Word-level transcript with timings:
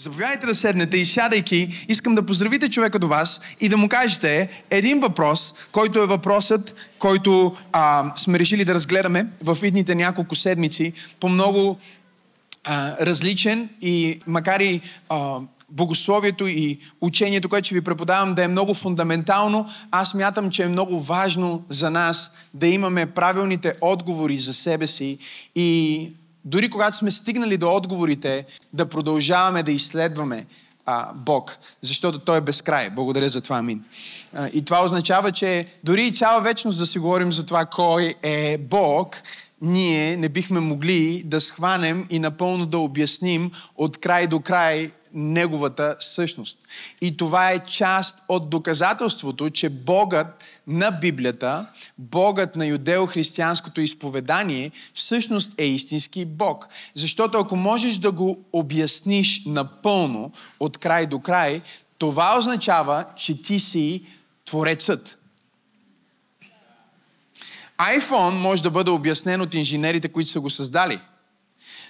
Заповядайте 0.00 0.46
да 0.46 0.54
седнете 0.54 0.96
и 0.96 1.04
сядайки, 1.04 1.86
искам 1.88 2.14
да 2.14 2.26
поздравите 2.26 2.70
човека 2.70 2.98
до 2.98 3.08
вас 3.08 3.40
и 3.60 3.68
да 3.68 3.76
му 3.76 3.88
кажете 3.88 4.62
един 4.70 5.00
въпрос, 5.00 5.54
който 5.72 6.02
е 6.02 6.06
въпросът, 6.06 6.74
който 6.98 7.56
а, 7.72 8.12
сме 8.16 8.38
решили 8.38 8.64
да 8.64 8.74
разгледаме 8.74 9.26
в 9.42 9.58
идните 9.62 9.94
няколко 9.94 10.34
седмици 10.34 10.92
по 11.20 11.28
много 11.28 11.78
а, 12.64 13.06
различен 13.06 13.68
и 13.80 14.20
макар 14.26 14.60
и 14.60 14.80
а, 15.08 15.38
богословието 15.70 16.46
и 16.46 16.78
учението, 17.00 17.48
което 17.48 17.66
ще 17.66 17.74
ви 17.74 17.80
преподавам, 17.80 18.34
да 18.34 18.44
е 18.44 18.48
много 18.48 18.74
фундаментално, 18.74 19.68
аз 19.90 20.14
мятам, 20.14 20.50
че 20.50 20.62
е 20.62 20.68
много 20.68 21.00
важно 21.00 21.64
за 21.68 21.90
нас 21.90 22.30
да 22.54 22.66
имаме 22.66 23.06
правилните 23.06 23.74
отговори 23.80 24.36
за 24.36 24.54
себе 24.54 24.86
си 24.86 25.18
и 25.54 26.12
дори 26.48 26.70
когато 26.70 26.96
сме 26.96 27.10
стигнали 27.10 27.56
до 27.56 27.76
отговорите, 27.76 28.44
да 28.72 28.86
продължаваме 28.86 29.62
да 29.62 29.72
изследваме 29.72 30.46
а, 30.86 31.12
Бог, 31.14 31.58
защото 31.82 32.18
Той 32.18 32.38
е 32.38 32.40
безкрай. 32.40 32.90
Благодаря 32.90 33.28
за 33.28 33.40
това, 33.40 33.56
амин. 33.56 33.84
А, 34.34 34.48
и 34.48 34.64
това 34.64 34.84
означава, 34.84 35.32
че 35.32 35.64
дори 35.84 36.04
и 36.04 36.14
цяла 36.14 36.40
вечност 36.40 36.78
да 36.78 36.86
си 36.86 36.98
говорим 36.98 37.32
за 37.32 37.46
това 37.46 37.64
кой 37.64 38.14
е 38.22 38.58
Бог, 38.58 39.16
ние 39.62 40.16
не 40.16 40.28
бихме 40.28 40.60
могли 40.60 41.22
да 41.26 41.40
схванем 41.40 42.06
и 42.10 42.18
напълно 42.18 42.66
да 42.66 42.78
обясним 42.78 43.50
от 43.76 43.98
край 43.98 44.26
до 44.26 44.40
край 44.40 44.90
неговата 45.14 45.96
същност. 46.00 46.58
И 47.00 47.16
това 47.16 47.50
е 47.50 47.66
част 47.66 48.18
от 48.28 48.50
доказателството, 48.50 49.50
че 49.50 49.68
Богът 49.68 50.44
на 50.66 50.90
Библията, 50.90 51.66
Богът 51.98 52.56
на 52.56 52.64
юдео-християнското 52.64 53.80
изповедание, 53.80 54.70
всъщност 54.94 55.52
е 55.58 55.64
истински 55.64 56.24
Бог. 56.24 56.68
Защото 56.94 57.38
ако 57.38 57.56
можеш 57.56 57.98
да 57.98 58.12
го 58.12 58.44
обясниш 58.52 59.42
напълно, 59.46 60.32
от 60.60 60.78
край 60.78 61.06
до 61.06 61.18
край, 61.18 61.62
това 61.98 62.38
означава, 62.38 63.04
че 63.16 63.42
ти 63.42 63.60
си 63.60 64.02
Творецът. 64.44 65.18
iPhone 67.78 68.34
може 68.34 68.62
да 68.62 68.70
бъде 68.70 68.90
обяснен 68.90 69.40
от 69.40 69.54
инженерите, 69.54 70.08
които 70.08 70.30
са 70.30 70.40
го 70.40 70.50
създали. 70.50 71.00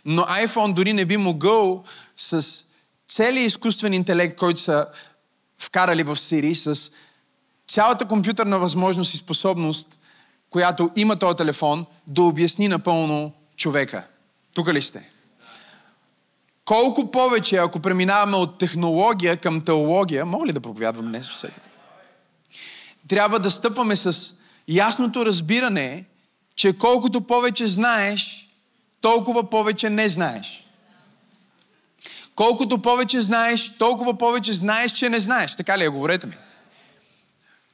Но 0.05 0.23
iPhone 0.23 0.73
дори 0.73 0.93
не 0.93 1.05
би 1.05 1.17
могъл 1.17 1.85
с 2.17 2.65
целият 3.09 3.47
изкуствен 3.47 3.93
интелект, 3.93 4.39
който 4.39 4.61
са 4.61 4.87
вкарали 5.59 6.03
в 6.03 6.17
Сири, 6.17 6.55
с 6.55 6.91
цялата 7.69 8.09
компютърна 8.09 8.59
възможност 8.59 9.15
и 9.15 9.17
способност, 9.17 9.99
която 10.51 10.91
има 10.97 11.17
този 11.17 11.37
телефон, 11.37 11.87
да 12.07 12.23
обясни 12.23 12.69
напълно 12.69 13.33
човека. 13.57 14.07
Тук 14.55 14.69
ли 14.69 14.83
сте? 14.83 15.11
Колко 16.65 17.11
повече, 17.11 17.57
ако 17.57 17.81
преминаваме 17.81 18.37
от 18.37 18.59
технология 18.59 19.37
към 19.37 19.61
теология, 19.61 20.27
мога 20.27 20.47
ли 20.47 20.53
да 20.53 20.61
проповядвам 20.61 21.07
днес 21.07 21.29
всеки? 21.29 21.61
Трябва 23.09 23.39
да 23.39 23.51
стъпваме 23.51 23.97
с 23.97 24.35
ясното 24.69 25.27
разбиране, 25.27 26.05
че 26.57 26.79
колкото 26.79 27.21
повече 27.21 27.69
знаеш, 27.69 28.49
толкова 29.01 29.51
повече 29.51 29.91
не 29.91 30.09
знаеш. 30.09 30.68
Колкото 32.39 32.83
повече 32.83 33.21
знаеш, 33.21 33.73
толкова 33.79 34.19
повече 34.19 34.53
знаеш, 34.53 34.93
че 34.93 35.09
не 35.09 35.21
знаеш. 35.21 35.57
Така 35.57 35.79
ли 35.79 35.85
е? 35.85 35.89
Говорете 35.89 36.27
ми. 36.27 36.35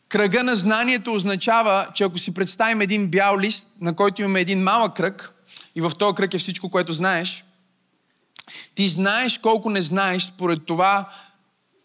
Кръга 0.08 0.42
на 0.42 0.56
знанието 0.56 1.14
означава, 1.14 1.88
че 1.94 2.04
ако 2.04 2.18
си 2.18 2.34
представим 2.34 2.80
един 2.80 3.08
бял 3.08 3.38
лист, 3.38 3.66
на 3.80 3.96
който 3.96 4.22
имаме 4.22 4.40
един 4.40 4.62
малък 4.62 4.94
кръг, 4.94 5.34
и 5.74 5.80
в 5.80 5.92
този 5.98 6.14
кръг 6.14 6.34
е 6.34 6.38
всичко, 6.38 6.70
което 6.70 6.92
знаеш, 6.92 7.44
ти 8.74 8.88
знаеш 8.88 9.38
колко 9.38 9.70
не 9.70 9.82
знаеш 9.82 10.22
според 10.22 10.66
това, 10.66 11.08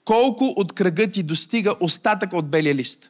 колко 0.06 0.46
от 0.46 0.74
кръга 0.74 1.12
ти 1.12 1.24
достига 1.24 1.76
остатък 1.80 2.34
от 2.34 2.50
белия 2.50 2.76
лист. 2.76 3.10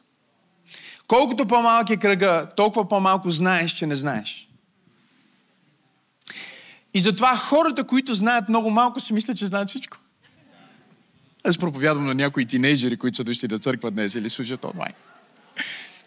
Колкото 1.06 1.46
по-малък 1.46 1.90
е 1.90 1.96
кръга, 1.96 2.48
толкова 2.56 2.88
по-малко 2.88 3.30
знаеш, 3.30 3.72
че 3.72 3.86
не 3.86 3.94
знаеш. 3.94 4.49
И 6.94 7.00
затова 7.00 7.36
хората, 7.36 7.84
които 7.84 8.14
знаят 8.14 8.48
много 8.48 8.70
малко, 8.70 9.00
си 9.00 9.12
мислят, 9.12 9.36
че 9.36 9.46
знаят 9.46 9.68
всичко. 9.68 9.96
Аз 11.44 11.58
проповядвам 11.58 12.06
на 12.06 12.14
някои 12.14 12.46
тинейджери, 12.46 12.96
които 12.96 13.16
са 13.16 13.24
дошли 13.24 13.48
до 13.48 13.58
църква 13.58 13.90
днес 13.90 14.14
или 14.14 14.30
слушат 14.30 14.64
онлайн. 14.64 14.92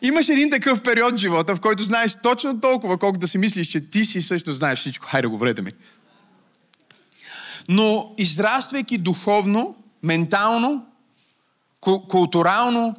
Имаш 0.01 0.29
един 0.29 0.49
такъв 0.49 0.83
период 0.83 1.13
в 1.13 1.17
живота, 1.17 1.55
в 1.55 1.59
който 1.59 1.83
знаеш 1.83 2.15
точно 2.23 2.59
толкова, 2.61 2.97
колко 2.97 3.17
да 3.17 3.27
си 3.27 3.37
мислиш, 3.37 3.67
че 3.67 3.89
ти 3.89 4.05
си 4.05 4.21
също 4.21 4.53
знаеш 4.53 4.79
всичко. 4.79 5.07
Хайде, 5.07 5.27
говорете 5.27 5.61
ми. 5.61 5.71
Но 7.69 8.13
израствайки 8.17 8.97
духовно, 8.97 9.75
ментално, 10.03 10.85
културално, 12.09 12.95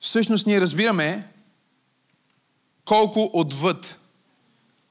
всъщност 0.00 0.46
ние 0.46 0.60
разбираме 0.60 1.28
колко 2.84 3.30
отвъд, 3.32 3.98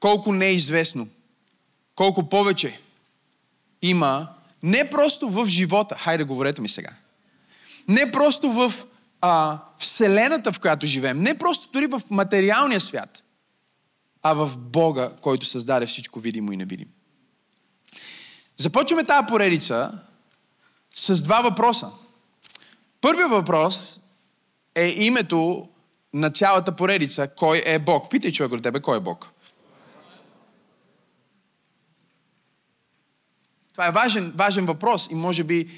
колко 0.00 0.32
неизвестно, 0.32 1.08
колко 1.96 2.28
повече 2.28 2.80
има 3.82 4.28
не 4.62 4.90
просто 4.90 5.28
в 5.28 5.46
живота, 5.46 5.96
хайде 5.98 6.24
говорете 6.24 6.62
ми 6.62 6.68
сега, 6.68 6.90
не 7.88 8.12
просто 8.12 8.52
в 8.52 8.72
а, 9.20 9.58
Вселената, 9.78 10.52
в 10.52 10.60
която 10.60 10.86
живеем, 10.86 11.22
не 11.22 11.38
просто 11.38 11.68
дори 11.72 11.86
в 11.86 12.02
материалния 12.10 12.80
свят, 12.80 13.22
а 14.22 14.34
в 14.34 14.56
Бога, 14.56 15.10
който 15.20 15.46
създаде 15.46 15.86
всичко 15.86 16.20
видимо 16.20 16.52
и 16.52 16.56
невидимо. 16.56 16.90
Започваме 18.58 19.04
тази 19.04 19.26
поредица 19.28 19.92
с 20.94 21.22
два 21.22 21.40
въпроса. 21.40 21.90
Първият 23.00 23.30
въпрос 23.30 24.00
е 24.74 24.94
името 24.96 25.68
на 26.14 26.30
цялата 26.30 26.76
поредица. 26.76 27.28
Кой 27.28 27.62
е 27.66 27.78
Бог? 27.78 28.10
Питай 28.10 28.32
човек 28.32 28.52
от 28.52 28.62
тебе, 28.62 28.80
кой 28.80 28.96
е 28.96 29.00
Бог? 29.00 29.28
Това 33.76 33.86
е 33.86 33.92
важен, 33.92 34.32
важен 34.36 34.64
въпрос 34.64 35.08
и 35.10 35.14
може 35.14 35.44
би 35.44 35.68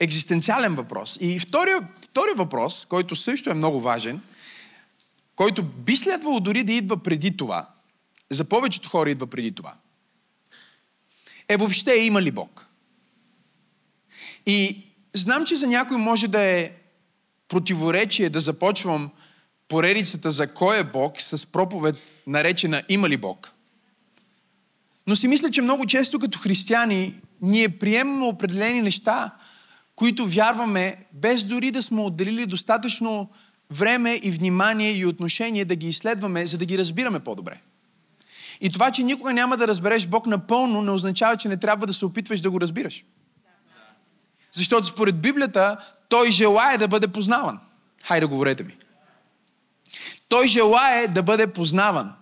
екзистенциален 0.00 0.74
въпрос. 0.74 1.18
И 1.20 1.40
втория, 1.40 1.88
втория 2.00 2.34
въпрос, 2.34 2.86
който 2.86 3.16
също 3.16 3.50
е 3.50 3.54
много 3.54 3.80
важен, 3.80 4.22
който 5.36 5.62
би 5.62 5.96
следвало 5.96 6.40
дори 6.40 6.64
да 6.64 6.72
идва 6.72 7.02
преди 7.02 7.36
това, 7.36 7.68
за 8.30 8.44
повечето 8.44 8.88
хора 8.88 9.10
идва 9.10 9.26
преди 9.26 9.52
това, 9.52 9.74
е 11.48 11.56
въобще 11.56 11.94
има 11.94 12.22
ли 12.22 12.30
Бог? 12.30 12.66
И 14.46 14.82
знам, 15.14 15.46
че 15.46 15.56
за 15.56 15.66
някой 15.66 15.96
може 15.96 16.28
да 16.28 16.40
е 16.40 16.72
противоречие 17.48 18.30
да 18.30 18.40
започвам 18.40 19.10
поредицата 19.68 20.30
за 20.30 20.54
кой 20.54 20.78
е 20.78 20.84
Бог 20.84 21.20
с 21.20 21.46
проповед 21.46 21.96
наречена 22.26 22.82
Има 22.88 23.08
ли 23.08 23.16
Бог? 23.16 23.53
Но 25.06 25.16
си 25.16 25.28
мисля, 25.28 25.50
че 25.50 25.62
много 25.62 25.86
често 25.86 26.18
като 26.18 26.38
християни 26.38 27.14
ние 27.42 27.68
приемаме 27.68 28.26
определени 28.26 28.82
неща, 28.82 29.30
които 29.96 30.26
вярваме, 30.26 31.06
без 31.12 31.42
дори 31.42 31.70
да 31.70 31.82
сме 31.82 32.00
отделили 32.00 32.46
достатъчно 32.46 33.30
време 33.70 34.20
и 34.22 34.30
внимание 34.30 34.92
и 34.92 35.06
отношение 35.06 35.64
да 35.64 35.76
ги 35.76 35.88
изследваме, 35.88 36.46
за 36.46 36.58
да 36.58 36.66
ги 36.66 36.78
разбираме 36.78 37.20
по-добре. 37.20 37.60
И 38.60 38.70
това, 38.70 38.90
че 38.90 39.02
никога 39.02 39.32
няма 39.32 39.56
да 39.56 39.68
разбереш 39.68 40.06
Бог 40.06 40.26
напълно, 40.26 40.82
не 40.82 40.90
означава, 40.90 41.36
че 41.36 41.48
не 41.48 41.56
трябва 41.56 41.86
да 41.86 41.92
се 41.92 42.04
опитваш 42.04 42.40
да 42.40 42.50
го 42.50 42.60
разбираш. 42.60 43.04
Защото 44.52 44.86
според 44.86 45.20
Библията 45.20 45.76
той 46.08 46.32
желая 46.32 46.78
да 46.78 46.88
бъде 46.88 47.08
познаван. 47.08 47.58
Хайде, 48.04 48.26
говорете 48.26 48.64
ми. 48.64 48.76
Той 50.28 50.48
желая 50.48 51.08
да 51.08 51.22
бъде 51.22 51.46
познаван. 51.46 52.12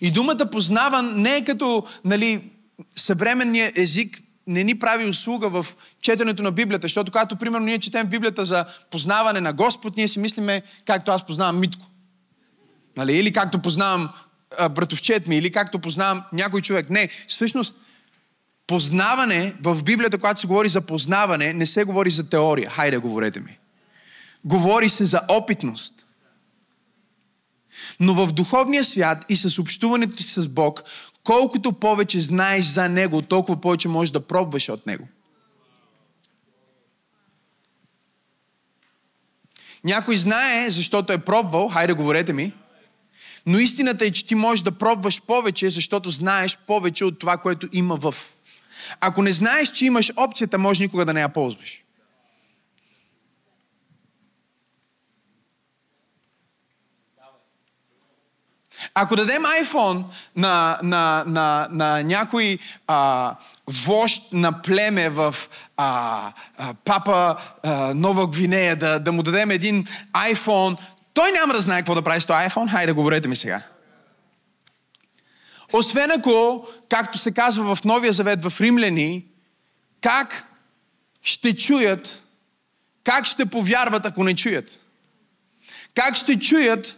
И 0.00 0.10
думата 0.10 0.50
познаван 0.52 1.14
не 1.16 1.36
е 1.36 1.44
като 1.44 1.86
нали, 2.04 2.50
съвременния 2.96 3.72
език 3.76 4.18
не 4.46 4.64
ни 4.64 4.78
прави 4.78 5.08
услуга 5.08 5.48
в 5.48 5.66
четенето 6.02 6.42
на 6.42 6.52
Библията, 6.52 6.84
защото 6.84 7.12
когато, 7.12 7.36
примерно, 7.36 7.66
ние 7.66 7.78
четем 7.78 8.06
Библията 8.06 8.44
за 8.44 8.64
познаване 8.90 9.40
на 9.40 9.52
Господ, 9.52 9.96
ние 9.96 10.08
си 10.08 10.18
мислиме, 10.18 10.62
както 10.84 11.10
аз 11.10 11.26
познавам 11.26 11.60
Митко. 11.60 11.86
Нали? 12.96 13.16
Или 13.16 13.32
както 13.32 13.58
познавам 13.58 14.08
а, 14.58 14.68
братовчет 14.68 15.28
ми, 15.28 15.36
или 15.36 15.52
както 15.52 15.78
познавам 15.78 16.22
някой 16.32 16.60
човек. 16.60 16.90
Не, 16.90 17.08
всъщност, 17.28 17.76
познаване 18.66 19.54
в 19.62 19.82
Библията, 19.82 20.18
когато 20.18 20.40
се 20.40 20.46
говори 20.46 20.68
за 20.68 20.80
познаване, 20.80 21.52
не 21.52 21.66
се 21.66 21.84
говори 21.84 22.10
за 22.10 22.28
теория. 22.28 22.70
Хайде, 22.70 22.98
говорете 22.98 23.40
ми. 23.40 23.58
Говори 24.44 24.88
се 24.88 25.04
за 25.04 25.20
опитност. 25.28 25.94
Но 28.00 28.14
в 28.14 28.32
духовния 28.32 28.84
свят 28.84 29.24
и 29.28 29.36
с 29.36 29.58
общуването 29.58 30.16
си 30.16 30.28
с 30.28 30.48
Бог, 30.48 30.82
колкото 31.24 31.72
повече 31.72 32.20
знаеш 32.20 32.64
за 32.64 32.88
Него, 32.88 33.22
толкова 33.22 33.60
повече 33.60 33.88
можеш 33.88 34.10
да 34.10 34.26
пробваш 34.26 34.68
от 34.68 34.86
Него. 34.86 35.08
Някой 39.84 40.16
знае, 40.16 40.70
защото 40.70 41.12
е 41.12 41.24
пробвал, 41.24 41.68
хайде 41.68 41.92
говорете 41.92 42.32
ми, 42.32 42.52
но 43.46 43.58
истината 43.58 44.04
е, 44.04 44.10
че 44.10 44.26
ти 44.26 44.34
можеш 44.34 44.62
да 44.62 44.72
пробваш 44.72 45.22
повече, 45.22 45.70
защото 45.70 46.10
знаеш 46.10 46.58
повече 46.66 47.04
от 47.04 47.18
това, 47.18 47.36
което 47.36 47.68
има 47.72 47.96
в. 47.96 48.14
Ако 49.00 49.22
не 49.22 49.32
знаеш, 49.32 49.70
че 49.70 49.84
имаш 49.84 50.12
опцията, 50.16 50.58
може 50.58 50.82
никога 50.82 51.04
да 51.04 51.12
не 51.12 51.20
я 51.20 51.28
ползваш. 51.28 51.82
Ако 58.94 59.16
дадем 59.16 59.42
iPhone 59.42 60.04
на, 60.36 60.78
на, 60.82 61.24
на, 61.26 61.68
на 61.70 62.02
някой 62.02 62.58
а, 62.86 63.34
вожд 63.66 64.22
на 64.32 64.62
племе 64.62 65.08
в 65.08 65.34
а, 65.76 66.32
а, 66.58 66.74
Папа 66.84 67.36
а, 67.62 67.94
Нова 67.94 68.26
Гвинея, 68.26 68.76
да, 68.76 68.98
да 68.98 69.12
му 69.12 69.22
дадем 69.22 69.50
един 69.50 69.86
iPhone, 70.12 70.78
той 71.14 71.32
няма 71.32 71.54
да 71.54 71.60
знае 71.62 71.80
какво 71.80 71.94
да 71.94 72.02
прави 72.02 72.20
с 72.20 72.26
този 72.26 72.38
iPhone. 72.38 72.70
Хайде, 72.70 72.92
говорете 72.92 73.28
ми 73.28 73.36
сега. 73.36 73.62
Освен 75.72 76.10
ако, 76.10 76.66
както 76.88 77.18
се 77.18 77.32
казва 77.32 77.74
в 77.74 77.84
Новия 77.84 78.12
Завет 78.12 78.44
в 78.44 78.60
Римляни, 78.60 79.24
как 80.00 80.44
ще 81.22 81.56
чуят, 81.56 82.22
как 83.04 83.26
ще 83.26 83.46
повярват, 83.46 84.06
ако 84.06 84.24
не 84.24 84.34
чуят? 84.34 84.80
Как 85.94 86.16
ще 86.16 86.38
чуят, 86.38 86.96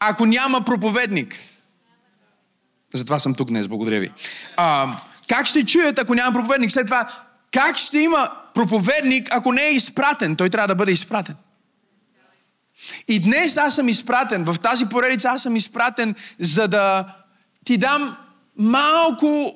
ако 0.00 0.26
няма 0.26 0.64
проповедник? 0.64 1.38
Затова 2.94 3.18
съм 3.18 3.34
тук 3.34 3.48
днес, 3.48 3.68
благодаря 3.68 4.00
ви. 4.00 4.12
А, 4.56 4.96
как 5.28 5.46
ще 5.46 5.66
чуят, 5.66 5.98
ако 5.98 6.14
няма 6.14 6.32
проповедник? 6.32 6.70
След 6.70 6.86
това, 6.86 7.12
как 7.52 7.76
ще 7.76 7.98
има 7.98 8.30
проповедник, 8.54 9.28
ако 9.30 9.52
не 9.52 9.62
е 9.62 9.74
изпратен? 9.74 10.36
Той 10.36 10.50
трябва 10.50 10.68
да 10.68 10.74
бъде 10.74 10.92
изпратен. 10.92 11.34
И 13.08 13.20
днес 13.20 13.56
аз 13.56 13.74
съм 13.74 13.88
изпратен, 13.88 14.44
в 14.44 14.56
тази 14.60 14.86
поредица 14.86 15.28
аз 15.28 15.42
съм 15.42 15.56
изпратен, 15.56 16.14
за 16.38 16.68
да 16.68 17.14
ти 17.64 17.76
дам 17.76 18.16
малко 18.56 19.54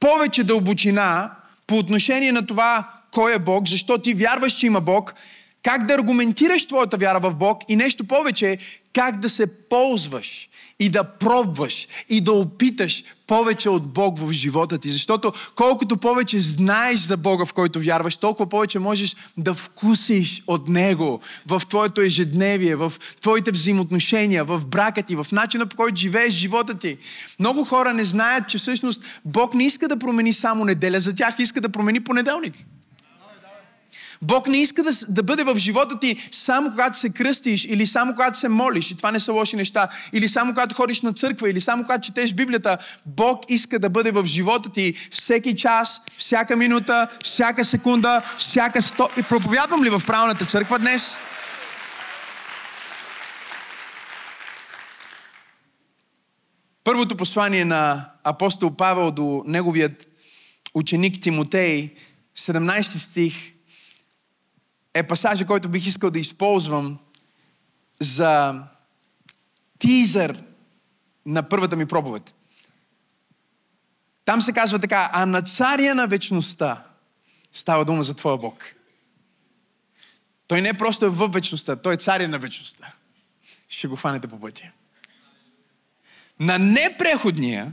повече 0.00 0.44
дълбочина 0.44 1.30
по 1.66 1.74
отношение 1.74 2.32
на 2.32 2.46
това 2.46 2.88
кой 3.12 3.34
е 3.34 3.38
Бог, 3.38 3.68
защо 3.68 3.98
ти 3.98 4.14
вярваш, 4.14 4.52
че 4.52 4.66
има 4.66 4.80
Бог, 4.80 5.14
как 5.62 5.86
да 5.86 5.94
аргументираш 5.94 6.66
твоята 6.66 6.96
вяра 6.96 7.20
в 7.20 7.34
Бог 7.34 7.62
и 7.68 7.76
нещо 7.76 8.04
повече, 8.06 8.58
как 8.92 9.20
да 9.20 9.30
се 9.30 9.46
ползваш 9.46 10.48
и 10.78 10.88
да 10.88 11.04
пробваш 11.04 11.88
и 12.08 12.20
да 12.20 12.32
опиташ 12.32 13.04
повече 13.26 13.68
от 13.68 13.86
Бог 13.86 14.18
в 14.18 14.32
живота 14.32 14.78
ти. 14.78 14.90
Защото 14.90 15.32
колкото 15.54 15.96
повече 15.96 16.40
знаеш 16.40 17.00
за 17.00 17.16
Бога, 17.16 17.44
в 17.44 17.52
който 17.52 17.80
вярваш, 17.80 18.16
толкова 18.16 18.48
повече 18.48 18.78
можеш 18.78 19.16
да 19.36 19.54
вкусиш 19.54 20.42
от 20.46 20.68
Него 20.68 21.20
в 21.46 21.62
твоето 21.68 22.00
ежедневие, 22.00 22.76
в 22.76 22.92
твоите 23.20 23.50
взаимоотношения, 23.50 24.44
в 24.44 24.66
брака 24.66 25.02
ти, 25.02 25.16
в 25.16 25.26
начина 25.32 25.66
по 25.66 25.76
който 25.76 25.96
живееш 25.96 26.34
живота 26.34 26.74
ти. 26.74 26.98
Много 27.38 27.64
хора 27.64 27.94
не 27.94 28.04
знаят, 28.04 28.48
че 28.48 28.58
всъщност 28.58 29.02
Бог 29.24 29.54
не 29.54 29.64
иска 29.64 29.88
да 29.88 29.98
промени 29.98 30.32
само 30.32 30.64
неделя, 30.64 31.00
за 31.00 31.14
тях 31.14 31.34
иска 31.38 31.60
да 31.60 31.68
промени 31.68 32.00
понеделник. 32.00 32.54
Бог 34.22 34.48
не 34.48 34.56
иска 34.56 34.82
да, 34.82 34.90
да 35.08 35.22
бъде 35.22 35.44
в 35.44 35.56
живота 35.56 35.98
ти 35.98 36.28
само 36.30 36.70
когато 36.70 36.98
се 36.98 37.10
кръстиш 37.10 37.64
или 37.64 37.86
само 37.86 38.12
когато 38.12 38.38
се 38.38 38.48
молиш. 38.48 38.90
И 38.90 38.96
това 38.96 39.10
не 39.10 39.20
са 39.20 39.32
лоши 39.32 39.56
неща. 39.56 39.88
Или 40.12 40.28
само 40.28 40.52
когато 40.52 40.74
ходиш 40.74 41.00
на 41.00 41.12
църква, 41.12 41.50
или 41.50 41.60
само 41.60 41.82
когато 41.82 42.06
четеш 42.06 42.34
Библията. 42.34 42.78
Бог 43.06 43.44
иска 43.48 43.78
да 43.78 43.90
бъде 43.90 44.10
в 44.10 44.24
живота 44.24 44.70
ти 44.70 44.94
всеки 45.10 45.56
час, 45.56 46.00
всяка 46.18 46.56
минута, 46.56 47.08
всяка 47.24 47.64
секунда, 47.64 48.22
всяка 48.36 48.82
сто... 48.82 49.08
И 49.16 49.22
проповядвам 49.22 49.84
ли 49.84 49.90
в 49.90 50.02
правилната 50.06 50.46
църква 50.46 50.78
днес? 50.78 51.16
Първото 56.84 57.16
послание 57.16 57.64
на 57.64 58.10
апостол 58.24 58.76
Павел 58.76 59.10
до 59.10 59.42
неговият 59.46 60.06
ученик 60.74 61.22
Тимотей, 61.22 61.94
17 62.38 62.82
стих, 62.82 63.34
е 64.94 65.02
пасажа, 65.02 65.46
който 65.46 65.68
бих 65.68 65.86
искал 65.86 66.10
да 66.10 66.18
използвам 66.18 66.98
за 68.00 68.62
тизър 69.78 70.42
на 71.26 71.48
първата 71.48 71.76
ми 71.76 71.86
проповед. 71.86 72.34
Там 74.24 74.42
се 74.42 74.52
казва 74.52 74.78
така, 74.78 75.10
а 75.12 75.26
на 75.26 75.42
царя 75.42 75.94
на 75.94 76.06
вечността 76.06 76.86
става 77.52 77.84
дума 77.84 78.02
за 78.02 78.14
Твоя 78.14 78.36
Бог. 78.36 78.64
Той 80.46 80.62
не 80.62 80.74
просто 80.74 81.06
е 81.06 81.08
в 81.08 81.28
вечността, 81.28 81.76
той 81.76 81.94
е 81.94 81.96
царя 81.96 82.28
на 82.28 82.38
вечността. 82.38 82.92
Ще 83.68 83.88
го 83.88 83.96
фанете 83.96 84.28
по 84.28 84.40
пътя. 84.40 84.70
На 86.40 86.58
непреходния, 86.58 87.72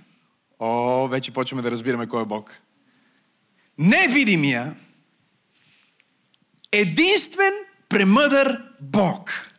о, 0.59 1.07
вече 1.07 1.33
почваме 1.33 1.61
да 1.61 1.71
разбираме 1.71 2.07
кой 2.07 2.21
е 2.21 2.25
Бог. 2.25 2.57
Невидимия, 3.77 4.75
единствен 6.71 7.53
премъдър 7.89 8.63
Бог. 8.81 9.51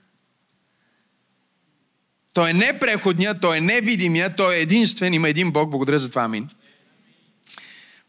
Той 2.33 2.51
е 2.51 2.53
непреходният, 2.53 3.41
той 3.41 3.57
е 3.57 3.61
невидимия, 3.61 4.37
той 4.37 4.55
е 4.55 4.61
единствен, 4.61 5.15
има 5.15 5.29
един 5.29 5.53
Бог, 5.53 5.71
благодаря 5.71 5.99
за 5.99 6.11
това, 6.11 6.23
амин. 6.23 6.49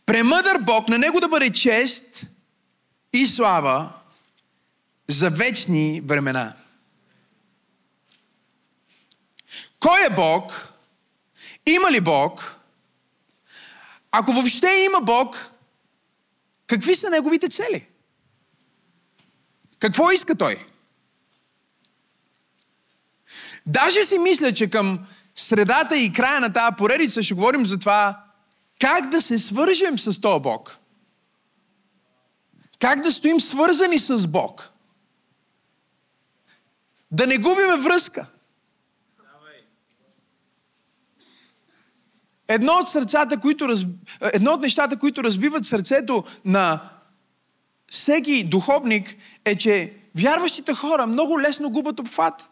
Премъдър 0.05 0.57
Бог, 0.57 0.89
на 0.89 0.97
Него 0.97 1.19
да 1.19 1.27
бъде 1.27 1.49
чест 1.49 2.21
и 3.13 3.25
слава 3.25 3.89
за 5.07 5.29
вечни 5.29 6.01
времена. 6.05 6.53
Кой 9.79 10.05
е 10.05 10.15
Бог? 10.15 10.73
Има 11.65 11.91
ли 11.91 12.01
Бог? 12.01 12.55
Ако 14.11 14.33
въобще 14.33 14.67
има 14.67 15.01
Бог, 15.01 15.51
какви 16.67 16.95
са 16.95 17.09
Неговите 17.09 17.49
цели? 17.49 17.87
Какво 19.79 20.11
иска 20.11 20.35
той? 20.35 20.65
Даже 23.65 24.03
си 24.03 24.17
мисля, 24.17 24.53
че 24.53 24.69
към 24.69 25.07
средата 25.35 25.97
и 25.97 26.13
края 26.13 26.39
на 26.39 26.53
тази 26.53 26.75
поредица 26.77 27.23
ще 27.23 27.33
говорим 27.33 27.65
за 27.65 27.79
това 27.79 28.23
как 28.79 29.09
да 29.09 29.21
се 29.21 29.39
свържем 29.39 29.99
с 29.99 30.21
този 30.21 30.41
Бог. 30.41 30.77
Как 32.79 33.01
да 33.01 33.11
стоим 33.11 33.39
свързани 33.39 33.99
с 33.99 34.27
Бог. 34.27 34.69
Да 37.11 37.27
не 37.27 37.37
губиме 37.37 37.77
връзка. 37.77 38.25
Едно 42.47 42.73
от, 42.73 42.89
сърцата, 42.89 43.39
които 43.39 43.67
раз... 43.67 43.85
Едно 44.33 44.51
от 44.51 44.61
нещата, 44.61 44.99
които 44.99 45.23
разбиват 45.23 45.65
сърцето 45.65 46.23
на 46.45 46.89
всеки 47.91 48.43
духовник 48.43 49.15
е, 49.45 49.55
че 49.55 49.93
вярващите 50.15 50.73
хора 50.73 51.07
много 51.07 51.41
лесно 51.41 51.69
губят 51.69 51.99
обхват. 51.99 52.49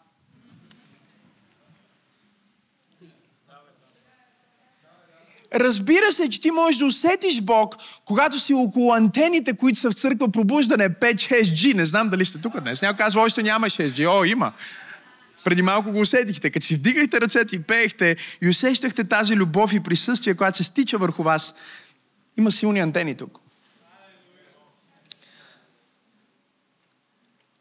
Разбира 5.56 6.12
се, 6.12 6.30
че 6.30 6.42
ти 6.42 6.52
можеш 6.52 6.78
да 6.78 6.86
усетиш 6.86 7.42
Бог, 7.42 7.76
когато 8.06 8.40
си 8.40 8.54
около 8.54 8.94
антените, 8.94 9.54
които 9.54 9.80
са 9.80 9.92
в 9.92 9.94
църква 9.94 10.32
пробуждане 10.32 10.90
5-6G. 10.90 11.74
Не 11.74 11.86
знам 11.86 12.10
дали 12.10 12.26
сте 12.26 12.42
тук 12.42 12.62
днес. 12.62 12.82
Някой 12.82 12.98
казва, 12.98 13.22
още 13.22 13.44
няма 13.44 13.68
6G. 13.68 14.20
О, 14.20 14.24
има. 14.24 14.52
Преди 15.44 15.62
малко 15.62 15.92
го 15.92 16.00
усетихте. 16.00 16.50
Като 16.50 16.66
си 16.66 16.76
вдигахте 16.76 17.22
ръцете 17.22 17.56
и 17.56 17.64
пеехте 17.64 18.16
и 18.42 18.50
усещахте 18.50 19.04
тази 19.04 19.36
любов 19.36 19.74
и 19.74 19.80
присъствие, 19.80 20.34
която 20.34 20.58
се 20.58 20.64
стича 20.64 20.98
върху 20.98 21.24
вас, 21.24 21.54
има 22.38 22.52
силни 22.52 22.80
антени 22.80 23.16
тук. 23.16 23.40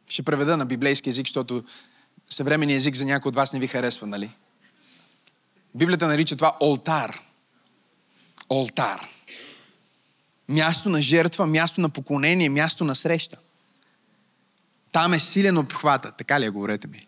Ще 0.09 0.23
преведа 0.23 0.57
на 0.57 0.67
библейски 0.67 1.11
език, 1.11 1.27
защото 1.27 1.65
съвременният 2.31 2.79
език 2.79 2.95
за 2.95 3.05
някой 3.05 3.29
от 3.29 3.37
вас 3.37 3.53
не 3.53 3.59
ви 3.59 3.67
харесва, 3.67 4.07
нали? 4.07 4.31
Библията 5.75 6.07
нарича 6.07 6.37
това 6.37 6.57
олтар. 6.61 7.21
Олтар. 8.51 9.09
Място 10.49 10.89
на 10.89 11.03
жертва, 11.03 11.47
място 11.47 11.81
на 11.81 11.89
поклонение, 11.89 12.49
място 12.49 12.85
на 12.85 12.95
среща. 12.95 13.37
Там 14.93 15.13
е 15.13 15.19
силен 15.19 15.59
обхвата. 15.59 16.13
Така 16.13 16.41
ли 16.41 16.45
е, 16.45 16.51
говорете 16.51 16.89
ми? 16.89 17.07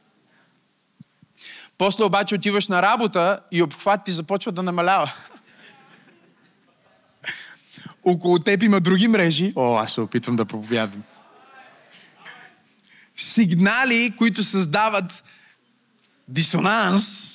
После 1.79 2.05
обаче 2.05 2.35
отиваш 2.35 2.69
на 2.69 2.83
работа 2.83 3.41
и 3.53 3.63
обхват 3.63 4.05
ти 4.05 4.13
започва 4.13 4.53
да 4.53 4.63
намалява. 4.63 5.13
Около 8.05 8.39
теб 8.39 8.63
има 8.63 8.81
други 8.81 9.09
мрежи. 9.09 9.53
О, 9.57 9.77
аз 9.77 9.93
се 9.93 10.01
опитвам 10.01 10.37
да 10.37 10.45
проповядвам 10.45 11.03
сигнали, 13.19 14.15
които 14.19 14.45
създават 14.45 15.25
дисонанс 16.29 17.35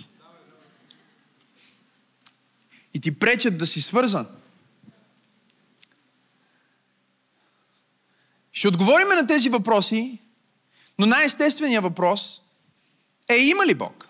и 2.94 3.00
ти 3.00 3.20
пречат 3.20 3.58
да 3.58 3.68
си 3.68 3.82
свързан. 3.82 4.28
Ще 8.52 8.68
отговорим 8.68 9.08
на 9.08 9.28
тези 9.28 9.50
въпроси, 9.50 10.20
но 11.00 11.06
най-естественият 11.06 11.84
въпрос 11.84 12.42
е 13.30 13.38
има 13.38 13.66
ли 13.66 13.75
Бог? 13.75 14.10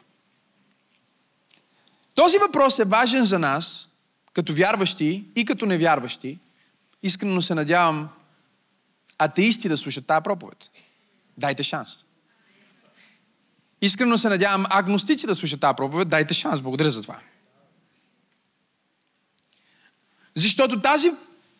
Този 2.15 2.37
въпрос 2.37 2.79
е 2.79 2.85
важен 2.85 3.25
за 3.25 3.39
нас, 3.39 3.87
като 4.33 4.53
вярващи 4.53 5.25
и 5.35 5.45
като 5.45 5.65
невярващи, 5.65 6.39
искрено 7.03 7.41
се 7.41 7.55
надявам 7.55 8.09
атеисти 9.17 9.69
да 9.69 9.77
слушат 9.77 10.07
тази 10.07 10.23
проповед. 10.23 10.69
Дайте 11.37 11.63
шанс. 11.63 11.89
Искрено 13.81 14.17
се 14.17 14.29
надявам 14.29 14.65
агностици 14.69 15.27
да 15.27 15.35
слушат 15.35 15.59
тази 15.59 15.75
проповед. 15.75 16.09
Дайте 16.09 16.33
шанс. 16.33 16.61
Благодаря 16.61 16.91
за 16.91 17.01
това. 17.01 17.19
Защото 20.35 20.81
тази, 20.81 21.11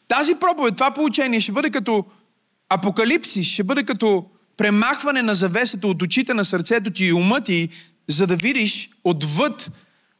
тази 0.08 0.36
проповед, 0.36 0.76
това 0.76 0.92
получение 0.92 1.42
ще 1.42 1.52
бъде 1.52 1.70
като 1.70 2.06
апокалипсис, 2.70 3.48
ще 3.48 3.64
бъде 3.64 3.84
като 3.84 4.30
премахване 4.58 5.22
на 5.22 5.36
завесата 5.36 5.88
от 5.88 6.02
очите 6.02 6.34
на 6.34 6.46
сърцето 6.46 6.92
ти 6.92 7.06
и 7.06 7.14
ума 7.14 7.42
ти, 7.42 7.70
за 8.08 8.28
да 8.28 8.36
видиш 8.36 8.90
отвъд 9.04 9.72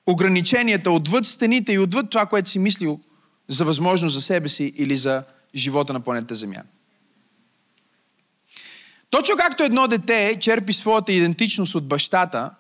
ограниченията, 0.08 0.92
отвъд 0.92 1.26
стените 1.26 1.74
и 1.74 1.80
отвъд 1.80 2.10
това, 2.10 2.26
което 2.26 2.50
си 2.50 2.60
мислил 2.60 3.00
за 3.48 3.66
възможност 3.66 4.16
за 4.16 4.22
себе 4.22 4.50
си 4.50 4.74
или 4.76 4.98
за 4.98 5.24
живота 5.56 5.94
на 5.94 6.00
планета 6.00 6.36
Земя. 6.36 6.64
Точно 9.14 9.36
както 9.38 9.64
едно 9.64 9.88
дете 9.88 10.38
черпи 10.40 10.74
своята 10.74 11.14
идентичност 11.14 11.76
от 11.76 11.88
бащата, 11.88 12.52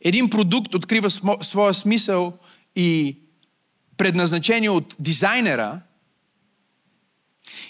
един 0.00 0.30
продукт 0.30 0.74
открива 0.74 1.10
своя 1.40 1.74
смисъл 1.74 2.38
и 2.76 3.18
предназначение 3.96 4.70
от 4.70 4.96
дизайнера, 5.00 5.80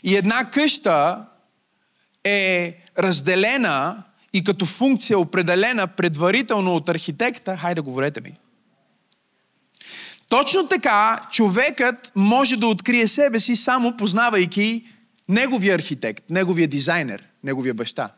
и 0.03 0.17
една 0.17 0.51
къща 0.51 1.27
е 2.25 2.79
разделена 2.99 4.03
и 4.33 4.45
като 4.45 4.67
функция 4.67 5.19
определена 5.19 5.87
предварително 5.87 6.75
от 6.75 6.89
архитекта, 6.89 7.57
хайде 7.57 7.81
говорете 7.81 8.21
ми. 8.21 8.33
Точно 10.29 10.69
така 10.69 11.29
човекът 11.33 12.13
може 12.15 12.57
да 12.57 12.67
открие 12.67 13.09
себе 13.09 13.41
си 13.41 13.57
само 13.57 13.97
познавайки 13.97 14.87
неговия 15.29 15.75
архитект, 15.75 16.31
неговия 16.31 16.69
дизайнер, 16.69 17.28
неговия 17.45 17.75
баща. 17.75 18.15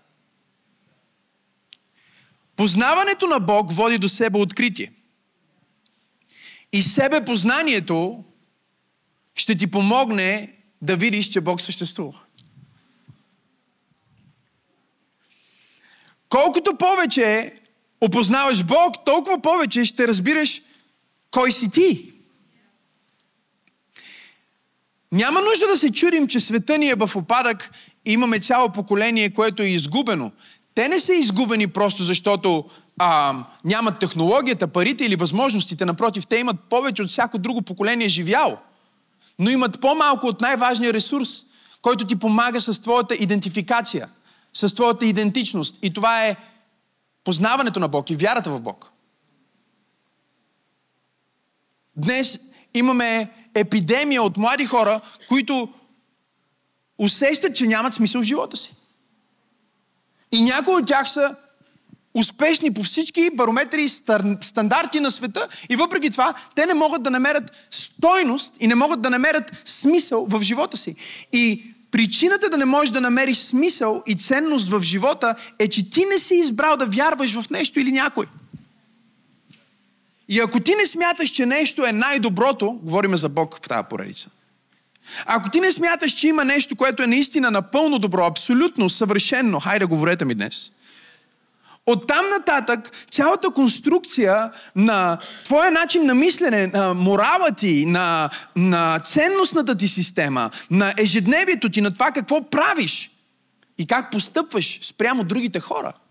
Познаването 2.57 3.27
на 3.27 3.41
Бог 3.41 3.73
води 3.73 3.99
до 3.99 4.09
себе 4.09 4.39
откритие. 4.39 4.93
И 6.73 6.83
себе 6.83 7.25
познанието 7.25 8.25
ще 9.35 9.59
ти 9.59 9.71
помогне 9.71 10.57
да 10.83 10.97
видиш, 10.97 11.27
че 11.27 11.41
Бог 11.41 11.61
съществува. 11.61 12.21
Колкото 16.29 16.77
повече 16.77 17.55
опознаваш 18.01 18.65
Бог, 18.65 19.05
толкова 19.05 19.43
повече 19.43 19.85
ще 19.85 20.09
разбираш 20.09 20.63
кой 21.31 21.53
си 21.53 21.71
ти. 21.71 22.13
Няма 25.13 25.41
нужда 25.41 25.67
да 25.67 25.77
се 25.77 25.93
чудим, 25.93 26.27
че 26.27 26.41
света 26.41 26.79
ни 26.79 26.89
е 26.89 26.95
в 26.95 27.11
опадък 27.17 27.71
имаме 28.05 28.41
цяло 28.41 28.69
поколение, 28.69 29.31
което 29.31 29.63
е 29.63 29.67
изгубено. 29.67 30.33
Те 30.75 30.89
не 30.89 31.01
са 31.01 31.15
изгубени 31.15 31.67
просто 31.67 32.03
защото 32.03 32.65
а, 32.99 33.35
нямат 33.65 33.99
технологията, 33.99 34.69
парите 34.69 35.05
или 35.05 35.17
възможностите. 35.17 35.85
Напротив, 35.85 36.27
те 36.27 36.37
имат 36.37 36.57
повече 36.61 37.03
от 37.03 37.09
всяко 37.09 37.39
друго 37.39 37.63
поколение 37.63 38.09
живяло. 38.09 38.57
Но 39.39 39.51
имат 39.51 39.81
по-малко 39.81 40.27
от 40.27 40.41
най-важния 40.41 40.93
ресурс, 40.93 41.29
който 41.83 42.07
ти 42.07 42.17
помага 42.17 42.61
с 42.61 42.83
твоята 42.83 43.15
идентификация, 43.15 44.09
с 44.53 44.75
твоята 44.75 45.07
идентичност. 45.07 45.79
И 45.83 45.93
това 45.93 46.27
е 46.27 46.37
познаването 47.25 47.81
на 47.81 47.89
Бог 47.89 48.11
и 48.11 48.17
вярата 48.17 48.51
в 48.51 48.61
Бог. 48.61 48.91
Днес 51.97 52.39
имаме 52.75 53.31
епидемия 53.55 54.23
от 54.23 54.37
млади 54.37 54.67
хора, 54.67 55.01
които 55.29 55.69
усещат, 57.01 57.57
че 57.57 57.67
нямат 57.67 57.95
смисъл 57.95 58.21
в 58.21 58.25
живота 58.25 58.57
си. 58.57 58.75
И 60.33 60.43
някои 60.43 60.75
от 60.75 60.87
тях 60.87 61.11
са 61.11 61.37
успешни 62.15 62.75
по 62.75 62.83
всички 62.83 63.31
барометри 63.35 63.83
и 63.83 63.89
стандарти 64.41 65.01
на 65.01 65.11
света 65.11 65.49
и 65.69 65.77
въпреки 65.77 66.11
това 66.11 66.35
те 66.55 66.67
не 66.67 66.75
могат 66.75 67.03
да 67.03 67.11
намерят 67.11 67.53
стойност 67.71 68.55
и 68.61 68.67
не 68.67 68.75
могат 68.75 69.03
да 69.03 69.11
намерят 69.11 69.63
смисъл 69.65 70.27
в 70.27 70.41
живота 70.41 70.77
си. 70.77 70.97
И 71.33 71.75
причината 71.91 72.49
да 72.49 72.59
не 72.59 72.65
можеш 72.65 72.91
да 72.91 73.01
намериш 73.01 73.39
смисъл 73.39 74.03
и 74.07 74.15
ценност 74.15 74.69
в 74.69 74.83
живота 74.83 75.35
е, 75.59 75.69
че 75.69 75.91
ти 75.91 76.05
не 76.05 76.19
си 76.19 76.35
избрал 76.35 76.77
да 76.77 76.87
вярваш 76.87 77.41
в 77.41 77.51
нещо 77.51 77.81
или 77.81 77.93
някой. 77.93 78.27
И 80.29 80.41
ако 80.41 80.61
ти 80.61 80.75
не 80.75 80.87
смяташ, 80.87 81.31
че 81.31 81.47
нещо 81.47 81.87
е 81.87 81.93
най-доброто, 81.93 82.73
говориме 82.83 83.17
за 83.17 83.29
Бог 83.29 83.57
в 83.57 83.61
тази 83.61 83.89
поредица, 83.91 84.29
ако 85.27 85.51
ти 85.51 85.61
не 85.61 85.73
смяташ, 85.73 86.13
че 86.13 86.29
има 86.29 86.45
нещо, 86.45 86.77
което 86.77 87.03
е 87.03 87.07
наистина 87.07 87.51
напълно 87.51 87.99
добро, 87.99 88.27
абсолютно, 88.27 88.91
съвършенно, 88.91 89.61
хайде, 89.61 89.85
говорете 89.85 90.25
ми 90.25 90.35
днес. 90.35 90.71
Оттам 91.87 92.29
нататък 92.29 92.93
цялата 93.11 93.51
конструкция 93.51 94.53
на 94.77 95.19
твоя 95.45 95.71
начин 95.71 96.07
на 96.07 96.15
мислене, 96.15 96.67
на 96.67 96.95
морала 96.95 97.51
ти, 97.57 97.87
на, 97.87 98.31
на 98.57 98.99
ценностната 98.99 99.77
ти 99.77 99.89
система, 99.89 100.51
на 100.71 100.95
ежедневието 100.99 101.69
ти, 101.69 101.81
на 101.81 101.93
това 101.93 102.11
какво 102.11 102.51
правиш 102.51 103.11
и 103.79 103.87
как 103.87 104.11
постъпваш 104.11 104.81
спрямо 104.83 105.25
другите 105.25 105.61
хора– 105.61 105.93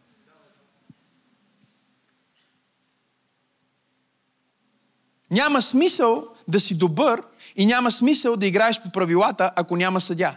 Няма 5.32 5.62
смисъл 5.62 6.28
да 6.48 6.60
си 6.60 6.76
добър 6.76 7.22
и 7.60 7.66
няма 7.66 7.92
смисъл 7.92 8.36
да 8.36 8.46
играеш 8.46 8.82
по 8.82 8.90
правилата, 8.90 9.52
ако 9.56 9.78
няма 9.78 10.02
съдя. 10.02 10.36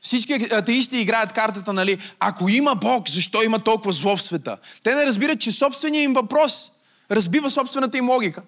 Всички 0.00 0.32
атеисти 0.52 0.98
играят 0.98 1.32
картата, 1.32 1.72
нали? 1.72 1.98
Ако 2.20 2.48
има 2.48 2.74
Бог, 2.74 3.08
защо 3.08 3.42
има 3.42 3.58
толкова 3.58 3.92
зло 3.92 4.16
в 4.16 4.22
света? 4.22 4.58
Те 4.82 4.94
не 4.94 5.06
разбират, 5.06 5.40
че 5.40 5.52
собственият 5.52 6.04
им 6.04 6.12
въпрос 6.12 6.72
разбива 7.10 7.50
собствената 7.50 7.98
им 7.98 8.10
логика. 8.10 8.42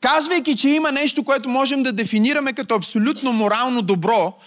Казвайки, 0.00 0.56
че 0.56 0.68
има 0.68 0.92
нещо, 0.92 1.24
което 1.24 1.48
можем 1.48 1.82
да 1.82 1.92
дефинираме 1.92 2.52
като 2.52 2.74
абсолютно 2.74 3.32
морално 3.32 3.82
добро, 3.82 4.38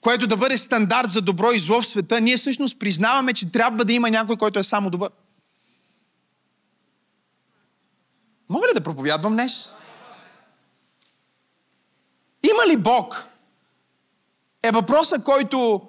което 0.00 0.26
да 0.26 0.36
бъде 0.36 0.58
стандарт 0.58 1.12
за 1.12 1.20
добро 1.20 1.52
и 1.52 1.58
зло 1.58 1.80
в 1.80 1.86
света, 1.86 2.20
ние 2.20 2.36
всъщност 2.36 2.78
признаваме, 2.78 3.32
че 3.32 3.52
трябва 3.52 3.84
да 3.84 3.92
има 3.92 4.10
някой, 4.10 4.36
който 4.36 4.58
е 4.58 4.62
само 4.62 4.90
добър. 4.90 5.10
Мога 8.48 8.66
ли 8.68 8.74
да 8.74 8.80
проповядвам 8.80 9.32
днес? 9.32 9.68
Има 12.42 12.66
ли 12.68 12.76
Бог? 12.76 13.26
Е 14.64 14.70
въпросът, 14.70 15.24
който 15.24 15.88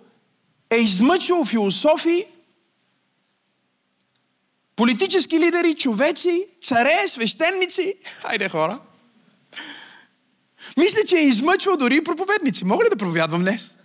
е 0.70 0.76
измъчил 0.76 1.46
философи, 1.46 2.26
политически 4.76 5.40
лидери, 5.40 5.76
човеци, 5.76 6.48
царе, 6.64 7.08
свещеници. 7.08 7.96
Хайде 8.22 8.50
хора. 8.50 8.80
Мисля, 10.78 11.00
че 11.08 11.18
е 11.18 11.26
измъчвал 11.26 11.78
дори 11.78 11.96
и 11.96 12.04
проповедници. 12.04 12.66
Мога 12.66 12.86
ли 12.86 12.90
да 12.90 12.98
проповядвам 12.98 13.42
днес? 13.42 13.79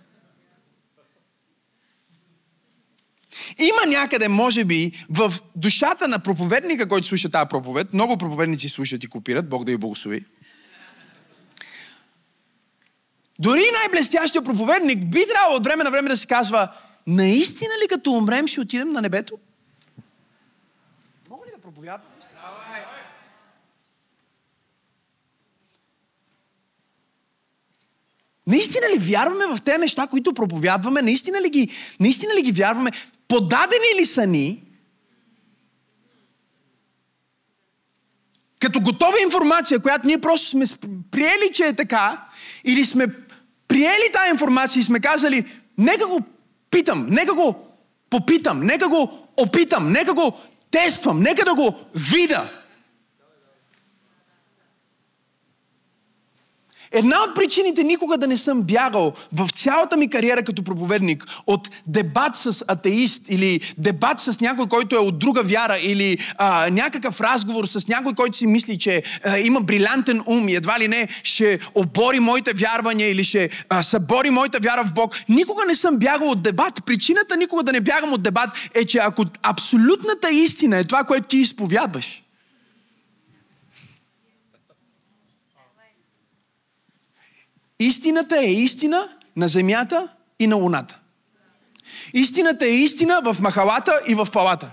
Има 3.57 3.91
някъде, 3.91 4.27
може 4.27 4.65
би, 4.65 5.05
в 5.09 5.33
душата 5.55 6.07
на 6.07 6.19
проповедника, 6.19 6.87
който 6.87 7.07
слуша 7.07 7.29
тази 7.29 7.49
проповед, 7.49 7.93
много 7.93 8.17
проповедници 8.17 8.69
слушат 8.69 9.03
и 9.03 9.07
копират, 9.07 9.49
Бог 9.49 9.63
да 9.63 9.71
ви 9.71 9.77
благослови. 9.77 10.25
Дори 13.39 13.63
най-блестящия 13.73 14.41
проповедник 14.41 15.05
би 15.05 15.25
трябвало 15.33 15.55
от 15.55 15.63
време 15.63 15.83
на 15.83 15.91
време 15.91 16.09
да 16.09 16.17
се 16.17 16.27
казва, 16.27 16.71
наистина 17.07 17.73
ли 17.83 17.87
като 17.87 18.11
умрем 18.11 18.47
ще 18.47 18.61
отидем 18.61 18.91
на 18.91 19.01
небето? 19.01 19.37
Мога 21.29 21.45
ли 21.45 21.51
да 21.55 21.61
проповядвам? 21.61 22.11
Наистина 28.47 28.85
ли 28.95 28.99
вярваме 28.99 29.45
в 29.45 29.61
тези 29.65 29.77
неща, 29.77 30.07
които 30.07 30.33
проповядваме? 30.33 31.01
Наистина 31.01 31.41
ли 31.41 31.49
ги, 31.49 31.69
наистина 31.99 32.35
ли 32.35 32.41
ги 32.41 32.51
вярваме? 32.51 32.91
Подадени 33.27 33.99
ли 33.99 34.05
са 34.05 34.27
ни 34.27 34.61
като 38.59 38.81
готова 38.81 39.21
информация, 39.23 39.79
която 39.79 40.07
ние 40.07 40.21
просто 40.21 40.49
сме 40.49 40.65
приели, 41.11 41.51
че 41.53 41.63
е 41.63 41.73
така, 41.73 42.25
или 42.63 42.85
сме 42.85 43.07
приели 43.67 44.11
тази 44.13 44.29
информация 44.31 44.79
и 44.79 44.83
сме 44.83 44.99
казали, 44.99 45.45
нека 45.77 46.07
го 46.07 46.19
питам, 46.71 47.07
нека 47.09 47.33
го 47.33 47.67
попитам, 48.09 48.59
нека 48.59 48.89
го 48.89 49.27
опитам, 49.37 49.91
нека 49.91 50.13
го 50.13 50.33
тествам, 50.71 51.19
нека 51.19 51.45
да 51.45 51.55
го 51.55 51.75
вида. 51.95 52.64
Една 56.95 57.23
от 57.23 57.35
причините 57.35 57.83
никога 57.83 58.17
да 58.17 58.27
не 58.27 58.37
съм 58.37 58.61
бягал 58.61 59.13
в 59.33 59.49
цялата 59.63 59.97
ми 59.97 60.09
кариера 60.09 60.43
като 60.43 60.63
проповедник 60.63 61.25
от 61.47 61.69
дебат 61.87 62.35
с 62.35 62.63
атеист 62.67 63.21
или 63.29 63.73
дебат 63.77 64.21
с 64.21 64.39
някой, 64.39 64.67
който 64.67 64.95
е 64.95 64.99
от 64.99 65.19
друга 65.19 65.43
вяра 65.43 65.77
или 65.83 66.17
а, 66.37 66.69
някакъв 66.69 67.21
разговор 67.21 67.65
с 67.65 67.87
някой, 67.87 68.13
който 68.13 68.37
си 68.37 68.47
мисли, 68.47 68.79
че 68.79 69.03
а, 69.23 69.37
има 69.37 69.61
брилянтен 69.61 70.21
ум 70.25 70.49
и 70.49 70.55
едва 70.55 70.79
ли 70.79 70.87
не 70.87 71.07
ще 71.23 71.59
обори 71.75 72.19
моите 72.19 72.53
вярвания 72.53 73.11
или 73.11 73.23
ще 73.23 73.49
а, 73.69 73.83
събори 73.83 74.29
моята 74.29 74.59
вяра 74.61 74.83
в 74.83 74.93
Бог. 74.93 75.15
Никога 75.29 75.65
не 75.67 75.75
съм 75.75 75.97
бягал 75.97 76.29
от 76.29 76.41
дебат. 76.41 76.85
Причината 76.85 77.37
никога 77.37 77.63
да 77.63 77.71
не 77.71 77.81
бягам 77.81 78.13
от 78.13 78.23
дебат 78.23 78.49
е, 78.73 78.85
че 78.85 78.97
ако 78.97 79.25
абсолютната 79.43 80.29
истина 80.31 80.77
е 80.77 80.83
това, 80.83 81.03
което 81.03 81.27
ти 81.27 81.37
изповядваш, 81.37 82.24
Истината 87.79 88.39
е 88.39 88.51
истина 88.51 89.09
на 89.35 89.47
земята 89.47 90.07
и 90.39 90.47
на 90.47 90.55
луната. 90.55 90.99
Истината 92.13 92.65
е 92.65 92.69
истина 92.69 93.21
в 93.23 93.37
махалата 93.39 93.99
и 94.07 94.15
в 94.15 94.27
палата. 94.33 94.71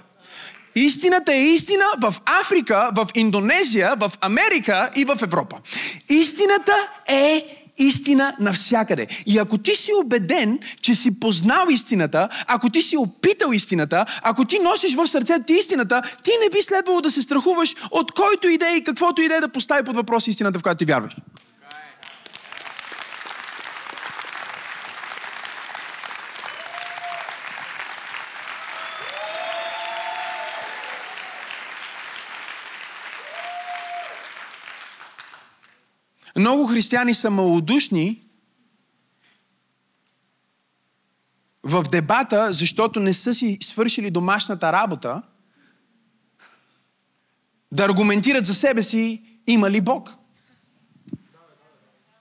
Истината 0.74 1.34
е 1.34 1.44
истина 1.44 1.84
в 2.00 2.14
Африка, 2.40 2.90
в 2.94 3.08
Индонезия, 3.14 3.94
в 3.96 4.12
Америка 4.20 4.90
и 4.96 5.04
в 5.04 5.18
Европа. 5.22 5.56
Истината 6.08 6.74
е 7.08 7.58
истина 7.78 8.36
навсякъде. 8.40 9.06
И 9.26 9.38
ако 9.38 9.58
ти 9.58 9.76
си 9.76 9.90
убеден, 10.04 10.58
че 10.80 10.94
си 10.94 11.20
познал 11.20 11.66
истината, 11.70 12.28
ако 12.46 12.70
ти 12.70 12.82
си 12.82 12.96
опитал 12.96 13.52
истината, 13.52 14.06
ако 14.22 14.44
ти 14.44 14.58
носиш 14.58 14.94
в 14.94 15.06
сърцето 15.06 15.44
ти 15.46 15.52
истината, 15.52 16.02
ти 16.22 16.30
не 16.42 16.50
би 16.50 16.62
следвало 16.62 17.00
да 17.00 17.10
се 17.10 17.22
страхуваш 17.22 17.74
от 17.90 18.12
който 18.12 18.48
идея 18.48 18.76
и 18.76 18.84
каквото 18.84 19.22
идея 19.22 19.40
да 19.40 19.48
постави 19.48 19.84
под 19.84 19.94
въпрос 19.94 20.26
истината, 20.26 20.58
в 20.58 20.62
която 20.62 20.78
ти 20.78 20.84
вярваш. 20.84 21.16
Много 36.36 36.66
християни 36.66 37.14
са 37.14 37.30
малодушни 37.30 38.22
в 41.62 41.84
дебата, 41.90 42.52
защото 42.52 43.00
не 43.00 43.14
са 43.14 43.34
си 43.34 43.58
свършили 43.62 44.10
домашната 44.10 44.72
работа, 44.72 45.22
да 47.72 47.84
аргументират 47.84 48.46
за 48.46 48.54
себе 48.54 48.82
си, 48.82 49.22
има 49.46 49.70
ли 49.70 49.80
Бог. 49.80 50.14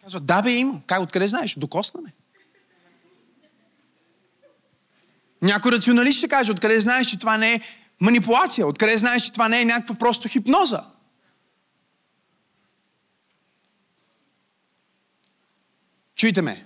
Казват, 0.03 0.25
да 0.25 0.41
бе, 0.41 0.51
има. 0.51 0.82
Как, 0.88 1.01
откъде 1.01 1.27
знаеш? 1.27 1.56
Докоснаме. 1.58 2.13
Някой 5.41 5.72
рационалист 5.72 6.18
ще 6.18 6.27
каже, 6.27 6.51
откъде 6.51 6.82
знаеш, 6.82 7.08
че 7.08 7.20
това 7.20 7.38
не 7.38 7.53
е 7.53 7.62
манипулация, 8.00 8.68
откъде 8.68 8.98
знаеш, 8.98 9.22
че 9.22 9.32
това 9.32 9.50
не 9.50 9.62
е 9.62 9.65
някаква 9.65 9.96
просто 9.96 10.27
хипноза. 10.27 10.84
Чуйте 16.22 16.42
ме. 16.42 16.66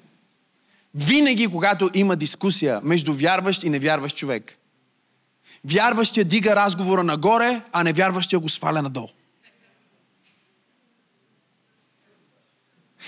Винаги, 0.96 1.48
когато 1.48 1.90
има 1.94 2.16
дискусия 2.16 2.80
между 2.84 3.14
вярващ 3.14 3.64
и 3.64 3.70
невярващ 3.70 4.18
човек, 4.18 4.58
вярващия 5.66 6.26
дига 6.26 6.56
разговора 6.56 7.04
нагоре, 7.04 7.62
а 7.72 7.84
невярващия 7.84 8.40
го 8.40 8.50
сваля 8.50 8.82
надолу. 8.82 9.08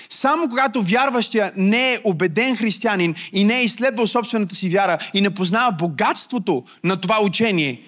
Само 0.09 0.49
когато 0.49 0.81
вярващия 0.81 1.51
не 1.55 1.93
е 1.93 1.99
убеден 2.03 2.57
християнин 2.57 3.15
и 3.31 3.43
не 3.43 3.59
е 3.59 3.63
изследвал 3.63 4.07
собствената 4.07 4.55
си 4.55 4.69
вяра 4.69 4.97
и 5.13 5.21
не 5.21 5.33
познава 5.33 5.71
богатството 5.71 6.63
на 6.83 7.01
това 7.01 7.23
учение, 7.23 7.81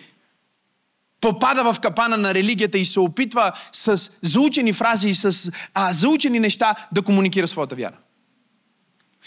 попада 1.22 1.74
в 1.74 1.80
капана 1.80 2.18
на 2.18 2.34
религията 2.34 2.78
и 2.78 2.86
се 2.86 3.00
опитва 3.00 3.52
с 3.72 4.12
заучени 4.22 4.74
фрази 4.74 5.08
и 5.08 5.16
с 5.16 5.52
а, 5.74 5.94
заучени 5.94 6.40
неща 6.40 6.76
да 6.92 7.02
комуникира 7.02 7.48
своята 7.48 7.76
вяра. 7.76 7.96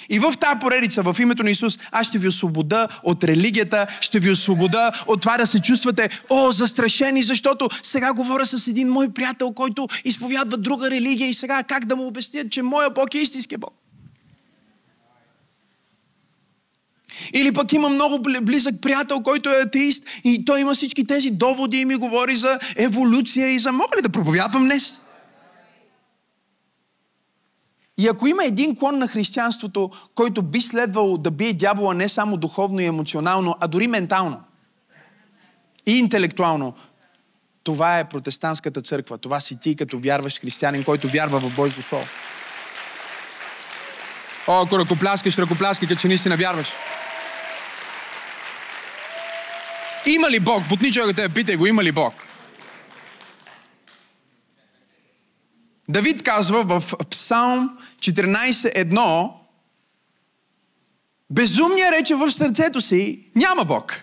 И 0.08 0.18
в 0.18 0.34
тази 0.40 0.60
поредица, 0.60 1.02
в 1.02 1.16
името 1.20 1.42
на 1.42 1.50
Исус, 1.50 1.78
аз 1.90 2.06
ще 2.06 2.18
ви 2.18 2.28
освобода 2.28 2.88
от 3.02 3.24
религията, 3.24 3.86
ще 4.00 4.18
ви 4.18 4.30
освобода 4.30 4.92
от 5.06 5.20
това 5.20 5.36
да 5.36 5.46
се 5.46 5.60
чувствате, 5.60 6.20
о, 6.30 6.52
застрашени, 6.52 7.22
защото 7.22 7.68
сега 7.82 8.12
говоря 8.12 8.46
с 8.46 8.66
един 8.66 8.88
мой 8.88 9.08
приятел, 9.08 9.52
който 9.52 9.88
изповядва 10.04 10.58
друга 10.58 10.90
религия 10.90 11.28
и 11.28 11.34
сега 11.34 11.62
как 11.62 11.84
да 11.84 11.96
му 11.96 12.06
обяснят, 12.06 12.50
че 12.50 12.62
моя 12.62 12.90
Бог 12.90 13.14
е 13.14 13.18
истински 13.18 13.56
Бог. 13.56 13.74
Или 17.32 17.52
пък 17.52 17.72
има 17.72 17.88
много 17.88 18.18
близък 18.42 18.74
приятел, 18.82 19.20
който 19.20 19.50
е 19.50 19.62
атеист 19.62 20.04
и 20.24 20.44
той 20.44 20.60
има 20.60 20.74
всички 20.74 21.06
тези 21.06 21.30
доводи 21.30 21.76
и 21.76 21.84
ми 21.84 21.96
говори 21.96 22.36
за 22.36 22.58
еволюция 22.76 23.48
и 23.48 23.58
за... 23.58 23.72
Мога 23.72 23.96
ли 23.96 24.02
да 24.02 24.08
проповядвам 24.08 24.64
днес? 24.64 24.98
И 28.02 28.08
ако 28.08 28.26
има 28.26 28.44
един 28.44 28.76
клон 28.76 28.98
на 28.98 29.08
християнството, 29.08 29.90
който 30.14 30.42
би 30.42 30.60
следвало 30.60 31.18
да 31.18 31.30
бие 31.30 31.52
дявола 31.52 31.94
не 31.94 32.08
само 32.08 32.36
духовно 32.36 32.80
и 32.80 32.84
емоционално, 32.84 33.56
а 33.60 33.68
дори 33.68 33.86
ментално 33.86 34.42
и 35.86 35.98
интелектуално, 35.98 36.74
това 37.64 37.98
е 37.98 38.08
протестантската 38.08 38.82
църква. 38.82 39.18
Това 39.18 39.40
си 39.40 39.58
ти 39.60 39.76
като 39.76 39.98
вярващ 39.98 40.40
християнин, 40.40 40.84
който 40.84 41.08
вярва 41.08 41.40
в 41.40 41.56
Божието 41.56 41.82
Слово. 41.82 42.06
О, 44.46 44.62
ако 44.62 44.78
ръкопляскаш, 44.78 45.38
ръкопляскай, 45.38 45.88
като 45.88 46.00
че 46.00 46.08
наистина 46.08 46.36
вярваш. 46.36 46.68
Има 50.06 50.30
ли 50.30 50.40
Бог? 50.40 50.68
Бутни 50.68 50.92
човека 50.92 51.14
те, 51.14 51.28
питай 51.28 51.56
го, 51.56 51.66
има 51.66 51.84
ли 51.84 51.92
Бог? 51.92 52.14
Давид 55.92 56.22
казва 56.22 56.64
в 56.64 56.94
Псалм 57.10 57.78
14.1 57.98 59.32
Безумния 61.30 61.92
рече 61.92 62.14
в 62.14 62.30
сърцето 62.30 62.80
си, 62.80 63.26
няма 63.34 63.64
Бог. 63.64 64.02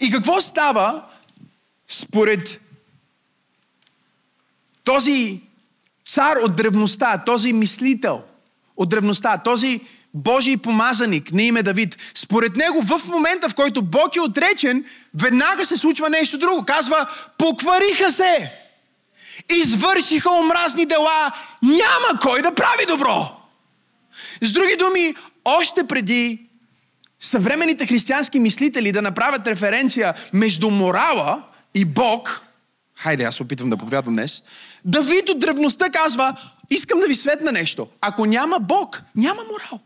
И 0.00 0.10
какво 0.10 0.40
става 0.40 1.06
според 1.88 2.60
този 4.84 5.40
цар 6.04 6.36
от 6.36 6.56
древността, 6.56 7.24
този 7.24 7.52
мислител 7.52 8.22
от 8.76 8.88
древността, 8.88 9.38
този 9.38 9.80
Божий 10.14 10.56
помазаник 10.56 11.32
на 11.32 11.42
име 11.42 11.62
Давид. 11.62 11.96
Според 12.14 12.56
него 12.56 12.82
в 12.82 13.08
момента, 13.08 13.48
в 13.48 13.54
който 13.54 13.82
Бог 13.82 14.16
е 14.16 14.20
отречен, 14.20 14.84
веднага 15.14 15.66
се 15.66 15.76
случва 15.76 16.10
нещо 16.10 16.38
друго. 16.38 16.64
Казва, 16.64 17.08
поквариха 17.38 18.12
се, 18.12 18.52
извършиха 19.56 20.30
омразни 20.30 20.86
дела, 20.86 21.32
няма 21.62 22.20
кой 22.22 22.42
да 22.42 22.54
прави 22.54 22.86
добро. 22.88 23.36
С 24.40 24.52
други 24.52 24.76
думи, 24.76 25.14
още 25.44 25.86
преди 25.86 26.46
съвременните 27.20 27.86
християнски 27.86 28.38
мислители 28.38 28.92
да 28.92 29.02
направят 29.02 29.46
референция 29.46 30.14
между 30.32 30.70
морала 30.70 31.42
и 31.74 31.84
Бог, 31.84 32.42
хайде 32.94 33.24
аз 33.24 33.40
опитвам 33.40 33.70
да 33.70 33.76
повядвам 33.76 34.14
днес, 34.14 34.42
Давид 34.84 35.28
от 35.28 35.38
древността 35.38 35.90
казва, 35.90 36.36
искам 36.70 37.00
да 37.00 37.06
ви 37.06 37.14
светна 37.14 37.52
нещо. 37.52 37.88
Ако 38.00 38.26
няма 38.26 38.58
Бог, 38.60 39.02
няма 39.16 39.42
морал. 39.42 39.80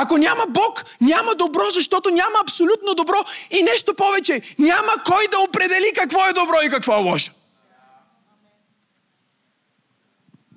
Ако 0.00 0.18
няма 0.18 0.46
Бог, 0.48 0.84
няма 1.00 1.34
добро, 1.34 1.70
защото 1.74 2.10
няма 2.10 2.34
абсолютно 2.42 2.94
добро 2.94 3.24
и 3.50 3.62
нещо 3.62 3.94
повече. 3.94 4.42
Няма 4.58 4.92
кой 5.06 5.28
да 5.28 5.38
определи 5.38 5.92
какво 5.96 6.26
е 6.26 6.32
добро 6.32 6.54
и 6.64 6.70
какво 6.70 6.92
е 6.92 7.02
лошо. 7.02 7.32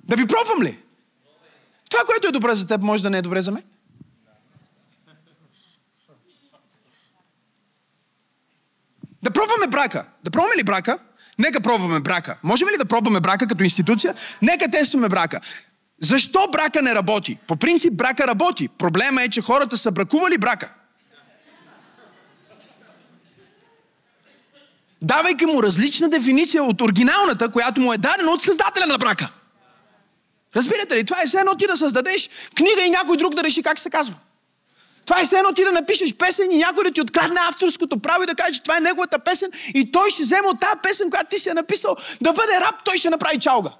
Да 0.04 0.16
ви 0.16 0.26
пробвам 0.26 0.62
ли? 0.62 0.78
Това, 1.90 2.04
което 2.04 2.28
е 2.28 2.32
добре 2.32 2.54
за 2.54 2.66
теб, 2.66 2.82
може 2.82 3.02
да 3.02 3.10
не 3.10 3.18
е 3.18 3.22
добре 3.22 3.42
за 3.42 3.50
мен. 3.50 3.62
Да 9.22 9.30
пробваме 9.30 9.66
брака. 9.66 10.06
Да 10.24 10.30
пробваме 10.30 10.56
ли 10.56 10.64
брака? 10.64 10.98
Нека 11.38 11.60
пробваме 11.60 12.00
брака. 12.00 12.38
Можем 12.42 12.68
ли 12.68 12.76
да 12.78 12.84
пробваме 12.84 13.20
брака 13.20 13.46
като 13.46 13.64
институция? 13.64 14.14
Нека 14.42 14.70
тестваме 14.70 15.08
брака. 15.08 15.40
Защо 16.02 16.48
брака 16.52 16.82
не 16.82 16.94
работи? 16.94 17.38
По 17.48 17.56
принцип 17.56 17.92
брака 17.92 18.26
работи. 18.26 18.68
Проблема 18.68 19.22
е, 19.22 19.28
че 19.28 19.42
хората 19.42 19.76
са 19.76 19.90
бракували 19.90 20.38
брака. 20.38 20.72
Давайки 25.02 25.46
му 25.46 25.62
различна 25.62 26.08
дефиниция 26.08 26.64
от 26.64 26.80
оригиналната, 26.80 27.50
която 27.50 27.80
му 27.80 27.92
е 27.92 27.98
дадена 27.98 28.30
от 28.30 28.42
създателя 28.42 28.86
на 28.86 28.98
брака. 28.98 29.28
Разбирате 30.56 30.96
ли? 30.96 31.04
Това 31.04 31.22
е 31.22 31.26
все 31.26 31.38
едно 31.38 31.54
ти 31.54 31.66
да 31.66 31.76
създадеш 31.76 32.30
книга 32.56 32.82
и 32.82 32.90
някой 32.90 33.16
друг 33.16 33.34
да 33.34 33.44
реши 33.44 33.62
как 33.62 33.78
се 33.78 33.90
казва. 33.90 34.14
Това 35.06 35.20
е 35.20 35.24
все 35.24 35.36
едно 35.36 35.52
ти 35.52 35.64
да 35.64 35.72
напишеш 35.72 36.14
песен 36.14 36.52
и 36.52 36.56
някой 36.56 36.84
да 36.84 36.90
ти 36.90 37.00
открадне 37.00 37.40
авторското 37.48 37.98
право 37.98 38.22
и 38.22 38.26
да 38.26 38.34
каже, 38.34 38.52
че 38.52 38.62
това 38.62 38.76
е 38.76 38.80
неговата 38.80 39.18
песен 39.18 39.50
и 39.74 39.92
той 39.92 40.10
ще 40.10 40.22
вземе 40.22 40.48
от 40.48 40.60
тази 40.60 40.78
песен, 40.82 41.10
която 41.10 41.26
ти 41.30 41.38
си 41.38 41.48
е 41.48 41.54
написал, 41.54 41.96
да 42.20 42.32
бъде 42.32 42.60
раб, 42.60 42.74
той 42.84 42.96
ще 42.96 43.10
направи 43.10 43.38
чалга. 43.38 43.70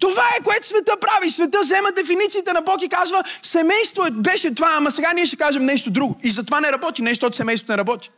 Това 0.00 0.22
е 0.38 0.42
което 0.44 0.66
света 0.66 0.92
прави. 1.00 1.30
Света 1.30 1.58
взема 1.62 1.88
дефинициите 1.96 2.52
на 2.52 2.60
Бог 2.62 2.82
и 2.82 2.88
казва, 2.88 3.22
семейство 3.42 4.04
е- 4.06 4.10
беше 4.10 4.54
това, 4.54 4.74
ама 4.76 4.90
сега 4.90 5.12
ние 5.12 5.26
ще 5.26 5.36
кажем 5.36 5.64
нещо 5.64 5.90
друго. 5.90 6.16
И 6.22 6.30
затова 6.30 6.60
не 6.60 6.72
работи, 6.72 7.02
нещо 7.02 7.26
от 7.26 7.34
семейството 7.34 7.72
не 7.72 7.78
работи. 7.78 8.10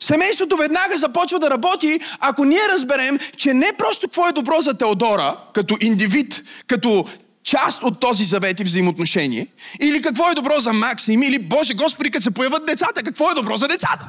Семейството 0.00 0.56
веднага 0.56 0.96
започва 0.96 1.38
да 1.38 1.50
работи, 1.50 2.00
ако 2.20 2.44
ние 2.44 2.68
разберем, 2.68 3.18
че 3.36 3.54
не 3.54 3.72
просто 3.78 4.06
какво 4.06 4.28
е 4.28 4.32
добро 4.32 4.60
за 4.60 4.78
Теодора, 4.78 5.36
като 5.54 5.76
индивид, 5.80 6.42
като 6.66 7.04
част 7.44 7.82
от 7.82 8.00
този 8.00 8.24
завет 8.24 8.60
и 8.60 8.64
взаимоотношение, 8.64 9.46
или 9.80 10.02
какво 10.02 10.30
е 10.30 10.34
добро 10.34 10.60
за 10.60 10.72
Максим, 10.72 11.22
или 11.22 11.38
Боже 11.38 11.74
Господи, 11.74 12.10
като 12.10 12.22
се 12.22 12.30
появят 12.30 12.66
децата, 12.66 13.02
какво 13.02 13.30
е 13.30 13.34
добро 13.34 13.56
за 13.56 13.68
децата. 13.68 14.06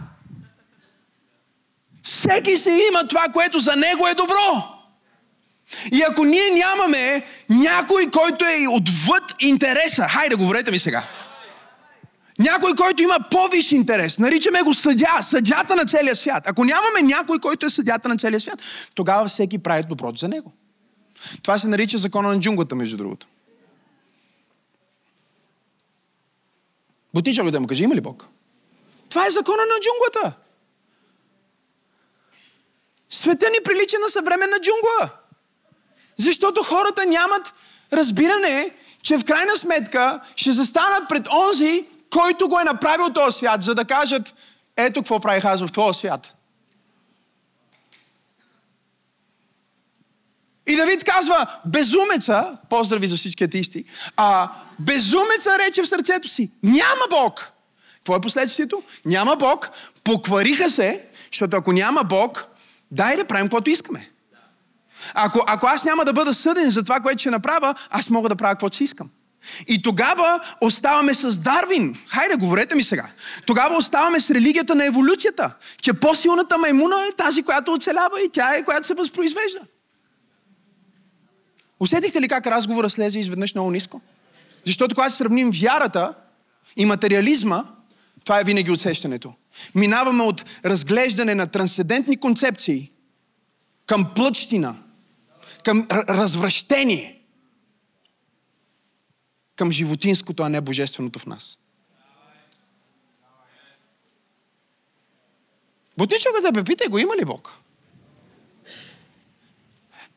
Всеки 2.03 2.57
си 2.57 2.69
има 2.89 3.07
това, 3.07 3.25
което 3.33 3.59
за 3.59 3.75
него 3.75 4.07
е 4.07 4.13
добро. 4.13 4.74
И 5.91 6.03
ако 6.09 6.23
ние 6.23 6.49
нямаме 6.51 7.23
някой, 7.49 8.11
който 8.11 8.45
е 8.45 8.67
отвъд 8.69 9.23
интереса, 9.39 10.07
хайде, 10.07 10.35
говорете 10.35 10.71
ми 10.71 10.79
сега. 10.79 11.03
Някой, 12.39 12.75
който 12.75 13.03
има 13.03 13.17
по-виш 13.31 13.71
интерес. 13.71 14.19
Наричаме 14.19 14.61
го 14.61 14.73
съдя, 14.73 15.21
съдята 15.21 15.75
на 15.75 15.85
целия 15.85 16.15
свят. 16.15 16.43
Ако 16.47 16.63
нямаме 16.63 17.01
някой, 17.01 17.39
който 17.39 17.65
е 17.65 17.69
съдята 17.69 18.09
на 18.09 18.17
целия 18.17 18.39
свят, 18.39 18.61
тогава 18.95 19.27
всеки 19.27 19.57
прави 19.57 19.83
доброто 19.83 20.19
за 20.19 20.27
него. 20.27 20.53
Това 21.43 21.57
се 21.57 21.67
нарича 21.67 21.97
закона 21.97 22.29
на 22.29 22.39
джунглата, 22.39 22.75
между 22.75 22.97
другото. 22.97 23.27
Бутича 27.13 27.43
да 27.43 27.59
му 27.59 27.67
кажи, 27.67 27.83
има 27.83 27.95
ли 27.95 28.01
Бог? 28.01 28.27
Това 29.09 29.27
е 29.27 29.29
закона 29.29 29.63
на 29.63 29.79
джунглата. 29.81 30.37
Света 33.09 33.49
ни 33.49 33.57
прилича 33.63 33.97
на 33.99 34.09
съвременна 34.09 34.57
джунгла. 34.61 35.24
Защото 36.17 36.63
хората 36.63 37.05
нямат 37.05 37.53
разбиране, 37.93 38.71
че 39.03 39.17
в 39.17 39.25
крайна 39.25 39.57
сметка 39.57 40.19
ще 40.35 40.51
застанат 40.51 41.09
пред 41.09 41.27
онзи, 41.27 41.85
който 42.09 42.47
го 42.47 42.59
е 42.59 42.63
направил 42.63 43.09
този 43.09 43.37
свят, 43.37 43.63
за 43.63 43.75
да 43.75 43.85
кажат, 43.85 44.33
ето 44.77 44.99
какво 44.99 45.19
правих 45.19 45.45
аз 45.45 45.65
в 45.65 45.71
този 45.71 45.99
свят. 45.99 46.35
И 50.67 50.75
Давид 50.75 51.03
казва, 51.03 51.47
безумеца, 51.65 52.57
поздрави 52.69 53.07
за 53.07 53.17
всички 53.17 53.43
атеисти, 53.43 53.85
а 54.17 54.51
безумеца 54.79 55.57
рече 55.59 55.81
в 55.81 55.87
сърцето 55.87 56.27
си, 56.27 56.51
няма 56.63 57.05
Бог. 57.09 57.51
Какво 57.95 58.15
е 58.15 58.21
последствието? 58.21 58.83
Няма 59.05 59.35
Бог, 59.35 59.69
поквариха 60.03 60.69
се, 60.69 61.05
защото 61.31 61.57
ако 61.57 61.71
няма 61.71 62.03
Бог, 62.03 62.45
дай 62.91 63.17
да 63.17 63.25
правим 63.25 63.45
каквото 63.45 63.69
искаме. 63.69 64.09
Ако, 65.13 65.43
ако 65.47 65.67
аз 65.67 65.83
няма 65.83 66.05
да 66.05 66.13
бъда 66.13 66.33
съден 66.33 66.69
за 66.69 66.83
това, 66.83 66.99
което 66.99 67.19
ще 67.19 67.31
направя, 67.31 67.75
аз 67.89 68.09
мога 68.09 68.29
да 68.29 68.35
правя 68.35 68.53
каквото 68.53 68.77
си 68.77 68.83
искам. 68.83 69.09
И 69.67 69.81
тогава 69.81 70.39
оставаме 70.61 71.13
с 71.13 71.37
Дарвин. 71.37 71.95
Хайде, 72.07 72.35
говорете 72.35 72.75
ми 72.75 72.83
сега. 72.83 73.09
Тогава 73.45 73.77
оставаме 73.77 74.19
с 74.19 74.29
религията 74.29 74.75
на 74.75 74.85
еволюцията. 74.85 75.55
Че 75.81 75.93
по-силната 75.93 76.57
маймуна 76.57 76.95
е 76.95 77.15
тази, 77.15 77.43
която 77.43 77.73
оцелява 77.73 78.21
и 78.25 78.29
тя 78.33 78.55
е, 78.55 78.63
която 78.63 78.87
се 78.87 78.93
възпроизвежда. 78.93 79.59
Усетихте 81.79 82.21
ли 82.21 82.27
как 82.27 82.47
разговора 82.47 82.89
слезе 82.89 83.19
изведнъж 83.19 83.55
много 83.55 83.71
ниско? 83.71 84.01
Защото 84.65 84.95
когато 84.95 85.13
сравним 85.13 85.51
вярата 85.51 86.13
и 86.77 86.85
материализма, 86.85 87.63
това 88.25 88.39
е 88.39 88.43
винаги 88.43 88.71
усещането. 88.71 89.33
Минаваме 89.75 90.23
от 90.23 90.45
разглеждане 90.65 91.35
на 91.35 91.47
трансцендентни 91.47 92.17
концепции 92.17 92.91
към 93.85 94.05
плъчтина, 94.15 94.75
към 95.65 95.87
развращение, 95.91 97.21
към 99.55 99.71
животинското, 99.71 100.43
а 100.43 100.49
не 100.49 100.61
божественото 100.61 101.19
в 101.19 101.25
нас. 101.25 101.57
Бутичога 105.97 106.51
да 106.51 106.63
питай 106.63 106.87
го, 106.87 106.97
има 106.97 107.15
ли 107.15 107.25
Бог? 107.25 107.57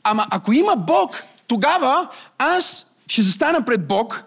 Ама 0.02 0.26
ако 0.30 0.52
има 0.52 0.76
Бог, 0.76 1.24
тогава 1.46 2.08
аз 2.38 2.87
ще 3.06 3.22
застана 3.22 3.64
пред 3.64 3.88
Бог, 3.88 4.24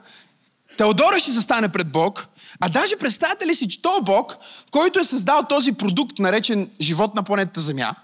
Теодора 0.77 1.19
ще 1.19 1.31
застане 1.31 1.71
пред 1.71 1.91
Бог, 1.91 2.27
а 2.59 2.69
даже 2.69 2.97
представете 2.97 3.47
ли 3.47 3.55
си, 3.55 3.69
че 3.69 3.81
този 3.81 4.01
Бог, 4.01 4.37
който 4.71 4.99
е 4.99 5.03
създал 5.03 5.43
този 5.49 5.73
продукт, 5.73 6.19
наречен 6.19 6.71
живот 6.81 7.15
на 7.15 7.23
планетата 7.23 7.61
Земя, 7.61 7.95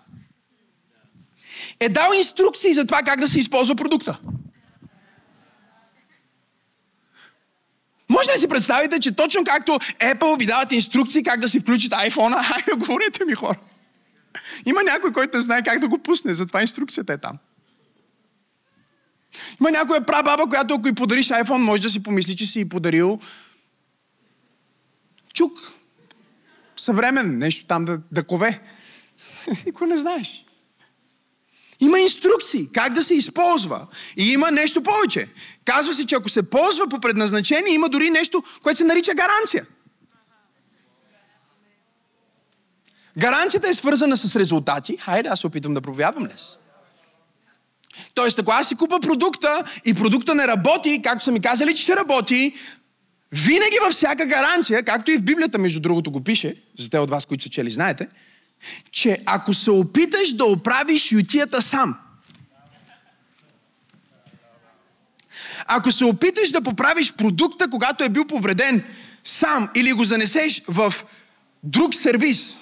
е 1.80 1.90
дал 1.90 2.14
инструкции 2.18 2.74
за 2.74 2.86
това 2.86 3.02
как 3.02 3.20
да 3.20 3.28
се 3.28 3.40
използва 3.40 3.76
продукта. 3.76 4.20
Може 8.10 8.32
ли 8.32 8.40
си 8.40 8.48
представите, 8.48 9.00
че 9.00 9.16
точно 9.16 9.44
както 9.44 9.72
Apple 10.00 10.40
ви 10.40 10.46
дават 10.46 10.72
инструкции 10.72 11.24
как 11.24 11.40
да 11.40 11.50
си 11.50 11.60
включите 11.60 11.96
iPhone, 11.96 12.44
хайде 12.44 12.72
говорите 12.86 13.26
ми 13.26 13.34
хора. 13.34 13.60
Има 14.66 14.84
някой, 14.84 15.14
който 15.14 15.42
знае 15.42 15.64
как 15.64 15.80
да 15.80 15.88
го 15.88 15.98
пусне, 15.98 16.34
затова 16.34 16.62
инструкцията 16.62 17.14
е 17.14 17.18
там. 17.18 17.38
Има 19.60 19.72
някоя 19.72 20.06
прабаба, 20.06 20.50
която 20.50 20.74
ако 20.74 20.88
й 20.88 20.96
подариш 20.96 21.28
iPhone, 21.28 21.58
може 21.58 21.82
да 21.82 21.90
си 21.90 22.04
помисли, 22.04 22.36
че 22.36 22.46
си 22.46 22.60
й 22.60 22.70
подарил 22.70 23.20
чук. 25.34 25.60
Съвремен, 26.78 27.38
нещо 27.38 27.66
там 27.66 27.86
да, 27.86 28.02
да 28.12 28.24
кове. 28.24 28.62
Никой 29.66 29.88
не 29.88 29.98
знаеш. 29.98 30.47
Има 31.80 32.00
инструкции 32.00 32.70
как 32.74 32.94
да 32.94 33.04
се 33.04 33.14
използва. 33.14 33.88
И 34.18 34.32
има 34.32 34.52
нещо 34.52 34.84
повече. 34.84 35.28
Казва 35.66 35.94
се, 35.94 36.08
че 36.08 36.16
ако 36.16 36.30
се 36.30 36.44
ползва 36.44 36.88
по 36.90 37.00
предназначение, 37.00 37.74
има 37.74 37.90
дори 37.90 38.10
нещо, 38.10 38.44
което 38.64 38.78
се 38.78 38.84
нарича 38.84 39.14
гаранция. 39.14 39.66
Гаранцията 43.18 43.70
е 43.70 43.74
свързана 43.74 44.18
с 44.18 44.36
резултати. 44.36 44.98
Хайде, 44.98 45.30
аз 45.30 45.40
се 45.40 45.48
опитвам 45.48 45.74
да 45.74 45.82
проповядвам 45.82 46.24
днес. 46.24 46.58
Тоест, 48.14 48.40
ако 48.40 48.52
аз 48.52 48.68
си 48.68 48.76
купа 48.76 49.00
продукта 49.00 49.64
и 49.86 49.94
продукта 49.94 50.36
не 50.36 50.48
работи, 50.48 51.02
както 51.04 51.26
са 51.26 51.32
ми 51.32 51.42
казали, 51.42 51.76
че 51.76 51.84
ще 51.84 51.96
работи, 51.96 52.54
винаги 53.32 53.78
във 53.84 53.94
всяка 53.94 54.26
гаранция, 54.26 54.84
както 54.84 55.12
и 55.12 55.18
в 55.18 55.24
Библията, 55.24 55.58
между 55.58 55.80
другото, 55.80 56.12
го 56.12 56.24
пише, 56.24 56.56
за 56.80 56.90
те 56.90 57.00
от 57.00 57.10
вас, 57.10 57.26
които 57.26 57.44
са 57.44 57.50
чели, 57.50 57.72
знаете, 57.72 58.08
че 58.92 59.24
ако 59.26 59.54
се 59.54 59.72
опиташ 59.72 60.34
да 60.34 60.46
оправиш 60.46 61.12
ютията 61.12 61.62
сам, 61.62 61.96
ако 65.66 65.92
се 65.92 66.06
опиташ 66.06 66.50
да 66.50 66.62
поправиш 66.62 67.14
продукта, 67.14 67.70
когато 67.70 68.04
е 68.04 68.10
бил 68.10 68.26
повреден 68.26 68.84
сам 69.24 69.70
или 69.76 69.94
го 69.94 70.04
занесеш 70.04 70.62
в 70.68 70.94
друг 71.64 71.96
сервис, 71.96 72.58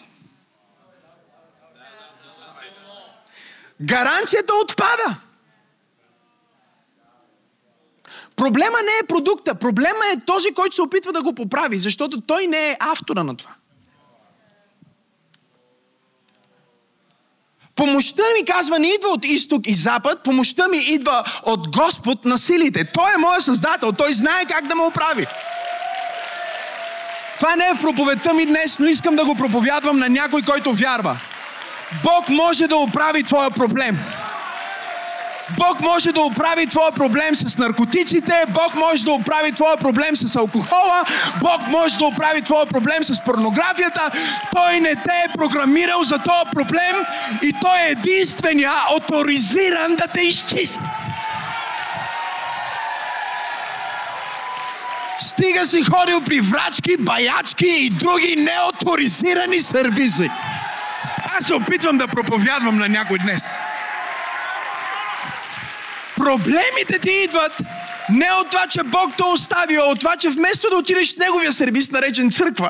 гаранцията 3.81 4.53
отпада. 4.63 5.19
Проблема 8.35 8.77
не 8.77 8.97
е 9.03 9.07
продукта, 9.07 9.55
проблема 9.55 10.05
е 10.13 10.25
този, 10.25 10.53
който 10.53 10.75
се 10.75 10.81
опитва 10.81 11.13
да 11.13 11.23
го 11.23 11.35
поправи, 11.35 11.77
защото 11.77 12.21
той 12.21 12.47
не 12.47 12.69
е 12.69 12.77
автора 12.79 13.23
на 13.23 13.35
това. 13.37 13.55
Помощта 17.75 18.23
ми, 18.39 18.45
казва, 18.45 18.79
не 18.79 18.87
идва 18.87 19.09
от 19.09 19.25
изток 19.25 19.67
и 19.67 19.73
запад, 19.73 20.23
помощта 20.23 20.67
ми 20.67 20.77
идва 20.77 21.23
от 21.43 21.77
Господ 21.77 22.25
на 22.25 22.37
силите. 22.37 22.85
Той 22.85 23.13
е 23.13 23.17
моят 23.17 23.43
създател, 23.43 23.91
той 23.91 24.13
знае 24.13 24.45
как 24.45 24.67
да 24.67 24.75
ме 24.75 24.83
оправи. 24.83 25.27
Това 27.39 27.55
не 27.55 27.67
е 27.67 27.73
в 27.73 27.81
проповедта 27.81 28.33
ми 28.33 28.45
днес, 28.45 28.79
но 28.79 28.85
искам 28.85 29.15
да 29.15 29.25
го 29.25 29.35
проповядвам 29.35 29.99
на 29.99 30.09
някой, 30.09 30.41
който 30.41 30.71
вярва. 30.71 31.17
Бог 32.03 32.29
може 32.29 32.67
да 32.67 32.75
оправи 32.75 33.23
твоя 33.23 33.51
проблем. 33.51 33.97
Бог 35.57 35.81
може 35.81 36.11
да 36.11 36.21
оправи 36.21 36.67
твоя 36.67 36.91
проблем 36.91 37.35
с 37.35 37.57
наркотиците, 37.57 38.43
Бог 38.49 38.75
може 38.75 39.03
да 39.03 39.11
оправи 39.11 39.51
твоя 39.51 39.77
проблем 39.77 40.15
с 40.15 40.35
алкохола, 40.35 41.03
Бог 41.41 41.67
може 41.67 41.95
да 41.95 42.05
оправи 42.05 42.41
твоя 42.41 42.65
проблем 42.65 43.03
с 43.03 43.23
порнографията. 43.23 44.11
Той 44.55 44.79
не 44.79 44.95
те 44.95 45.23
е 45.25 45.37
програмирал 45.37 46.03
за 46.03 46.17
този 46.17 46.51
проблем 46.53 46.95
и 47.43 47.53
Той 47.61 47.79
е 47.79 47.91
единствения 47.91 48.71
авторизиран 48.95 49.95
да 49.95 50.07
те 50.07 50.21
изчисти. 50.21 50.79
Стига 55.19 55.65
си 55.65 55.83
ходил 55.83 56.21
при 56.21 56.41
врачки, 56.41 56.97
баячки 56.99 57.67
и 57.67 57.89
други 57.89 58.35
неоторизирани 58.35 59.61
сервизи. 59.61 60.29
Аз 61.37 61.45
се 61.45 61.53
опитвам 61.53 61.97
да 61.97 62.07
проповядвам 62.07 62.77
на 62.77 62.89
някой 62.89 63.17
днес. 63.17 63.41
Проблемите 66.15 66.99
ти 67.01 67.11
идват, 67.11 67.61
Не 68.09 68.31
от 68.41 68.51
това, 68.51 68.67
че 68.67 68.83
Бог 68.83 69.11
те 69.17 69.23
остави, 69.23 69.75
а 69.75 69.83
от 69.83 69.99
това, 69.99 70.15
че 70.15 70.29
вместо 70.29 70.69
да 70.69 70.75
отидеш 70.75 71.15
в 71.15 71.17
Неговия 71.17 71.53
сервис, 71.53 71.91
наречен 71.91 72.31
църква, 72.31 72.69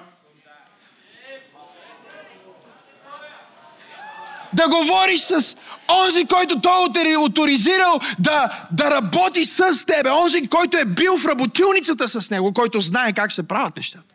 да 4.53 4.67
говориш 4.69 5.19
с 5.19 5.55
онзи, 5.89 6.25
който 6.25 6.61
той 6.61 6.71
е 7.05 7.15
авторизирал 7.25 7.99
да, 8.19 8.67
да 8.71 8.91
работи 8.91 9.45
с 9.45 9.85
тебе, 9.85 10.11
онзи, 10.11 10.47
който 10.47 10.77
е 10.77 10.85
бил 10.85 11.17
в 11.17 11.25
работилницата 11.25 12.07
с 12.07 12.29
него, 12.29 12.53
който 12.53 12.81
знае 12.81 13.13
как 13.13 13.31
се 13.31 13.47
правят 13.47 13.77
нещата. 13.77 14.14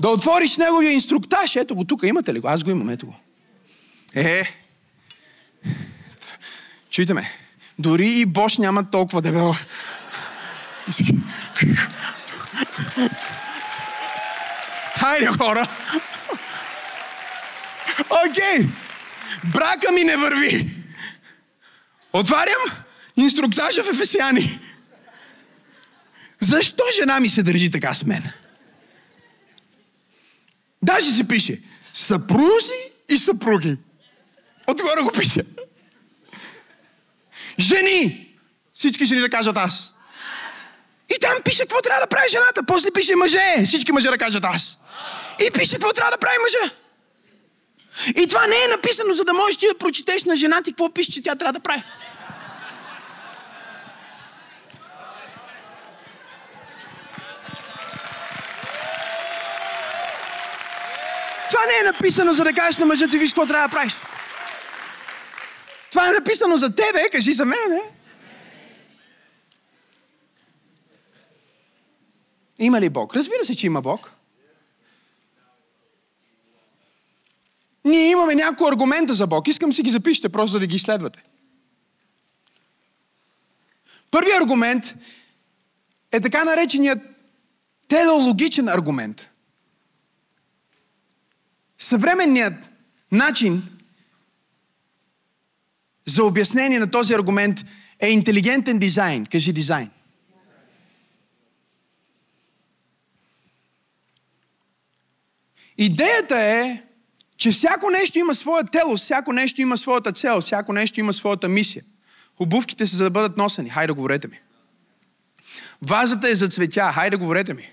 Да 0.00 0.08
отвориш 0.08 0.56
неговия 0.56 0.92
инструктаж. 0.92 1.56
Ето 1.56 1.74
го 1.74 1.84
тук, 1.84 2.02
имате 2.02 2.34
ли 2.34 2.40
го? 2.40 2.48
Аз 2.48 2.64
го 2.64 2.70
имам, 2.70 2.90
ето 2.90 3.06
го. 3.06 3.14
Е, 4.14 4.44
чуйте 6.90 7.14
ме, 7.14 7.30
дори 7.78 8.08
и 8.08 8.26
Бош 8.26 8.58
няма 8.58 8.90
толкова 8.90 9.22
дебел. 9.22 9.54
Хайде, 14.98 15.26
хора! 15.26 15.68
Окей! 18.28 18.42
Okay. 18.42 18.68
Брака 19.44 19.92
ми 19.92 20.04
не 20.04 20.16
върви. 20.16 20.70
Отварям 22.12 22.84
инструктажа 23.16 23.84
в 23.84 23.90
Ефесяни. 23.90 24.58
Защо 26.40 26.84
жена 27.00 27.20
ми 27.20 27.28
се 27.28 27.42
държи 27.42 27.70
така 27.70 27.94
с 27.94 28.04
мен? 28.04 28.32
Даже 30.84 31.10
се 31.10 31.28
пише 31.28 31.60
съпрузи 31.92 32.90
и 33.08 33.16
съпруги. 33.16 33.76
Отгоре 34.68 35.02
го 35.02 35.12
пише. 35.12 35.42
Жени! 37.60 38.30
Всички 38.74 39.06
жени 39.06 39.20
да 39.20 39.30
кажат 39.30 39.56
аз. 39.56 39.90
И 41.16 41.18
там 41.20 41.42
пише 41.44 41.58
какво 41.58 41.82
трябва 41.82 42.00
да 42.00 42.06
прави 42.06 42.28
жената. 42.30 42.62
После 42.66 42.90
пише 42.90 43.16
мъже. 43.16 43.62
Всички 43.64 43.92
мъже 43.92 44.08
да 44.08 44.18
кажат 44.18 44.44
аз. 44.44 44.78
И 45.46 45.50
пише 45.50 45.72
какво 45.72 45.92
трябва 45.92 46.10
да 46.10 46.18
прави 46.18 46.36
мъжа. 46.42 46.74
И 48.16 48.26
това 48.26 48.46
не 48.46 48.56
е 48.64 48.68
написано, 48.68 49.14
за 49.14 49.24
да 49.24 49.32
можеш 49.32 49.56
ти 49.56 49.66
да 49.66 49.78
прочетеш 49.78 50.24
на 50.24 50.36
жената 50.36 50.70
и 50.70 50.72
какво 50.72 50.92
пише, 50.92 51.12
че 51.12 51.22
тя 51.22 51.34
трябва 51.34 51.52
да 51.52 51.60
прави. 51.60 51.82
Това 61.50 61.66
не 61.66 61.80
е 61.80 61.92
написано, 61.92 62.34
за 62.34 62.44
да 62.44 62.52
кажеш 62.52 62.78
на 62.78 62.86
мъжа 62.86 63.08
ти, 63.08 63.18
виж 63.18 63.30
какво 63.30 63.46
трябва 63.46 63.68
да 63.68 63.74
правиш. 63.74 63.96
Това 65.90 66.08
е 66.08 66.12
написано 66.12 66.56
за 66.56 66.74
тебе, 66.74 67.10
кажи 67.12 67.32
за 67.32 67.44
мене. 67.44 67.80
Има 72.58 72.80
ли 72.80 72.90
Бог? 72.90 73.16
Разбира 73.16 73.44
се, 73.44 73.56
че 73.56 73.66
има 73.66 73.82
Бог. 73.82 74.12
Ние 77.84 78.10
имаме 78.10 78.34
няколко 78.34 78.66
аргумента 78.66 79.14
за 79.14 79.26
Бог. 79.26 79.48
Искам 79.48 79.72
си 79.72 79.82
ги 79.82 79.90
запишете, 79.90 80.28
просто 80.28 80.52
за 80.52 80.60
да 80.60 80.66
ги 80.66 80.76
изследвате. 80.76 81.22
Първият 84.10 84.40
аргумент 84.40 84.94
е 86.12 86.20
така 86.20 86.44
нареченият 86.44 86.98
телеологичен 87.88 88.68
аргумент. 88.68 89.28
Съвременният 91.84 92.70
начин 93.12 93.62
за 96.06 96.24
обяснение 96.24 96.78
на 96.78 96.90
този 96.90 97.14
аргумент 97.14 97.64
е 98.00 98.10
интелигентен 98.10 98.78
дизайн. 98.78 99.26
Кажи 99.26 99.52
дизайн. 99.52 99.90
Идеята 105.78 106.38
е, 106.38 106.82
че 107.36 107.50
всяко 107.50 107.90
нещо 107.90 108.18
има 108.18 108.34
своя 108.34 108.64
тело, 108.64 108.96
всяко 108.96 109.32
нещо 109.32 109.60
има 109.60 109.76
своята 109.76 110.12
цел, 110.12 110.40
всяко 110.40 110.72
нещо 110.72 111.00
има 111.00 111.12
своята 111.12 111.48
мисия. 111.48 111.84
Обувките 112.38 112.86
са 112.86 112.96
за 112.96 113.04
да 113.04 113.10
бъдат 113.10 113.36
носени. 113.36 113.70
Хайде, 113.70 113.92
говорете 113.92 114.28
ми. 114.28 114.40
Вазата 115.82 116.28
е 116.28 116.34
за 116.34 116.48
цветя. 116.48 116.92
Хайде, 116.92 117.16
говорете 117.16 117.54
ми. 117.54 117.70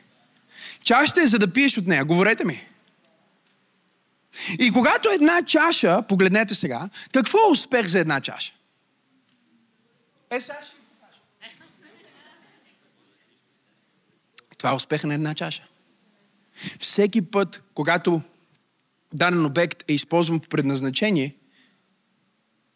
Чашата 0.83 1.21
е 1.21 1.27
за 1.27 1.39
да 1.39 1.53
пиеш 1.53 1.77
от 1.77 1.87
нея. 1.87 2.05
Говорете 2.05 2.45
ми. 2.45 2.67
И 4.59 4.71
когато 4.71 5.09
една 5.09 5.41
чаша, 5.45 6.01
погледнете 6.01 6.55
сега, 6.55 6.89
какво 7.13 7.37
е 7.37 7.51
успех 7.51 7.87
за 7.87 7.99
една 7.99 8.21
чаша? 8.21 8.53
Е, 10.31 10.41
сега 10.41 10.57
ще 10.63 10.81
Това 14.57 14.71
е 14.71 14.75
успеха 14.75 15.07
на 15.07 15.13
една 15.13 15.35
чаша. 15.35 15.63
Всеки 16.79 17.21
път, 17.21 17.63
когато 17.73 18.21
даден 19.13 19.45
обект 19.45 19.83
е 19.87 19.93
използван 19.93 20.39
по 20.39 20.49
предназначение, 20.49 21.35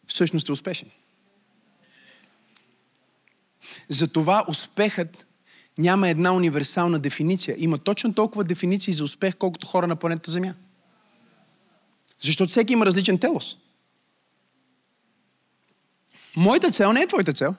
всъщност 0.06 0.48
е 0.48 0.52
успешен. 0.52 0.90
Затова 3.88 4.44
успехът 4.48 5.26
няма 5.78 6.08
една 6.08 6.32
универсална 6.32 6.98
дефиниция. 6.98 7.56
Има 7.58 7.78
точно 7.78 8.14
толкова 8.14 8.44
дефиниции 8.44 8.94
за 8.94 9.04
успех, 9.04 9.36
колкото 9.36 9.66
хора 9.66 9.86
на 9.86 9.96
планета 9.96 10.30
Земя. 10.30 10.54
Защото 12.22 12.50
всеки 12.50 12.72
има 12.72 12.86
различен 12.86 13.18
телос. 13.18 13.56
Моята 16.36 16.70
цел 16.70 16.92
не 16.92 17.00
е 17.00 17.06
твоята 17.06 17.32
цел. 17.32 17.54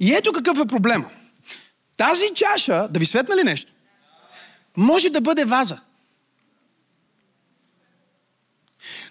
И 0.00 0.14
ето 0.14 0.32
какъв 0.32 0.58
е 0.58 0.66
проблема. 0.66 1.10
Тази 1.96 2.24
чаша, 2.34 2.88
да 2.90 2.98
ви 2.98 3.06
светна 3.06 3.36
ли 3.36 3.42
нещо, 3.42 3.72
може 4.76 5.10
да 5.10 5.20
бъде 5.20 5.44
ваза. 5.44 5.80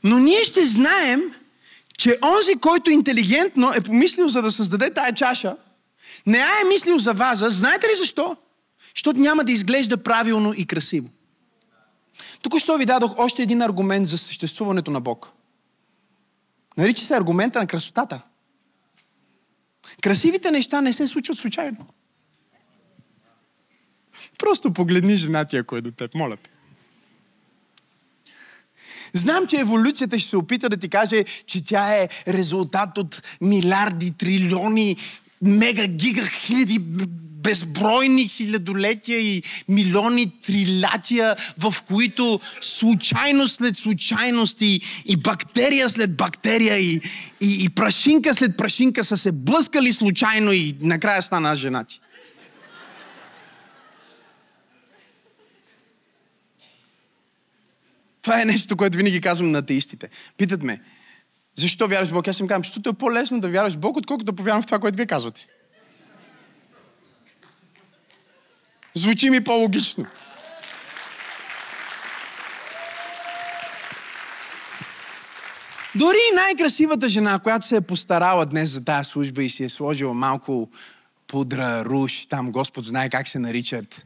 Но 0.03 0.19
ние 0.19 0.43
ще 0.43 0.65
знаем, 0.65 1.21
че 1.97 2.19
онзи, 2.23 2.55
който 2.55 2.91
интелигентно 2.91 3.73
е 3.73 3.81
помислил 3.81 4.27
за 4.27 4.41
да 4.41 4.51
създаде 4.51 4.93
тая 4.93 5.13
чаша, 5.13 5.57
не 6.25 6.37
е 6.37 6.67
мислил 6.73 6.99
за 6.99 7.13
ваза. 7.13 7.49
Знаете 7.49 7.87
ли 7.87 7.95
защо? 7.97 8.37
Защото 8.95 9.19
няма 9.19 9.43
да 9.43 9.51
изглежда 9.51 10.03
правилно 10.03 10.53
и 10.57 10.65
красиво. 10.65 11.09
Тук 12.41 12.59
що 12.59 12.77
ви 12.77 12.85
дадох 12.85 13.13
още 13.17 13.43
един 13.43 13.61
аргумент 13.61 14.07
за 14.07 14.17
съществуването 14.17 14.91
на 14.91 15.01
Бог. 15.01 15.31
Нарича 16.77 17.05
се 17.05 17.15
аргумента 17.15 17.59
на 17.59 17.67
красотата. 17.67 18.21
Красивите 20.03 20.51
неща 20.51 20.81
не 20.81 20.93
се 20.93 21.07
случват 21.07 21.37
случайно. 21.37 21.85
Просто 24.37 24.73
погледни 24.73 25.17
жена 25.17 25.45
ти, 25.45 25.57
ако 25.57 25.75
е 25.75 25.81
до 25.81 25.91
теб, 25.91 26.15
моля 26.15 26.37
те. 26.37 26.49
Знам, 29.13 29.47
че 29.47 29.59
еволюцията 29.59 30.19
ще 30.19 30.29
се 30.29 30.37
опита 30.37 30.69
да 30.69 30.77
ти 30.77 30.89
каже, 30.89 31.23
че 31.45 31.65
тя 31.65 31.95
е 31.95 32.09
резултат 32.27 32.97
от 32.97 33.21
милиарди, 33.41 34.11
трилиони, 34.11 34.97
мега, 35.41 35.87
гига, 35.87 36.25
хиляди 36.25 36.79
безбройни 37.45 38.27
хилядолетия 38.27 39.19
и 39.19 39.43
милиони 39.69 40.31
трилятия, 40.41 41.35
в 41.57 41.75
които 41.87 42.39
случайност 42.61 43.55
след 43.55 43.77
случайност 43.77 44.61
и, 44.61 44.81
и 45.05 45.17
бактерия 45.17 45.89
след 45.89 46.15
бактерия 46.15 46.77
и, 46.77 47.01
и, 47.41 47.63
и 47.63 47.69
прашинка 47.69 48.33
след 48.33 48.57
прашинка 48.57 49.03
са 49.03 49.17
се 49.17 49.31
блъскали 49.31 49.93
случайно 49.93 50.53
и 50.53 50.73
накрая 50.81 51.21
стана 51.21 51.55
жена 51.55 51.83
ти. 51.83 52.01
Това 58.21 58.41
е 58.41 58.45
нещо, 58.45 58.77
което 58.77 58.97
винаги 58.97 59.21
казвам 59.21 59.51
на 59.51 59.57
атеистите. 59.57 60.09
Питат 60.37 60.63
ме, 60.63 60.81
защо 61.55 61.87
вярваш 61.87 62.09
в 62.09 62.13
Бог? 62.13 62.27
Аз 62.27 62.39
им 62.39 62.47
казвам, 62.47 62.63
защото 62.63 62.89
е 62.89 62.93
по-лесно 62.93 63.39
да 63.39 63.49
вярваш 63.49 63.73
в 63.73 63.77
Бог, 63.77 63.97
отколкото 63.97 64.25
да 64.25 64.33
повярвам 64.33 64.61
в 64.61 64.65
това, 64.65 64.79
което 64.79 64.97
вие 64.97 65.05
казвате. 65.05 65.47
Звучи 68.95 69.29
ми 69.29 69.43
по-логично. 69.43 70.05
Дори 75.95 76.17
най-красивата 76.35 77.09
жена, 77.09 77.39
която 77.39 77.65
се 77.65 77.75
е 77.75 77.81
постарала 77.81 78.45
днес 78.45 78.69
за 78.69 78.85
тази 78.85 79.09
служба 79.09 79.43
и 79.43 79.49
си 79.49 79.63
е 79.63 79.69
сложила 79.69 80.13
малко 80.13 80.69
пудра, 81.27 81.85
руш, 81.85 82.25
там 82.25 82.51
Господ 82.51 82.85
знае 82.85 83.09
как 83.09 83.27
се 83.27 83.39
наричат, 83.39 84.05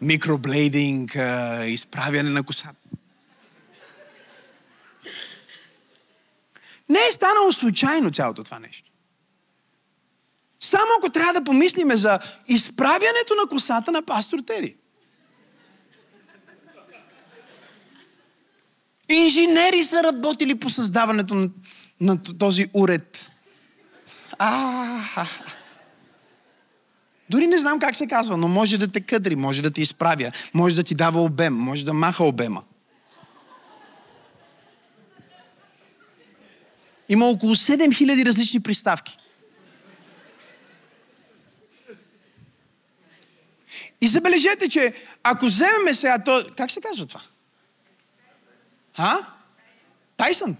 микроблейдинг, 0.00 1.16
изправяне 1.66 2.30
на 2.30 2.42
косата. 2.42 2.74
Не 6.88 6.98
е 7.08 7.12
станало 7.12 7.52
случайно 7.52 8.10
цялото 8.10 8.44
това 8.44 8.58
нещо. 8.58 8.89
Само 10.60 10.88
ако 10.98 11.10
трябва 11.10 11.32
да 11.32 11.44
помислиме 11.44 11.96
за 11.96 12.18
изправянето 12.48 13.34
на 13.42 13.48
косата 13.48 13.92
на 13.92 14.02
пастор 14.02 14.38
Тери. 14.38 14.76
Инженери 19.08 19.84
са 19.84 20.02
работили 20.02 20.54
по 20.54 20.70
създаването 20.70 21.34
на, 21.34 21.50
на 22.00 22.22
този 22.22 22.66
уред. 22.74 23.30
А, 24.38 25.26
дори 27.30 27.46
не 27.46 27.58
знам 27.58 27.78
как 27.78 27.96
се 27.96 28.06
казва, 28.06 28.36
но 28.36 28.48
може 28.48 28.78
да 28.78 28.88
те 28.88 29.00
къдри, 29.00 29.36
може 29.36 29.62
да 29.62 29.70
ти 29.70 29.82
изправя, 29.82 30.32
може 30.54 30.76
да 30.76 30.82
ти 30.82 30.94
дава 30.94 31.22
обем, 31.22 31.54
може 31.54 31.84
да 31.84 31.92
маха 31.92 32.24
обема. 32.24 32.62
Има 37.08 37.26
около 37.26 37.54
7000 37.54 38.26
различни 38.26 38.60
приставки. 38.60 39.18
И 44.00 44.08
забележете, 44.08 44.68
че 44.68 44.94
ако 45.22 45.46
вземем 45.46 45.94
сега 45.94 46.18
то... 46.18 46.46
Как 46.56 46.70
се 46.70 46.80
казва 46.80 47.06
това? 47.06 47.22
А? 48.96 49.16
Тайсън? 50.16 50.56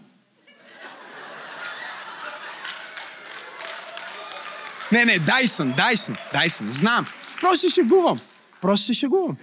Не, 4.93 5.05
не, 5.05 5.19
Дайсън, 5.19 5.73
Дайсън, 5.77 6.17
Дайсън, 6.33 6.73
знам. 6.73 7.07
Просто 7.41 7.69
се 7.69 7.75
шегувам. 7.75 8.21
Просто 8.61 8.87
се 8.87 8.95
шегувам. 8.95 9.37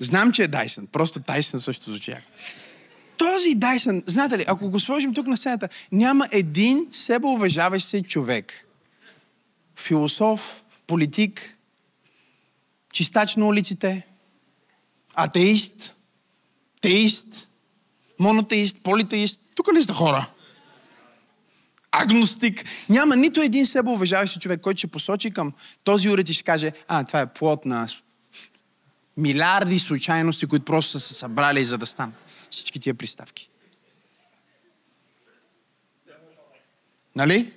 Знам, 0.00 0.32
че 0.32 0.42
е 0.42 0.48
Дайсън. 0.48 0.86
Просто 0.86 1.20
Тайсън 1.20 1.60
също 1.60 1.90
звучи 1.90 2.10
яко. 2.10 2.26
Този 3.16 3.54
Дайсън, 3.54 4.02
знаете 4.06 4.38
ли, 4.38 4.44
ако 4.46 4.70
го 4.70 4.80
сложим 4.80 5.14
тук 5.14 5.26
на 5.26 5.36
сцената, 5.36 5.68
няма 5.92 6.28
един 6.32 6.88
себеуважаващ 6.92 7.88
се 7.88 8.02
човек. 8.02 8.66
Философ, 9.76 10.62
политик, 10.86 11.56
чистач 12.94 13.36
на 13.36 13.46
улиците, 13.46 14.06
атеист, 15.14 15.94
теист, 16.80 17.48
монотеист, 18.18 18.82
политеист. 18.82 19.40
Тук 19.54 19.68
ли 19.74 19.82
сте 19.82 19.92
хора? 19.92 20.30
агностик. 21.94 22.64
Няма 22.88 23.16
нито 23.16 23.40
един 23.40 23.66
себе 23.66 23.90
уважаващ 23.90 24.40
човек, 24.40 24.60
който 24.60 24.78
ще 24.78 24.86
посочи 24.86 25.30
към 25.30 25.52
този 25.84 26.10
уред 26.10 26.28
и 26.28 26.32
ще 26.32 26.42
каже, 26.42 26.72
а, 26.88 27.04
това 27.04 27.20
е 27.20 27.32
плод 27.32 27.64
на 27.64 27.88
милиарди 29.16 29.78
случайности, 29.78 30.46
които 30.46 30.64
просто 30.64 30.90
са 30.90 31.00
се 31.00 31.14
събрали 31.14 31.64
за 31.64 31.78
да 31.78 31.86
станат 31.86 32.14
всички 32.50 32.80
тия 32.80 32.94
приставки. 32.94 33.50
Нали? 37.16 37.52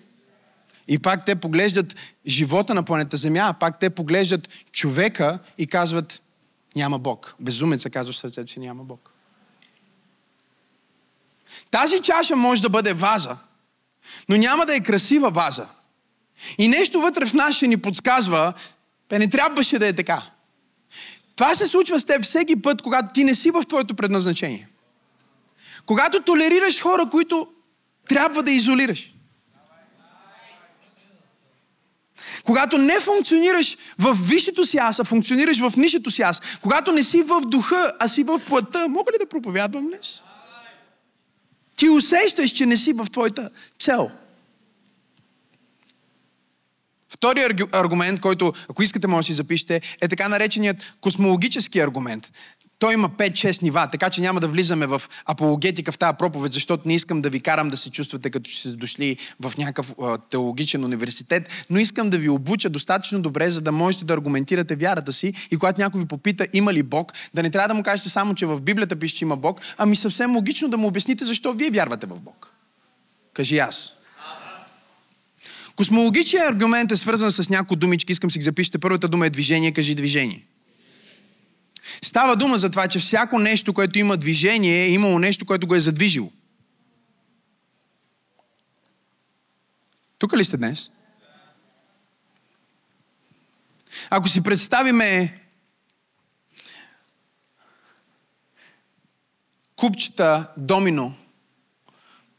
И 0.88 1.00
пак 1.00 1.26
те 1.26 1.36
поглеждат 1.36 1.95
живота 2.28 2.73
на 2.73 2.84
планета 2.84 3.17
Земя, 3.17 3.56
пак 3.60 3.80
те 3.80 3.89
поглеждат 3.89 4.50
човека 4.71 5.39
и 5.58 5.67
казват, 5.67 6.21
няма 6.76 7.00
Бог. 7.00 7.36
Безумеца 7.39 7.89
казва 7.89 8.13
в 8.13 8.17
сърцето 8.17 8.52
си, 8.52 8.60
няма 8.60 8.84
Бог. 8.84 9.12
Тази 11.71 12.02
чаша 12.02 12.36
може 12.36 12.62
да 12.62 12.69
бъде 12.69 12.93
ваза, 12.93 13.38
но 14.30 14.38
няма 14.38 14.65
да 14.65 14.76
е 14.76 14.84
красива 14.84 15.32
база. 15.32 15.67
И 16.58 16.67
нещо 16.67 17.02
вътре 17.02 17.26
в 17.26 17.34
нас 17.34 17.56
ще 17.56 17.67
ни 17.67 17.78
подсказва, 17.78 18.54
бе 19.10 19.19
не 19.19 19.30
трябваше 19.30 19.80
да 19.80 19.88
е 19.88 19.93
така. 19.93 20.23
Това 21.36 21.56
се 21.56 21.67
случва 21.67 22.00
с 22.00 22.06
теб 22.06 22.23
всеки 22.23 22.62
път, 22.62 22.82
когато 22.82 23.13
ти 23.13 23.23
не 23.23 23.36
си 23.36 23.52
в 23.52 23.63
твоето 23.67 23.95
предназначение. 23.95 24.67
Когато 25.86 26.21
толерираш 26.21 26.82
хора, 26.82 27.10
които 27.12 27.47
трябва 28.10 28.43
да 28.43 28.52
изолираш. 28.52 29.13
Когато 32.48 32.78
не 32.78 33.00
функционираш 33.00 33.78
в 34.00 34.18
висшето 34.22 34.66
си 34.66 34.78
аз, 34.78 35.00
а 35.00 35.04
функционираш 35.04 35.60
в 35.60 35.74
нишето 35.78 36.12
си 36.12 36.22
аз. 36.22 36.42
Когато 36.62 36.92
не 36.92 37.04
си 37.04 37.22
в 37.22 37.42
духа, 37.42 37.94
а 38.00 38.08
си 38.08 38.24
в 38.24 38.42
плътта. 38.48 38.88
Мога 38.88 39.12
ли 39.12 39.16
да 39.20 39.30
проповядвам 39.30 39.88
днес? 39.88 40.22
Ти 41.78 41.90
усещаш, 41.90 42.52
че 42.52 42.66
не 42.66 42.78
си 42.78 42.94
в 42.94 43.08
твоята 43.12 43.50
цел. 43.80 44.12
Вторият 47.10 47.62
аргумент, 47.72 48.22
който, 48.22 48.54
ако 48.70 48.84
искате, 48.84 49.08
може 49.08 49.26
да 49.26 49.34
си 49.34 49.34
запишете, 49.34 49.82
е 50.02 50.08
така 50.08 50.28
нареченият 50.28 50.96
космологически 51.02 51.80
аргумент. 51.80 52.34
Той 52.80 52.94
има 52.94 53.10
5-6 53.10 53.62
нива, 53.62 53.88
така 53.92 54.10
че 54.10 54.22
няма 54.22 54.40
да 54.40 54.48
влизаме 54.48 54.88
в 54.88 55.02
апологетика 55.26 55.92
в 55.92 55.98
тази 55.98 56.18
проповед, 56.20 56.54
защото 56.54 56.88
не 56.88 56.96
искам 56.96 57.22
да 57.22 57.30
ви 57.30 57.40
карам 57.40 57.70
да 57.70 57.78
се 57.78 57.92
чувствате 57.92 58.30
като 58.30 58.50
че 58.50 58.60
сте 58.60 58.70
дошли 58.70 59.18
в 59.40 59.54
някакъв 59.58 59.96
теологичен 60.30 60.86
университет, 60.86 61.66
но 61.70 61.80
искам 61.80 62.10
да 62.10 62.18
ви 62.18 62.30
обуча 62.30 62.70
достатъчно 62.70 63.22
добре, 63.22 63.52
за 63.52 63.62
да 63.62 63.72
можете 63.72 64.06
да 64.06 64.13
аргументирате 64.13 64.76
вярата 64.76 65.13
си 65.13 65.34
и 65.52 65.58
когато 65.58 65.82
някой 65.82 66.02
ви 66.02 66.08
попита 66.08 66.48
има 66.54 66.74
ли 66.74 66.84
Бог, 66.84 67.12
да 67.34 67.44
не 67.44 67.50
трябва 67.50 67.68
да 67.68 67.74
му 67.74 67.84
кажете 67.84 68.10
само, 68.10 68.36
че 68.36 68.46
в 68.46 68.62
Библията 68.62 68.96
пише, 68.96 69.16
че 69.16 69.26
има 69.26 69.38
Бог, 69.38 69.62
ами 69.78 69.96
съвсем 69.96 70.36
логично 70.36 70.70
да 70.70 70.78
му 70.78 70.88
обясните 70.88 71.26
защо 71.26 71.54
вие 71.54 71.70
вярвате 71.70 72.08
в 72.08 72.20
Бог. 72.20 72.54
Кажи 73.34 73.58
аз. 73.58 73.94
Космологичният 75.76 76.50
аргумент 76.50 76.92
е 76.92 76.98
свързан 76.98 77.32
с 77.32 77.50
някои 77.50 77.78
думички, 77.78 78.12
искам 78.12 78.32
си 78.32 78.40
ги 78.40 78.46
запишете. 78.46 78.78
Първата 78.78 79.08
дума 79.08 79.26
е 79.26 79.30
движение, 79.30 79.72
кажи 79.72 79.96
движение. 79.96 80.44
Става 82.02 82.36
дума 82.36 82.58
за 82.58 82.69
това, 82.69 82.88
че 82.88 83.00
всяко 83.00 83.39
нещо, 83.39 83.73
което 83.73 84.00
има 84.00 84.17
движение, 84.17 84.84
е 84.84 84.89
имало 84.89 85.19
нещо, 85.19 85.45
което 85.45 85.67
го 85.67 85.76
е 85.76 85.80
задвижило. 85.80 86.32
Тук 90.17 90.38
ли 90.38 90.43
сте 90.43 90.58
днес? 90.58 90.89
Ако 94.10 94.28
си 94.28 94.43
представиме 94.43 95.41
купчета 99.76 100.47
домино, 100.58 101.15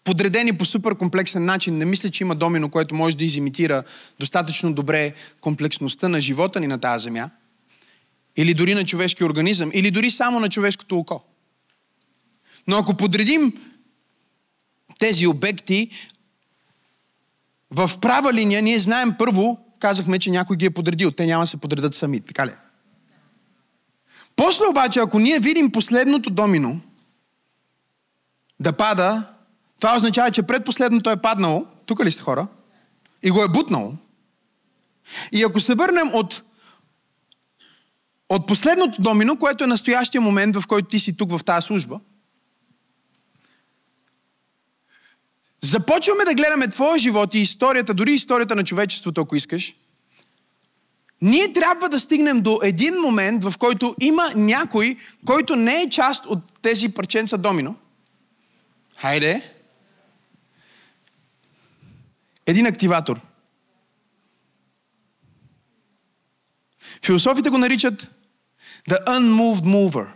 подредени 0.05 0.59
по 0.59 0.65
супер 0.65 0.95
комплексен 0.95 1.45
начин, 1.45 1.79
не 1.79 1.85
мисля, 1.85 2.11
че 2.11 2.25
има 2.25 2.35
домино, 2.37 2.71
което 2.71 2.95
може 2.95 3.17
да 3.17 3.25
изимитира 3.25 3.83
достатъчно 4.19 4.73
добре 4.73 5.15
комплексността 5.41 6.09
на 6.09 6.21
живота 6.21 6.61
ни 6.61 6.67
на 6.67 6.79
тази 6.81 7.05
земя– 7.05 7.31
или 8.39 8.55
дори 8.55 8.75
на 8.75 8.85
човешки 8.85 9.25
организъм, 9.25 9.71
или 9.75 9.91
дори 9.91 10.11
само 10.11 10.41
на 10.41 10.49
човешкото 10.49 10.99
око. 10.99 11.21
Но 12.67 12.77
ако 12.77 12.95
подредим 12.95 13.53
тези 14.99 15.27
обекти 15.27 15.91
в 17.71 17.91
права 18.01 18.33
линия, 18.33 18.63
ние 18.63 18.79
знаем 18.79 19.15
първо, 19.19 19.59
казахме, 19.79 20.19
че 20.19 20.31
някой 20.31 20.57
ги 20.57 20.67
е 20.67 20.71
подредил. 20.71 21.11
Те 21.11 21.27
няма 21.27 21.43
да 21.43 21.47
се 21.47 21.57
подредат 21.57 21.95
сами, 21.95 22.21
така 22.21 22.47
ли? 22.47 22.53
После 24.37 24.67
обаче, 24.67 25.01
ако 25.01 25.19
ние 25.19 25.39
видим 25.39 25.73
последното 25.73 26.31
домино 26.31 26.81
да 28.61 28.73
пада, 28.73 29.25
това 29.81 29.97
означава, 29.97 30.31
че 30.31 30.43
предпоследното 30.43 31.11
е 31.11 31.23
паднало, 31.23 31.67
тук 31.87 32.05
ли 32.05 32.11
сте 32.11 32.23
хора, 32.23 32.47
и 33.23 33.31
го 33.31 33.43
е 33.43 33.49
бутнало. 33.49 33.93
И 35.33 35.43
ако 35.43 35.61
се 35.61 35.75
върнем 35.75 36.15
от 36.15 36.43
от 38.29 38.47
последното 38.47 39.03
домино, 39.03 39.39
което 39.39 39.65
е 39.65 39.67
настоящия 39.67 40.21
момент, 40.21 40.57
в 40.57 40.67
който 40.67 40.89
ти 40.89 40.99
си 40.99 41.17
тук 41.17 41.31
в 41.31 41.45
тази 41.45 41.67
служба, 41.67 42.01
започваме 45.61 46.25
да 46.25 46.35
гледаме 46.35 46.69
твоя 46.69 46.99
живот 46.99 47.35
и 47.35 47.39
историята, 47.39 47.95
дори 47.95 48.13
историята 48.13 48.57
на 48.57 48.65
човечеството, 48.65 49.21
ако 49.21 49.37
искаш, 49.37 49.75
ние 51.23 51.53
трябва 51.53 51.89
да 51.89 52.01
стигнем 52.01 52.41
до 52.41 52.61
един 52.63 52.95
момент, 52.95 53.45
в 53.45 53.59
който 53.59 53.95
има 54.01 54.33
някой, 54.37 54.97
който 55.27 55.57
не 55.57 55.83
е 55.83 55.91
част 55.91 56.27
от 56.27 56.61
тези 56.63 56.89
парченца 56.89 57.37
домино. 57.37 57.77
Хайде. 58.97 59.55
Един 62.47 62.67
активатор. 62.67 63.21
Философите 67.05 67.51
го 67.51 67.59
наричат 67.59 68.18
The 68.89 69.05
unmoved 69.07 69.65
mover. 69.65 70.07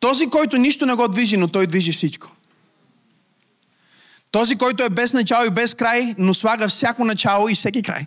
Този, 0.00 0.30
който 0.30 0.56
нищо 0.56 0.86
не 0.86 0.94
го 0.94 1.08
движи, 1.08 1.36
но 1.36 1.48
той 1.48 1.66
движи 1.66 1.92
всичко. 1.92 2.30
Този, 4.30 4.56
който 4.56 4.82
е 4.84 4.90
без 4.90 5.12
начало 5.12 5.46
и 5.46 5.50
без 5.50 5.74
край, 5.74 6.14
но 6.18 6.34
слага 6.34 6.68
всяко 6.68 7.04
начало 7.04 7.48
и 7.48 7.54
всеки 7.54 7.82
край. 7.82 8.06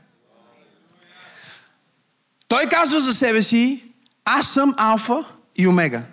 Той 2.48 2.65
казва 2.65 3.00
за 3.00 3.13
себе 3.13 3.42
си, 3.42 3.84
аз 4.26 4.48
съм 4.54 4.73
алфа 4.77 5.25
и 5.56 5.67
омега. 5.67 6.04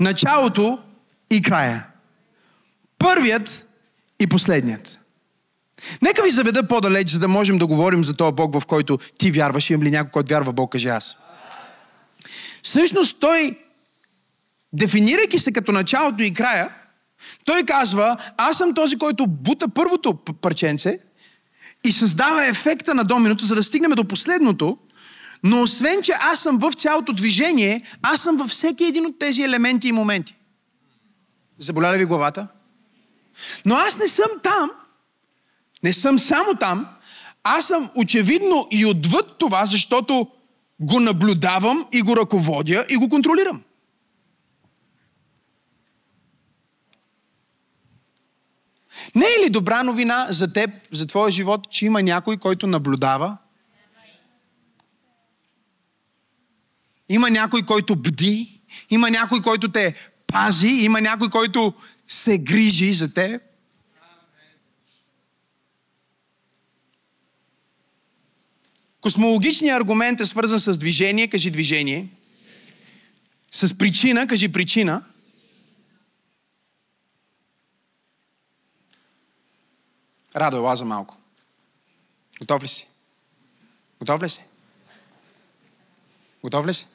Началото 0.00 0.78
и 1.30 1.42
края. 1.42 1.86
Първият 2.98 3.66
и 4.20 4.26
последният. 4.26 4.98
Нека 6.02 6.22
ви 6.22 6.30
заведа 6.30 6.68
по-далеч, 6.68 7.10
за 7.10 7.18
да 7.18 7.28
можем 7.28 7.58
да 7.58 7.66
говорим 7.66 8.04
за 8.04 8.16
този 8.16 8.32
Бог, 8.32 8.60
в 8.60 8.66
който 8.66 8.98
ти 9.18 9.30
вярваш. 9.30 9.70
Имам 9.70 9.82
ли 9.82 9.90
някой, 9.90 10.10
който 10.10 10.30
вярва 10.30 10.50
в 10.50 10.54
Бог, 10.54 10.72
каже 10.72 10.88
аз. 10.88 11.16
Всъщност 12.62 13.16
той, 13.20 13.58
дефинирайки 14.72 15.38
се 15.38 15.52
като 15.52 15.72
началото 15.72 16.22
и 16.22 16.34
края, 16.34 16.74
той 17.44 17.62
казва, 17.62 18.16
аз 18.36 18.56
съм 18.56 18.74
този, 18.74 18.96
който 18.96 19.26
бута 19.26 19.68
първото 19.68 20.14
парченце 20.14 20.98
и 21.84 21.92
създава 21.92 22.46
ефекта 22.46 22.94
на 22.94 23.04
доминото, 23.04 23.44
за 23.44 23.54
да 23.54 23.62
стигнем 23.62 23.90
до 23.90 24.04
последното, 24.04 24.78
но 25.44 25.62
освен, 25.62 26.02
че 26.02 26.12
аз 26.20 26.40
съм 26.40 26.58
в 26.58 26.72
цялото 26.72 27.12
движение, 27.12 27.82
аз 28.02 28.20
съм 28.20 28.36
във 28.36 28.50
всеки 28.50 28.84
един 28.84 29.06
от 29.06 29.18
тези 29.18 29.42
елементи 29.42 29.88
и 29.88 29.92
моменти. 29.92 30.34
Заболя 31.58 31.92
ли 31.92 31.98
ви 31.98 32.04
главата? 32.04 32.48
Но 33.64 33.74
аз 33.74 33.98
не 33.98 34.08
съм 34.08 34.30
там. 34.42 34.70
Не 35.82 35.92
съм 35.92 36.18
само 36.18 36.54
там. 36.54 36.88
Аз 37.44 37.66
съм 37.66 37.90
очевидно 37.94 38.68
и 38.70 38.86
отвъд 38.86 39.38
това, 39.38 39.66
защото 39.66 40.28
го 40.80 41.00
наблюдавам 41.00 41.86
и 41.92 42.02
го 42.02 42.16
ръководя 42.16 42.84
и 42.90 42.96
го 42.96 43.08
контролирам. 43.08 43.62
Не 49.14 49.24
е 49.24 49.44
ли 49.44 49.50
добра 49.50 49.82
новина 49.82 50.26
за 50.30 50.52
теб, 50.52 50.70
за 50.92 51.06
твоя 51.06 51.30
живот, 51.30 51.70
че 51.70 51.86
има 51.86 52.02
някой, 52.02 52.36
който 52.36 52.66
наблюдава? 52.66 53.36
Има 57.08 57.30
някой, 57.30 57.62
който 57.62 57.96
бди, 57.96 58.62
има 58.90 59.10
някой, 59.10 59.42
който 59.42 59.72
те 59.72 59.94
пази, 60.26 60.68
има 60.68 61.00
някой, 61.00 61.28
който 61.28 61.74
се 62.06 62.38
грижи 62.38 62.92
за 62.92 63.14
теб. 63.14 63.42
Космологичният 69.00 69.80
аргумент 69.80 70.20
е 70.20 70.26
свързан 70.26 70.60
с 70.60 70.78
движение, 70.78 71.28
кажи 71.28 71.50
движение. 71.50 72.08
С 73.50 73.78
причина, 73.78 74.26
кажи 74.26 74.52
причина. 74.52 75.04
Радо, 80.36 80.56
ела 80.56 80.76
за 80.76 80.84
малко. 80.84 81.16
Готов 82.38 82.62
ли 82.62 82.68
си? 82.68 82.86
Готов 83.98 84.22
ли 84.22 84.28
си? 84.28 84.42
Готов 86.42 86.66
ли 86.66 86.74
си? 86.74 86.86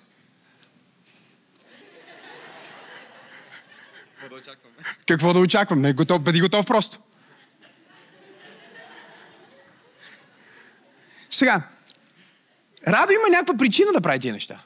Какво 4.15 4.29
да 4.29 4.35
очакваме? 4.35 4.75
Какво 5.07 5.33
да 5.33 5.39
очаквам? 5.39 5.81
Не, 5.81 5.93
готов, 5.93 6.21
бъди 6.21 6.41
готов 6.41 6.65
просто. 6.65 6.99
Сега, 11.29 11.61
Радо 12.87 13.11
има 13.11 13.29
някаква 13.29 13.57
причина 13.57 13.91
да 13.93 14.01
прави 14.01 14.19
тия 14.19 14.33
неща. 14.33 14.59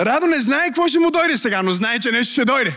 Радо 0.00 0.26
не 0.26 0.40
знае 0.40 0.66
какво 0.66 0.88
ще 0.88 0.98
му 0.98 1.10
дойде 1.10 1.36
сега, 1.36 1.62
но 1.62 1.70
знае, 1.70 1.98
че 1.98 2.10
нещо 2.10 2.32
ще 2.32 2.44
дойде. 2.44 2.76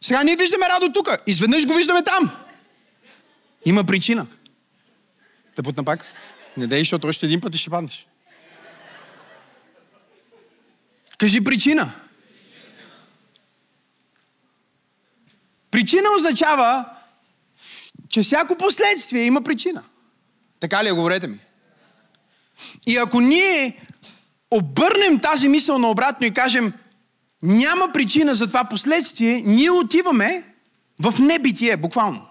Сега 0.00 0.22
ние 0.22 0.36
виждаме 0.36 0.66
Радо 0.68 0.92
тук. 0.92 1.08
Изведнъж 1.26 1.66
го 1.66 1.74
виждаме 1.74 2.02
там. 2.02 2.30
Има 3.64 3.84
причина. 3.84 4.26
Да 5.56 5.62
путна 5.62 5.84
пак? 5.84 6.04
Не 6.56 6.66
дей, 6.66 6.78
защото 6.78 7.06
още 7.06 7.26
един 7.26 7.40
път 7.40 7.54
и 7.54 7.58
ще 7.58 7.70
паднеш. 7.70 8.06
Кажи 11.18 11.44
причина. 11.44 11.92
Причина 15.80 16.08
означава, 16.16 16.84
че 18.08 18.22
всяко 18.22 18.56
последствие 18.56 19.24
има 19.24 19.42
причина. 19.42 19.84
Така 20.60 20.84
ли 20.84 20.88
е? 20.88 20.92
Говорете 20.92 21.26
ми. 21.26 21.38
И 22.86 22.96
ако 22.96 23.20
ние 23.20 23.80
обърнем 24.50 25.20
тази 25.20 25.48
мисъл 25.48 25.78
наобратно 25.78 26.26
и 26.26 26.34
кажем, 26.34 26.72
няма 27.42 27.92
причина 27.92 28.34
за 28.34 28.46
това 28.46 28.64
последствие, 28.64 29.42
ние 29.46 29.70
отиваме 29.70 30.54
в 30.98 31.14
небитие, 31.18 31.76
буквално. 31.76 32.26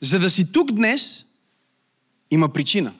За 0.00 0.18
да 0.18 0.30
си 0.30 0.52
тук 0.52 0.72
днес, 0.72 1.24
има 2.30 2.52
причина. 2.52 2.94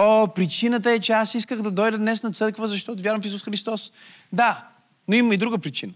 О, 0.00 0.28
причината 0.34 0.90
е, 0.90 0.98
че 0.98 1.12
аз 1.12 1.34
исках 1.34 1.62
да 1.62 1.70
дойда 1.70 1.98
днес 1.98 2.22
на 2.22 2.32
църква, 2.32 2.68
защото 2.68 3.02
вярвам 3.02 3.22
в 3.22 3.26
Исус 3.26 3.44
Христос. 3.44 3.92
Да, 4.32 4.68
но 5.08 5.14
има 5.14 5.34
и 5.34 5.36
друга 5.36 5.58
причина. 5.58 5.92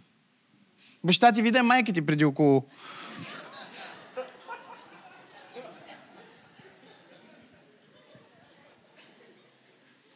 Баща 1.05 1.33
ти 1.33 1.43
видя 1.43 1.63
майка 1.63 1.93
ти 1.93 2.07
преди 2.07 2.25
около... 2.25 2.65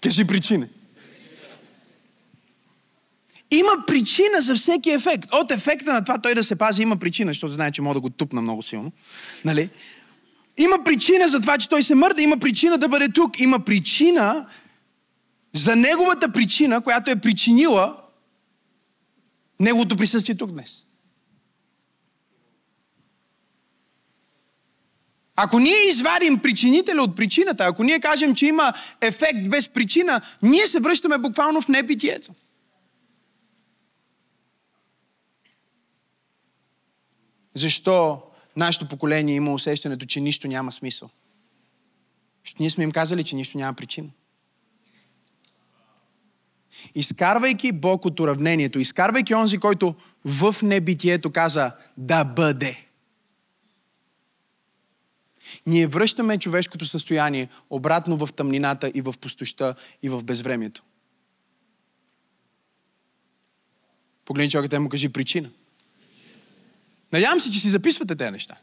Кажи 0.02 0.26
причина. 0.26 0.68
Има 3.50 3.84
причина 3.86 4.40
за 4.40 4.54
всеки 4.54 4.90
ефект. 4.90 5.32
От 5.32 5.50
ефекта 5.50 5.92
на 5.92 6.04
това 6.04 6.18
той 6.18 6.34
да 6.34 6.44
се 6.44 6.56
пази 6.56 6.82
има 6.82 6.96
причина, 6.96 7.30
защото 7.30 7.52
знае, 7.52 7.70
че 7.70 7.82
мога 7.82 7.94
да 7.94 8.00
го 8.00 8.10
тупна 8.10 8.42
много 8.42 8.62
силно. 8.62 8.92
Нали? 9.44 9.70
Има 10.56 10.84
причина 10.84 11.28
за 11.28 11.40
това, 11.40 11.58
че 11.58 11.68
той 11.68 11.82
се 11.82 11.94
мърда, 11.94 12.22
има 12.22 12.36
причина 12.36 12.78
да 12.78 12.88
бъде 12.88 13.08
тук, 13.08 13.40
има 13.40 13.60
причина 13.60 14.46
за 15.52 15.76
неговата 15.76 16.32
причина, 16.32 16.80
която 16.80 17.10
е 17.10 17.20
причинила 17.20 18.02
неговото 19.60 19.96
присъствие 19.96 20.36
тук 20.36 20.50
днес. 20.50 20.82
Ако 25.36 25.58
ние 25.58 25.88
извадим 25.88 26.38
причинителя 26.38 27.02
от 27.02 27.16
причината, 27.16 27.64
ако 27.64 27.84
ние 27.84 28.00
кажем, 28.00 28.34
че 28.34 28.46
има 28.46 28.72
ефект 29.00 29.48
без 29.48 29.68
причина, 29.68 30.20
ние 30.42 30.66
се 30.66 30.80
връщаме 30.80 31.18
буквално 31.18 31.62
в 31.62 31.68
небитието. 31.68 32.32
Защо 37.54 38.22
нашето 38.56 38.88
поколение 38.88 39.34
има 39.34 39.52
усещането, 39.52 40.06
че 40.06 40.20
нищо 40.20 40.48
няма 40.48 40.72
смисъл? 40.72 41.10
Защото 42.44 42.62
ние 42.62 42.70
сме 42.70 42.84
им 42.84 42.90
казали, 42.90 43.24
че 43.24 43.36
нищо 43.36 43.58
няма 43.58 43.74
причина. 43.74 44.08
Изкарвайки 46.94 47.72
Бог 47.72 48.04
от 48.04 48.20
уравнението, 48.20 48.78
изкарвайки 48.78 49.34
онзи, 49.34 49.58
който 49.58 49.94
в 50.24 50.56
небитието 50.62 51.30
каза 51.30 51.72
да 51.96 52.24
бъде, 52.24 52.86
ние 55.66 55.86
връщаме 55.86 56.38
човешкото 56.38 56.84
състояние 56.84 57.48
обратно 57.70 58.16
в 58.16 58.32
тъмнината 58.32 58.92
и 58.94 59.00
в 59.00 59.14
пустоща 59.20 59.74
и 60.02 60.08
в 60.08 60.24
безвремието. 60.24 60.82
Погледни 64.24 64.50
човекът 64.50 64.80
му 64.80 64.88
кажи 64.88 65.08
причина. 65.08 65.50
Надявам 67.16 67.40
се, 67.40 67.52
че 67.52 67.60
си 67.60 67.70
записвате 67.70 68.16
тези 68.16 68.30
неща. 68.30 68.56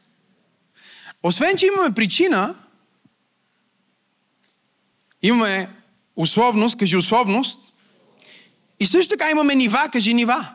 Освен, 1.24 1.58
че 1.58 1.66
имаме 1.66 1.96
причина, 1.96 2.56
имаме 5.22 5.70
условност, 6.16 6.78
кажи 6.78 6.98
условност, 6.98 7.74
и 8.80 8.86
също 8.86 9.10
така 9.10 9.32
имаме 9.32 9.56
нива, 9.56 9.90
кажи 9.92 10.14
нива. 10.14 10.50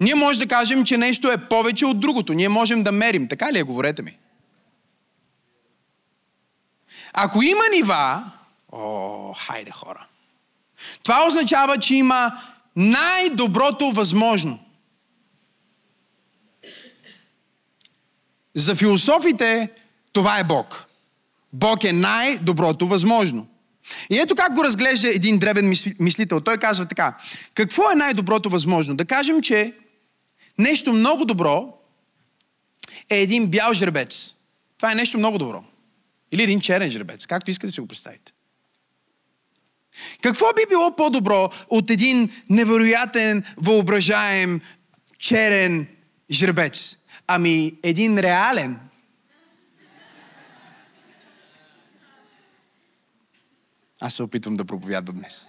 Ние 0.00 0.14
можем 0.14 0.38
да 0.38 0.48
кажем, 0.48 0.84
че 0.84 0.96
нещо 0.96 1.30
е 1.30 1.48
повече 1.48 1.86
от 1.86 2.00
другото. 2.00 2.32
Ние 2.32 2.48
можем 2.48 2.82
да 2.82 2.92
мерим. 2.92 3.28
Така 3.28 3.52
ли 3.52 3.58
е? 3.58 3.62
Говорете 3.62 4.02
ми. 4.02 4.18
Ако 7.12 7.42
има 7.42 7.62
нива, 7.74 8.32
о, 8.72 9.34
хайде 9.34 9.70
хора. 9.70 10.06
Това 11.02 11.26
означава, 11.26 11.78
че 11.78 11.94
има 11.94 12.32
най-доброто 12.76 13.92
възможно. 13.92 14.65
За 18.56 18.74
философите 18.74 19.70
това 20.12 20.38
е 20.38 20.44
Бог. 20.44 20.84
Бог 21.52 21.84
е 21.84 21.92
най-доброто 21.92 22.86
възможно. 22.86 23.48
И 24.10 24.18
ето 24.18 24.34
как 24.34 24.54
го 24.54 24.64
разглежда 24.64 25.08
един 25.08 25.38
дребен 25.38 25.74
мислител. 26.00 26.40
Той 26.40 26.58
казва 26.58 26.86
така. 26.86 27.16
Какво 27.54 27.90
е 27.90 27.94
най-доброто 27.94 28.48
възможно? 28.48 28.96
Да 28.96 29.04
кажем, 29.04 29.42
че 29.42 29.72
нещо 30.58 30.92
много 30.92 31.24
добро 31.24 31.78
е 33.10 33.20
един 33.20 33.46
бял 33.46 33.74
жребец. 33.74 34.32
Това 34.76 34.92
е 34.92 34.94
нещо 34.94 35.18
много 35.18 35.38
добро. 35.38 35.64
Или 36.32 36.42
един 36.42 36.60
черен 36.60 36.90
жребец, 36.90 37.26
както 37.26 37.50
искате 37.50 37.66
да 37.66 37.72
си 37.72 37.80
го 37.80 37.86
представите. 37.86 38.32
Какво 40.22 40.46
би 40.56 40.62
било 40.68 40.96
по-добро 40.96 41.50
от 41.68 41.90
един 41.90 42.30
невероятен, 42.50 43.44
въображаем, 43.56 44.60
черен 45.18 45.86
жребец? 46.30 46.96
Ами 47.26 47.78
един 47.82 48.18
реален. 48.18 48.80
Аз 54.00 54.14
се 54.14 54.22
опитвам 54.22 54.54
да 54.54 54.64
проповядвам 54.64 55.16
днес. 55.16 55.46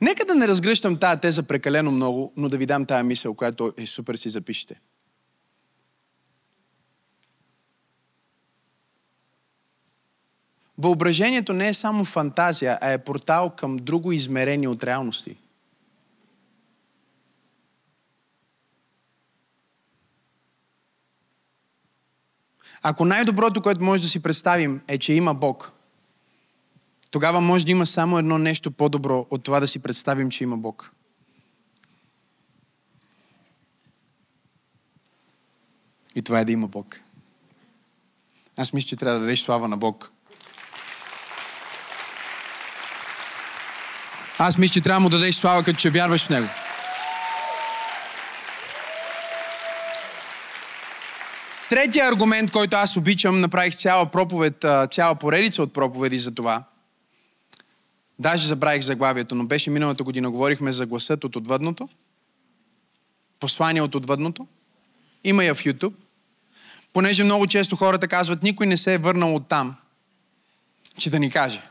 Нека 0.00 0.24
да 0.24 0.34
не 0.34 0.48
разгръщам 0.48 0.98
тази 0.98 1.20
теза 1.20 1.42
прекалено 1.42 1.90
много, 1.90 2.32
но 2.36 2.48
да 2.48 2.58
ви 2.58 2.66
дам 2.66 2.86
тази 2.86 3.06
мисъл, 3.06 3.34
която 3.34 3.72
е 3.78 3.86
супер 3.86 4.14
си 4.14 4.30
запишете. 4.30 4.80
Въображението 10.78 11.52
не 11.52 11.68
е 11.68 11.74
само 11.74 12.04
фантазия, 12.04 12.78
а 12.80 12.92
е 12.92 13.04
портал 13.04 13.50
към 13.50 13.76
друго 13.76 14.12
измерение 14.12 14.68
от 14.68 14.84
реалности. 14.84 15.36
Ако 22.82 23.04
най-доброто, 23.04 23.62
което 23.62 23.84
може 23.84 24.02
да 24.02 24.08
си 24.08 24.22
представим 24.22 24.80
е, 24.88 24.98
че 24.98 25.12
има 25.12 25.34
Бог, 25.34 25.72
тогава 27.10 27.40
може 27.40 27.64
да 27.64 27.70
има 27.70 27.86
само 27.86 28.18
едно 28.18 28.38
нещо 28.38 28.70
по-добро 28.70 29.26
от 29.30 29.44
това 29.44 29.60
да 29.60 29.68
си 29.68 29.78
представим, 29.78 30.30
че 30.30 30.44
има 30.44 30.56
Бог. 30.56 30.92
И 36.14 36.22
това 36.22 36.40
е 36.40 36.44
да 36.44 36.52
има 36.52 36.68
Бог. 36.68 37.00
Аз 38.56 38.72
мисля, 38.72 38.88
че 38.88 38.96
трябва 38.96 39.18
да 39.18 39.20
дадеш 39.20 39.40
слава 39.40 39.68
на 39.68 39.76
Бог. 39.76 40.12
Аз 44.44 44.58
мисля, 44.58 44.72
че 44.72 44.80
трябва 44.80 45.00
да 45.00 45.02
му 45.02 45.08
дадеш 45.08 45.34
слава, 45.34 45.62
като 45.62 45.78
че 45.78 45.90
вярваш 45.90 46.26
в 46.26 46.30
Него. 46.30 46.48
Третия 51.70 52.08
аргумент, 52.08 52.50
който 52.50 52.76
аз 52.76 52.96
обичам, 52.96 53.40
направих 53.40 53.76
цяла 53.76 54.06
проповед, 54.06 54.64
цяла 54.92 55.14
поредица 55.14 55.62
от 55.62 55.72
проповеди 55.72 56.18
за 56.18 56.34
това. 56.34 56.64
Даже 58.18 58.46
забравих 58.46 58.82
заглавието, 58.82 59.34
но 59.34 59.44
беше 59.44 59.70
миналата 59.70 60.04
година. 60.04 60.30
Говорихме 60.30 60.72
за 60.72 60.86
гласът 60.86 61.24
от 61.24 61.36
отвъдното. 61.36 61.88
Послание 63.40 63.82
от 63.82 63.94
отвъдното. 63.94 64.46
Има 65.24 65.44
я 65.44 65.54
в 65.54 65.64
YouTube. 65.64 65.94
Понеже 66.92 67.24
много 67.24 67.46
често 67.46 67.76
хората 67.76 68.08
казват, 68.08 68.42
никой 68.42 68.66
не 68.66 68.76
се 68.76 68.94
е 68.94 68.98
върнал 68.98 69.34
от 69.34 69.48
там, 69.48 69.76
че 70.98 71.10
да 71.10 71.18
ни 71.18 71.30
каже. 71.30 71.62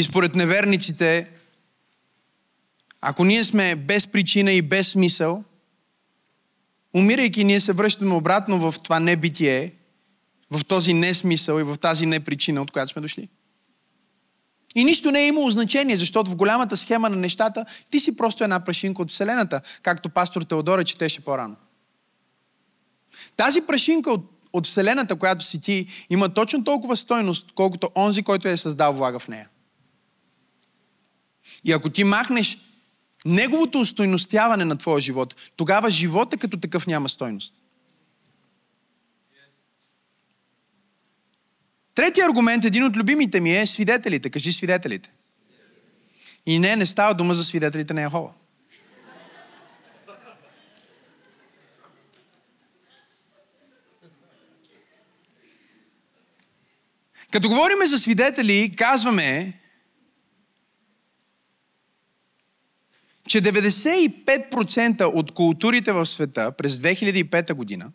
И 0.00 0.02
според 0.02 0.34
неверниците, 0.34 1.28
ако 3.00 3.24
ние 3.24 3.44
сме 3.44 3.76
без 3.76 4.06
причина 4.06 4.52
и 4.52 4.62
без 4.62 4.88
смисъл, 4.88 5.44
умирайки, 6.94 7.44
ние 7.44 7.60
се 7.60 7.72
връщаме 7.72 8.14
обратно 8.14 8.70
в 8.70 8.80
това 8.82 9.00
небитие, 9.00 9.74
в 10.50 10.64
този 10.64 10.94
несмисъл 10.94 11.60
и 11.60 11.62
в 11.62 11.76
тази 11.76 12.06
непричина, 12.06 12.62
от 12.62 12.70
която 12.70 12.92
сме 12.92 13.02
дошли. 13.02 13.28
И 14.74 14.84
нищо 14.84 15.10
не 15.10 15.20
е 15.20 15.26
имало 15.26 15.50
значение, 15.50 15.96
защото 15.96 16.30
в 16.30 16.36
голямата 16.36 16.76
схема 16.76 17.10
на 17.10 17.16
нещата 17.16 17.64
ти 17.90 18.00
си 18.00 18.16
просто 18.16 18.44
една 18.44 18.60
прашинка 18.60 19.02
от 19.02 19.10
Вселената, 19.10 19.60
както 19.82 20.10
пастор 20.10 20.42
Теодора 20.42 20.84
четеше 20.84 21.20
по-рано. 21.20 21.56
Тази 23.36 23.60
прашинка 23.60 24.12
от, 24.12 24.30
от 24.52 24.66
Вселената, 24.66 25.16
която 25.16 25.44
си 25.44 25.60
ти, 25.60 25.86
има 26.10 26.28
точно 26.28 26.64
толкова 26.64 26.96
стойност, 26.96 27.52
колкото 27.54 27.90
онзи, 27.96 28.22
който 28.22 28.48
е 28.48 28.56
създал 28.56 28.92
влага 28.92 29.18
в 29.18 29.28
нея. 29.28 29.48
И 31.64 31.72
ако 31.72 31.90
ти 31.90 32.04
махнеш 32.04 32.58
неговото 33.24 33.80
устойностяване 33.80 34.64
на 34.64 34.76
твоя 34.76 35.00
живот, 35.00 35.34
тогава 35.56 35.90
живота 35.90 36.36
като 36.36 36.56
такъв 36.56 36.86
няма 36.86 37.08
стойност. 37.08 37.54
Третия 41.94 42.26
аргумент, 42.26 42.64
един 42.64 42.84
от 42.84 42.96
любимите 42.96 43.40
ми 43.40 43.56
е 43.56 43.66
свидетелите. 43.66 44.30
Кажи 44.30 44.52
свидетелите. 44.52 45.10
И 46.46 46.58
не, 46.58 46.76
не 46.76 46.86
става 46.86 47.14
дума 47.14 47.34
за 47.34 47.44
свидетелите 47.44 47.94
на 47.94 48.02
Яхова. 48.02 48.32
Като 57.30 57.48
говорим 57.48 57.78
за 57.86 57.98
свидетели, 57.98 58.74
казваме, 58.76 59.59
че 63.30 63.42
95% 63.42 65.02
от 65.02 65.32
културите 65.32 65.92
в 65.92 66.06
света 66.06 66.52
през 66.52 66.76
2005 66.76 67.52
година 67.54 67.92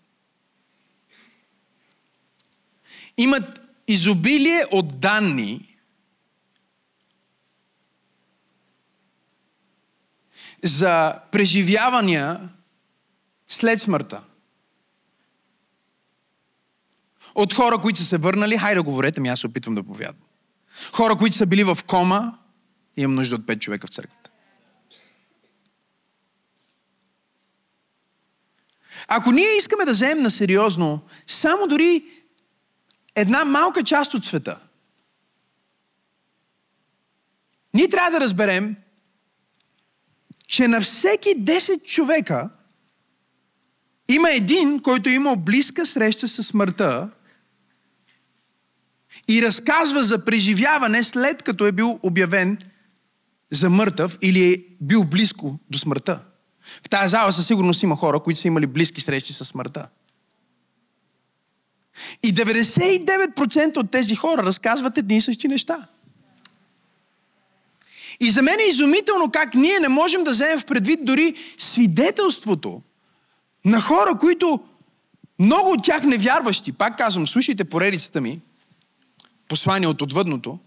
имат 3.18 3.68
изобилие 3.88 4.66
от 4.72 5.00
данни 5.00 5.78
за 10.64 11.20
преживявания 11.32 12.50
след 13.48 13.82
смъртта. 13.82 14.24
От 17.36 17.54
хора, 17.54 17.78
които 17.78 18.00
са 18.00 18.06
се 18.06 18.18
върнали, 18.18 18.58
хайде 18.58 18.82
говорете 18.82 19.22
ми, 19.22 19.30
аз 19.30 19.40
се 19.40 19.48
опитвам 19.48 19.76
да 19.76 19.84
повядам. 19.84 20.24
Хора, 20.94 21.16
които 21.16 21.36
са 21.36 21.46
били 21.46 21.64
в 21.64 21.78
кома, 21.88 22.34
имам 22.98 23.16
нужда 23.16 23.36
от 23.36 23.48
пет 23.48 23.62
човека 23.62 23.88
в 23.88 23.90
църквата. 23.90 24.25
Ако 29.08 29.32
ние 29.32 29.58
искаме 29.58 29.86
да 29.86 29.92
вземем 29.92 30.24
на 30.24 30.32
сериозно 30.32 31.00
само 31.28 31.68
дори 31.68 32.04
една 33.16 33.46
малка 33.46 33.84
част 33.84 34.14
от 34.14 34.26
света, 34.26 34.60
ние 37.74 37.90
трябва 37.90 38.12
да 38.12 38.20
разберем, 38.20 38.76
че 40.48 40.68
на 40.68 40.82
всеки 40.82 41.30
10 41.30 41.86
човека 41.86 42.50
има 44.08 44.32
един, 44.32 44.82
който 44.82 45.10
е 45.10 45.14
имал 45.14 45.36
близка 45.36 45.86
среща 45.86 46.28
с 46.28 46.44
смъртта 46.44 47.10
и 49.28 49.42
разказва 49.42 50.04
за 50.04 50.26
преживяване 50.26 51.04
след 51.04 51.44
като 51.44 51.66
е 51.66 51.72
бил 51.72 52.00
обявен 52.04 52.58
за 53.52 53.70
мъртъв 53.70 54.18
или 54.22 54.54
е 54.54 54.64
бил 54.82 55.04
близко 55.04 55.60
до 55.70 55.78
смъртта. 55.78 56.26
В 56.86 56.90
тази 56.90 57.10
зала 57.10 57.32
със 57.32 57.48
сигурност 57.48 57.84
има 57.84 57.96
хора, 57.96 58.20
които 58.20 58.40
са 58.40 58.48
имали 58.48 58.68
близки 58.68 59.02
срещи 59.02 59.34
с 59.34 59.46
смъртта. 59.46 59.88
И 62.24 62.34
99% 62.34 63.78
от 63.78 63.92
тези 63.92 64.16
хора 64.16 64.44
разказват 64.44 64.98
едни 64.98 65.18
и 65.18 65.22
същи 65.22 65.48
неща. 65.48 65.88
И 68.20 68.32
за 68.32 68.42
мен 68.42 68.60
е 68.60 68.70
изумително 68.70 69.32
как 69.32 69.54
ние 69.54 69.80
не 69.80 69.88
можем 69.88 70.24
да 70.24 70.32
вземем 70.32 70.60
в 70.60 70.66
предвид 70.66 71.06
дори 71.06 71.36
свидетелството 71.58 72.82
на 73.66 73.82
хора, 73.82 74.18
които 74.20 74.60
много 75.40 75.72
от 75.72 75.84
тях 75.84 76.04
невярващи, 76.04 76.72
пак 76.72 76.98
казвам, 76.98 77.28
слушайте 77.28 77.64
поредицата 77.64 78.22
ми, 78.22 78.40
послание 79.48 79.88
от 79.88 80.02
отвъдното, 80.02 80.60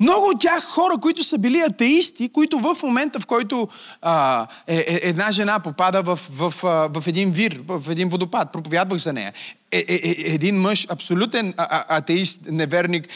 много 0.00 0.28
от 0.28 0.40
тях 0.40 0.64
хора, 0.64 0.94
които 1.00 1.24
са 1.24 1.38
били 1.38 1.60
атеисти, 1.60 2.28
които 2.28 2.58
в 2.58 2.76
момента, 2.82 3.20
в 3.20 3.26
който 3.26 3.68
а, 4.02 4.46
е, 4.66 4.76
е, 4.76 5.00
една 5.02 5.32
жена 5.32 5.60
попада 5.60 6.02
в, 6.02 6.20
в, 6.30 6.54
в, 6.62 6.90
в 6.94 7.06
един 7.06 7.30
вир, 7.30 7.60
в 7.66 7.90
един 7.90 8.08
водопад, 8.08 8.52
проповядвах 8.52 8.98
за 8.98 9.12
нея. 9.12 9.32
Е, 9.72 9.78
е, 9.78 9.94
е, 9.94 10.14
един 10.34 10.60
мъж, 10.60 10.86
абсолютен 10.88 11.54
а, 11.56 11.66
а, 11.70 11.96
атеист, 11.96 12.40
неверник, 12.46 13.08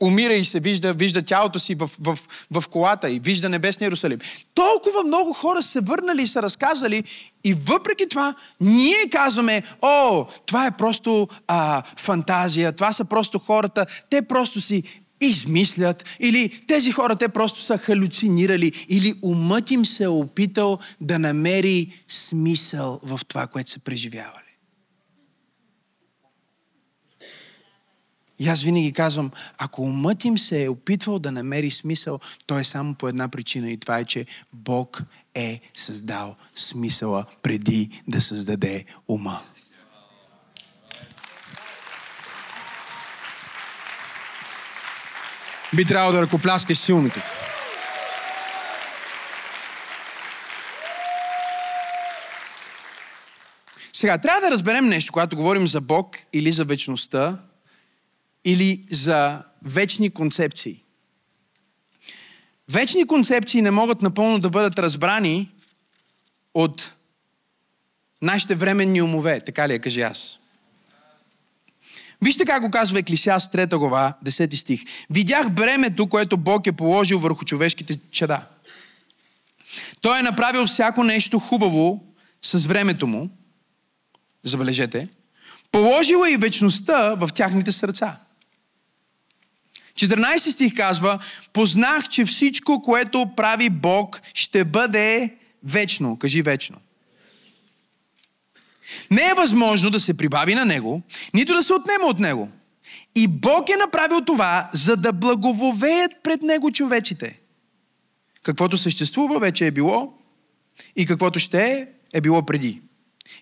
умира 0.00 0.32
и 0.34 0.44
се 0.44 0.60
вижда, 0.60 0.92
вижда 0.92 1.22
тялото 1.22 1.58
си 1.58 1.74
в, 1.74 1.90
в, 2.00 2.18
в 2.50 2.64
колата 2.70 3.10
и 3.10 3.18
вижда 3.18 3.48
небесния 3.48 3.86
Иерусалим. 3.86 4.18
Толкова 4.54 5.02
много 5.06 5.32
хора 5.32 5.62
се 5.62 5.80
върнали 5.80 6.22
и 6.22 6.26
са 6.26 6.42
разказали 6.42 7.04
и 7.44 7.54
въпреки 7.54 8.08
това 8.08 8.34
ние 8.60 9.08
казваме, 9.12 9.62
о, 9.82 10.26
това 10.46 10.66
е 10.66 10.76
просто 10.76 11.28
а, 11.46 11.82
фантазия, 11.96 12.72
това 12.72 12.92
са 12.92 13.04
просто 13.04 13.38
хората, 13.38 13.86
те 14.10 14.22
просто 14.22 14.60
си 14.60 14.82
измислят, 15.20 16.04
или 16.20 16.60
тези 16.66 16.92
хора 16.92 17.16
те 17.16 17.28
просто 17.28 17.60
са 17.60 17.78
халюцинирали, 17.78 18.86
или 18.88 19.14
умът 19.22 19.70
им 19.70 19.86
се 19.86 20.04
е 20.04 20.08
опитал 20.08 20.78
да 21.00 21.18
намери 21.18 22.02
смисъл 22.08 23.00
в 23.02 23.20
това, 23.28 23.46
което 23.46 23.70
са 23.70 23.78
преживявали. 23.78 24.50
И 28.40 28.48
аз 28.48 28.62
винаги 28.62 28.92
казвам, 28.92 29.30
ако 29.58 29.82
умът 29.82 30.24
им 30.24 30.38
се 30.38 30.64
е 30.64 30.68
опитвал 30.68 31.18
да 31.18 31.32
намери 31.32 31.70
смисъл, 31.70 32.20
то 32.46 32.58
е 32.58 32.64
само 32.64 32.94
по 32.94 33.08
една 33.08 33.28
причина 33.28 33.70
и 33.70 33.76
това 33.76 33.98
е, 33.98 34.04
че 34.04 34.26
Бог 34.52 35.02
е 35.34 35.60
създал 35.74 36.36
смисъла 36.54 37.24
преди 37.42 38.02
да 38.08 38.20
създаде 38.20 38.84
ума. 39.08 39.40
Би 45.76 45.84
трябвало 45.84 46.12
да 46.12 46.22
ръкопляскаш 46.22 46.78
силно 46.78 47.10
тук. 47.10 47.22
Сега, 53.92 54.18
трябва 54.18 54.40
да 54.40 54.50
разберем 54.50 54.86
нещо, 54.86 55.12
когато 55.12 55.36
говорим 55.36 55.68
за 55.68 55.80
Бог 55.80 56.16
или 56.32 56.52
за 56.52 56.64
вечността, 56.64 57.38
или 58.44 58.84
за 58.90 59.42
вечни 59.62 60.10
концепции. 60.10 60.84
Вечни 62.68 63.06
концепции 63.06 63.62
не 63.62 63.70
могат 63.70 64.02
напълно 64.02 64.40
да 64.40 64.50
бъдат 64.50 64.78
разбрани 64.78 65.50
от 66.54 66.92
нашите 68.22 68.54
временни 68.54 69.02
умове, 69.02 69.40
така 69.40 69.68
ли 69.68 69.74
е, 69.74 69.78
кажи 69.78 70.00
аз. 70.00 70.39
Вижте 72.22 72.44
как 72.44 72.62
го 72.62 72.70
казва 72.70 72.98
Еклисиаст 72.98 73.52
3 73.52 73.78
глава, 73.78 74.14
10 74.24 74.54
стих. 74.54 74.80
Видях 75.10 75.50
бремето, 75.50 76.08
което 76.08 76.36
Бог 76.36 76.66
е 76.66 76.72
положил 76.72 77.18
върху 77.18 77.44
човешките 77.44 78.00
чада. 78.10 78.46
Той 80.00 80.18
е 80.18 80.22
направил 80.22 80.66
всяко 80.66 81.04
нещо 81.04 81.38
хубаво 81.38 82.04
с 82.42 82.66
времето 82.66 83.06
му. 83.06 83.30
Забележете. 84.42 85.08
Положила 85.72 86.30
и 86.30 86.36
вечността 86.36 87.14
в 87.14 87.28
тяхните 87.34 87.72
сърца. 87.72 88.16
14 89.94 90.50
стих 90.50 90.74
казва, 90.76 91.18
познах, 91.52 92.08
че 92.08 92.24
всичко, 92.24 92.82
което 92.82 93.30
прави 93.36 93.70
Бог, 93.70 94.20
ще 94.34 94.64
бъде 94.64 95.36
вечно. 95.64 96.18
Кажи 96.18 96.42
вечно. 96.42 96.76
Не 99.10 99.22
е 99.30 99.34
възможно 99.34 99.90
да 99.90 100.00
се 100.00 100.16
прибави 100.16 100.54
на 100.54 100.64
Него, 100.64 101.02
нито 101.34 101.54
да 101.54 101.62
се 101.62 101.72
отнема 101.72 102.06
от 102.06 102.18
Него. 102.18 102.48
И 103.14 103.28
Бог 103.28 103.68
е 103.68 103.76
направил 103.76 104.20
това, 104.24 104.70
за 104.72 104.96
да 104.96 105.12
благововеят 105.12 106.12
пред 106.22 106.42
Него 106.42 106.72
човечите. 106.72 107.40
Каквото 108.42 108.78
съществува 108.78 109.38
вече 109.38 109.66
е 109.66 109.70
било 109.70 110.14
и 110.96 111.06
каквото 111.06 111.38
ще 111.38 111.62
е, 111.62 111.86
е 112.12 112.20
било 112.20 112.46
преди. 112.46 112.82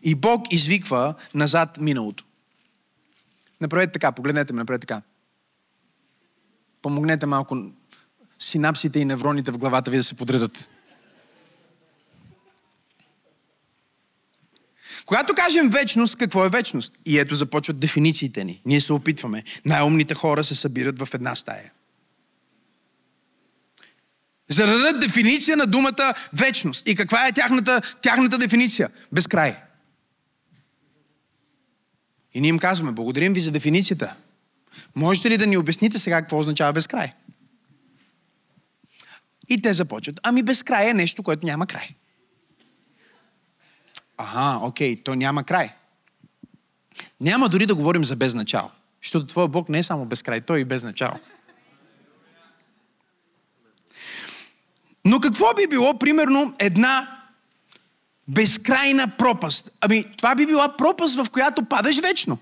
И 0.03 0.15
Бог 0.15 0.53
извиква 0.53 1.15
назад 1.35 1.79
миналото. 1.81 2.25
Направете 3.61 3.93
така, 3.93 4.13
погледнете 4.13 4.53
ме, 4.53 4.59
направете 4.59 4.87
така. 4.87 5.03
Помогнете 6.83 7.27
малко 7.27 7.57
синапсите 8.39 8.99
и 8.99 9.05
невроните 9.05 9.51
в 9.51 9.59
главата 9.59 9.91
ви 9.91 9.97
да 9.97 10.05
се 10.05 10.15
подредат. 10.15 10.69
Когато 15.09 15.35
кажем 15.35 15.69
вечност, 15.69 16.17
какво 16.17 16.45
е 16.45 16.49
вечност? 16.49 16.99
И 17.07 17.19
ето 17.19 17.35
започват 17.35 17.79
дефинициите 17.79 18.45
ни. 18.45 18.61
Ние 18.67 18.81
се 18.81 18.93
опитваме. 18.93 19.45
Най-умните 19.65 20.15
хора 20.15 20.45
се 20.45 20.55
събират 20.55 20.99
в 20.99 21.09
една 21.15 21.35
стая. 21.35 21.73
За 24.49 24.67
да 24.67 24.73
дадат 24.73 25.01
дефиниция 25.01 25.57
на 25.57 25.67
думата 25.67 26.15
вечност. 26.33 26.83
И 26.87 26.95
каква 26.95 27.27
е 27.27 27.33
тяхната, 27.33 27.83
тяхната 28.03 28.39
дефиниция? 28.39 28.91
Безкрай. 29.13 29.57
И 32.35 32.41
ние 32.41 32.49
им 32.49 32.59
казваме, 32.59 32.93
благодарим 32.93 33.33
ви 33.33 33.41
за 33.41 33.51
дефиницията. 33.51 34.15
Можете 34.95 35.31
ли 35.31 35.39
да 35.39 35.47
ни 35.47 35.57
обясните 35.57 35.99
сега 35.99 36.21
какво 36.21 36.39
означава 36.39 36.73
безкрай? 36.73 37.11
И 39.49 39.63
те 39.63 39.73
започват. 39.73 40.21
Ами 40.23 40.43
безкрай 40.43 40.91
е 40.91 40.95
нещо, 40.95 41.23
което 41.23 41.47
няма 41.47 41.67
край. 41.67 41.89
Ага, 44.19 44.67
окей, 44.67 44.97
то 44.97 45.15
няма 45.15 45.45
край. 45.45 45.75
Няма 47.21 47.49
дори 47.49 47.67
да 47.67 47.75
говорим 47.75 48.05
за 48.05 48.17
безначало. 48.17 48.71
Защото 49.03 49.27
Твоя 49.27 49.49
Бог 49.49 49.69
не 49.69 49.79
е 49.79 49.83
само 49.83 50.07
безкрай, 50.07 50.41
той 50.41 50.59
е 50.59 50.61
и 50.61 50.65
без 50.65 50.83
начало. 50.83 51.19
Но 55.05 55.21
какво 55.21 55.55
би 55.55 55.67
било, 55.67 55.99
примерно, 55.99 56.55
една 56.59 57.23
безкрайна 58.29 59.09
пропаст? 59.19 59.71
Ами, 59.81 60.05
това 60.17 60.35
би 60.35 60.47
била 60.47 60.77
пропаст, 60.77 61.17
в 61.17 61.31
която 61.31 61.65
падаш 61.65 62.01
вечно. 62.01 62.39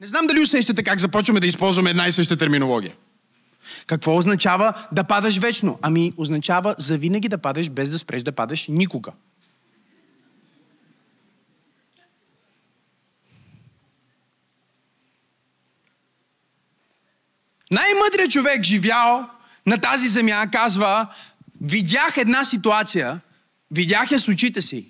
Не 0.00 0.06
знам 0.06 0.26
дали 0.26 0.40
усещате 0.40 0.82
как 0.82 1.00
започваме 1.00 1.40
да 1.40 1.46
използваме 1.46 1.90
една 1.90 2.06
и 2.06 2.12
съща 2.12 2.36
терминология. 2.36 2.94
Какво 3.86 4.16
означава 4.16 4.72
да 4.92 5.04
падаш 5.04 5.38
вечно? 5.38 5.78
Ами, 5.82 6.12
означава 6.16 6.74
завинаги 6.78 7.28
да 7.28 7.38
падаш 7.38 7.70
без 7.70 7.90
да 7.90 7.98
спреш 7.98 8.22
да 8.22 8.32
падаш 8.32 8.68
никога. 8.68 9.12
Най-мъдрият 17.70 18.30
човек, 18.30 18.62
живял 18.62 19.30
на 19.66 19.78
тази 19.78 20.08
земя, 20.08 20.46
казва, 20.52 21.06
видях 21.60 22.16
една 22.16 22.44
ситуация, 22.44 23.20
видях 23.70 24.10
я 24.10 24.20
с 24.20 24.28
очите 24.28 24.62
си. 24.62 24.86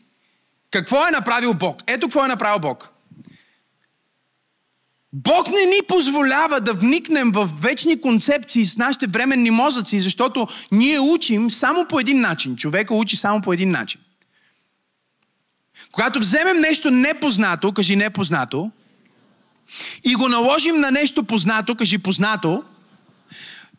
Какво 0.70 1.06
е 1.06 1.10
направил 1.10 1.54
Бог? 1.54 1.82
Ето 1.86 2.06
какво 2.06 2.24
е 2.24 2.28
направил 2.28 2.58
Бог. 2.58 2.90
Бог 5.12 5.48
не 5.48 5.64
ни 5.64 5.78
позволява 5.88 6.60
да 6.60 6.72
вникнем 6.72 7.30
в 7.30 7.50
вечни 7.60 8.00
концепции 8.00 8.66
с 8.66 8.76
нашите 8.76 9.06
временни 9.06 9.50
мозъци, 9.50 10.00
защото 10.00 10.48
ние 10.72 11.00
учим 11.00 11.50
само 11.50 11.86
по 11.88 12.00
един 12.00 12.20
начин. 12.20 12.56
Човека 12.56 12.94
учи 12.94 13.16
само 13.16 13.40
по 13.40 13.52
един 13.52 13.70
начин. 13.70 14.00
Когато 15.92 16.18
вземем 16.18 16.60
нещо 16.60 16.90
непознато, 16.90 17.72
кажи 17.72 17.96
непознато, 17.96 18.70
и 20.04 20.14
го 20.14 20.28
наложим 20.28 20.80
на 20.80 20.90
нещо 20.90 21.22
познато, 21.22 21.74
кажи 21.74 21.98
познато, 21.98 22.64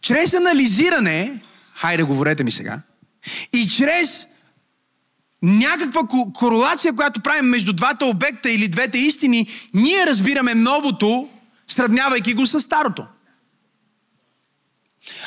чрез 0.01 0.33
анализиране, 0.33 1.41
хайде 1.75 2.03
говорете 2.03 2.43
ми 2.43 2.51
сега, 2.51 2.81
и 3.53 3.67
чрез 3.67 4.27
някаква 5.41 6.01
корелация, 6.33 6.93
която 6.93 7.21
правим 7.21 7.45
между 7.45 7.73
двата 7.73 8.05
обекта 8.05 8.51
или 8.51 8.67
двете 8.67 8.97
истини, 8.97 9.47
ние 9.73 10.05
разбираме 10.05 10.55
новото, 10.55 11.29
сравнявайки 11.67 12.33
го 12.33 12.45
с 12.45 12.61
старото. 12.61 13.05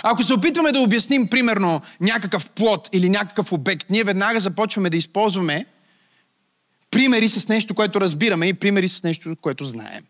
Ако 0.02 0.22
се 0.22 0.34
опитваме 0.34 0.72
да 0.72 0.80
обясним, 0.80 1.28
примерно, 1.28 1.80
някакъв 2.00 2.50
плод 2.50 2.88
или 2.92 3.08
някакъв 3.08 3.52
обект, 3.52 3.90
ние 3.90 4.04
веднага 4.04 4.40
започваме 4.40 4.90
да 4.90 4.96
използваме 4.96 5.66
примери 6.90 7.28
с 7.28 7.48
нещо, 7.48 7.74
което 7.74 8.00
разбираме 8.00 8.46
и 8.46 8.54
примери 8.54 8.88
с 8.88 9.02
нещо, 9.02 9.36
което 9.40 9.64
знаем. 9.64 10.02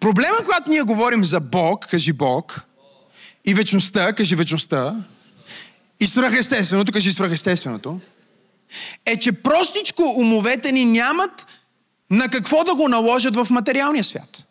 Проблема, 0.00 0.36
когато 0.38 0.70
ние 0.70 0.82
говорим 0.82 1.24
за 1.24 1.40
Бог, 1.40 1.86
кажи 1.90 2.12
Бог, 2.12 2.66
и 3.44 3.54
вечността, 3.54 4.12
кажи 4.12 4.36
вечността, 4.36 4.94
и 6.00 6.06
свръхестественото, 6.06 6.92
кажи 6.92 7.10
свръхестественото, 7.10 8.00
е, 9.06 9.16
че 9.16 9.32
простичко 9.32 10.02
умовете 10.02 10.72
ни 10.72 10.84
нямат 10.84 11.46
на 12.10 12.28
какво 12.28 12.64
да 12.64 12.74
го 12.74 12.88
наложат 12.88 13.36
в 13.36 13.46
материалния 13.50 14.04
свят. 14.04 14.44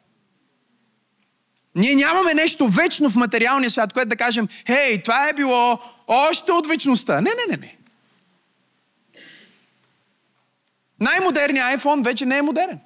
Ние 1.75 1.95
нямаме 1.95 2.33
нещо 2.33 2.67
вечно 2.67 3.09
в 3.09 3.15
материалния 3.15 3.69
свят, 3.69 3.93
което 3.93 4.09
да 4.09 4.15
кажем, 4.15 4.47
хей, 4.67 5.03
това 5.03 5.29
е 5.29 5.33
било 5.33 5.79
още 6.07 6.51
от 6.51 6.67
вечността. 6.67 7.21
Не, 7.21 7.29
не, 7.29 7.55
не, 7.55 7.57
не. 7.57 7.77
Най-модерният 10.99 11.81
iPhone 11.81 12.03
вече 12.03 12.25
не 12.25 12.37
е 12.37 12.41
модерен. 12.41 12.79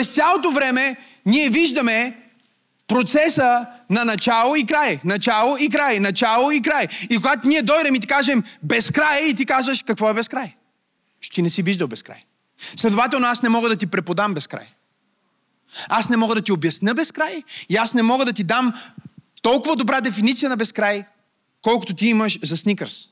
През 0.00 0.08
цялото 0.08 0.50
време 0.50 0.96
ние 1.26 1.50
виждаме 1.50 2.18
процеса 2.86 3.66
на 3.90 4.04
начало 4.04 4.56
и 4.56 4.66
край. 4.66 5.00
Начало 5.04 5.56
и 5.56 5.68
край. 5.68 6.00
Начало 6.00 6.50
и 6.50 6.62
край. 6.62 6.88
И 7.10 7.16
когато 7.16 7.48
ние 7.48 7.62
дойдем 7.62 7.94
и 7.94 8.00
ти 8.00 8.06
кажем 8.06 8.44
безкрай 8.62 9.24
и 9.24 9.34
ти 9.34 9.46
казваш 9.46 9.82
какво 9.82 10.10
е 10.10 10.14
безкрай. 10.14 10.54
Ще 11.20 11.34
ти 11.34 11.42
не 11.42 11.50
си 11.50 11.62
виждал 11.62 11.88
безкрай. 11.88 12.24
Следователно 12.76 13.26
аз 13.26 13.42
не 13.42 13.48
мога 13.48 13.68
да 13.68 13.76
ти 13.76 13.86
преподам 13.86 14.34
безкрай. 14.34 14.66
Аз 15.88 16.08
не 16.08 16.16
мога 16.16 16.34
да 16.34 16.42
ти 16.42 16.52
обясня 16.52 16.94
безкрай 16.94 17.42
и 17.68 17.76
аз 17.76 17.94
не 17.94 18.02
мога 18.02 18.24
да 18.24 18.32
ти 18.32 18.44
дам 18.44 18.74
толкова 19.42 19.76
добра 19.76 20.00
дефиниция 20.00 20.48
на 20.48 20.56
безкрай, 20.56 21.04
колкото 21.62 21.94
ти 21.94 22.06
имаш 22.06 22.38
за 22.42 22.56
сникърс. 22.56 23.08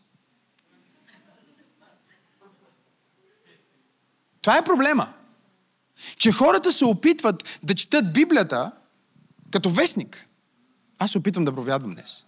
Това 4.42 4.56
е 4.58 4.64
проблема. 4.64 5.06
Че 6.18 6.32
хората 6.32 6.72
се 6.72 6.84
опитват 6.84 7.58
да 7.62 7.74
четат 7.74 8.12
Библията 8.12 8.72
като 9.50 9.70
вестник. 9.70 10.26
Аз 10.98 11.10
се 11.10 11.18
опитвам 11.18 11.44
да 11.44 11.52
провядвам 11.52 11.94
днес. 11.94 12.24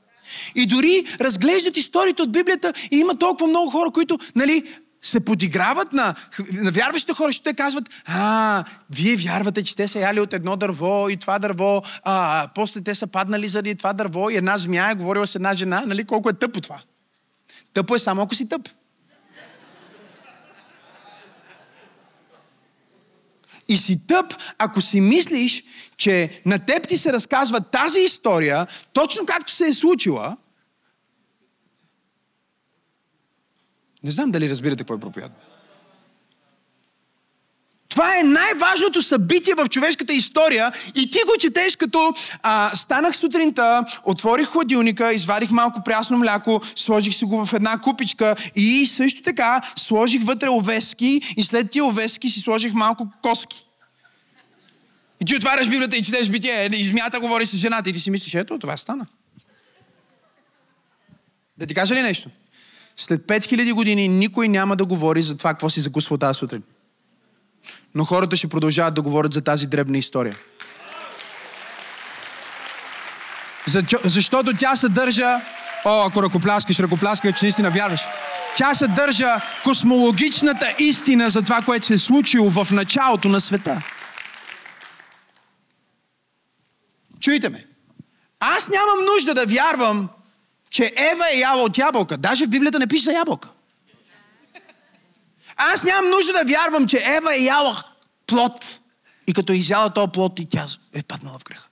И 0.54 0.66
дори 0.66 1.06
разглеждат 1.20 1.76
историите 1.76 2.22
от 2.22 2.32
Библията 2.32 2.72
и 2.90 2.96
има 2.96 3.18
толкова 3.18 3.46
много 3.46 3.70
хора, 3.70 3.90
които 3.90 4.18
нали, 4.36 4.64
се 5.02 5.24
подиграват 5.24 5.92
на, 5.92 6.14
на 6.52 6.70
вярващите 6.70 7.12
хора, 7.12 7.32
ще 7.32 7.44
те 7.44 7.54
казват, 7.54 7.90
а, 8.06 8.64
вие 8.90 9.16
вярвате, 9.16 9.64
че 9.64 9.76
те 9.76 9.88
са 9.88 9.98
яли 9.98 10.20
от 10.20 10.32
едно 10.32 10.56
дърво 10.56 11.08
и 11.08 11.16
това 11.16 11.38
дърво, 11.38 11.82
а, 12.02 12.48
после 12.54 12.80
те 12.80 12.94
са 12.94 13.06
паднали 13.06 13.48
заради 13.48 13.74
това 13.74 13.92
дърво 13.92 14.30
и 14.30 14.36
една 14.36 14.58
змия 14.58 14.90
е 14.90 14.94
говорила 14.94 15.26
с 15.26 15.34
една 15.34 15.54
жена, 15.54 15.82
нали, 15.86 16.04
колко 16.04 16.30
е 16.30 16.32
тъпо 16.32 16.60
това. 16.60 16.80
Тъпо 17.72 17.94
е 17.94 17.98
само 17.98 18.22
ако 18.22 18.34
си 18.34 18.48
тъп. 18.48 18.68
И 23.70 23.78
си 23.78 24.06
тъп, 24.06 24.34
ако 24.58 24.80
си 24.80 25.00
мислиш, 25.00 25.64
че 25.96 26.42
на 26.46 26.58
теб 26.58 26.88
ти 26.88 26.96
се 26.96 27.12
разказва 27.12 27.60
тази 27.60 28.00
история, 28.00 28.66
точно 28.92 29.26
както 29.26 29.52
се 29.52 29.66
е 29.66 29.72
случила. 29.72 30.36
Не 34.02 34.10
знам 34.10 34.30
дали 34.30 34.50
разбирате 34.50 34.78
какво 34.78 34.94
е 34.94 35.00
проповядва. 35.00 35.49
Това 37.90 38.18
е 38.18 38.22
най-важното 38.22 39.02
събитие 39.02 39.54
в 39.54 39.68
човешката 39.68 40.12
история 40.12 40.72
и 40.94 41.10
ти 41.10 41.18
го 41.26 41.32
четеш 41.38 41.76
като 41.76 42.12
а, 42.42 42.76
станах 42.76 43.16
сутринта, 43.16 43.84
отворих 44.04 44.48
хладилника, 44.48 45.12
извадих 45.12 45.50
малко 45.50 45.82
прясно 45.84 46.18
мляко, 46.18 46.60
сложих 46.76 47.14
си 47.14 47.24
го 47.24 47.46
в 47.46 47.52
една 47.52 47.78
купичка 47.78 48.36
и 48.56 48.86
също 48.86 49.22
така 49.22 49.60
сложих 49.76 50.24
вътре 50.24 50.48
овески 50.48 51.34
и 51.36 51.42
след 51.42 51.70
тия 51.70 51.84
овески 51.84 52.30
си 52.30 52.40
сложих 52.40 52.72
малко 52.72 53.08
коски. 53.22 53.66
И 55.20 55.24
ти 55.24 55.36
отваряш 55.36 55.68
Библията 55.68 55.96
и 55.96 56.02
четеш 56.02 56.28
битие, 56.28 56.68
и 56.72 56.84
змията 56.84 57.20
говори 57.20 57.46
с 57.46 57.56
жената 57.56 57.90
и 57.90 57.92
ти 57.92 57.98
си 57.98 58.10
мислиш, 58.10 58.34
ето, 58.34 58.58
това 58.58 58.76
стана. 58.76 59.06
Да 61.58 61.66
ти 61.66 61.74
кажа 61.74 61.94
ли 61.94 62.02
нещо? 62.02 62.30
След 62.96 63.20
5000 63.20 63.72
години 63.72 64.08
никой 64.08 64.48
няма 64.48 64.76
да 64.76 64.84
говори 64.84 65.22
за 65.22 65.36
това, 65.36 65.50
какво 65.50 65.70
си 65.70 65.80
закусвал 65.80 66.18
тази 66.18 66.38
сутрин. 66.38 66.62
Но 67.94 68.04
хората 68.04 68.36
ще 68.36 68.48
продължават 68.48 68.94
да 68.94 69.02
говорят 69.02 69.34
за 69.34 69.40
тази 69.40 69.66
дребна 69.66 69.98
история. 69.98 70.36
За, 73.66 73.82
защото 74.04 74.56
тя 74.56 74.76
съдържа... 74.76 75.40
О, 75.84 76.06
ако 76.06 76.22
ръкопляскаш, 76.22 76.78
ръкопляскаш, 76.78 77.38
че 77.38 77.44
наистина 77.44 77.70
вярваш. 77.70 78.00
Тя 78.56 78.74
съдържа 78.74 79.36
космологичната 79.64 80.74
истина 80.78 81.30
за 81.30 81.42
това, 81.42 81.62
което 81.62 81.86
се 81.86 81.94
е 81.94 81.98
случило 81.98 82.50
в 82.50 82.70
началото 82.70 83.28
на 83.28 83.40
света. 83.40 83.82
Чуйте 87.20 87.48
ме. 87.48 87.66
Аз 88.40 88.68
нямам 88.68 89.04
нужда 89.14 89.34
да 89.34 89.46
вярвам, 89.46 90.08
че 90.70 90.92
Ева 90.96 91.24
е 91.32 91.38
яла 91.38 91.62
от 91.62 91.78
ябълка. 91.78 92.16
Даже 92.18 92.46
в 92.46 92.48
Библията 92.48 92.78
не 92.78 92.86
пише 92.86 93.04
за 93.04 93.12
ябълка. 93.12 93.48
Аз 95.62 95.84
нямам 95.84 96.10
нужда 96.10 96.32
да 96.32 96.44
вярвам, 96.44 96.86
че 96.86 96.96
Ева 96.96 97.36
е 97.36 97.44
яла 97.44 97.84
плод. 98.26 98.80
И 99.26 99.32
като 99.32 99.52
е 99.52 99.56
изяла 99.56 99.90
този 99.90 100.12
плод 100.12 100.38
и 100.38 100.46
тя 100.46 100.66
е 100.94 101.02
паднала 101.02 101.38
в 101.38 101.44
греха. 101.44 101.68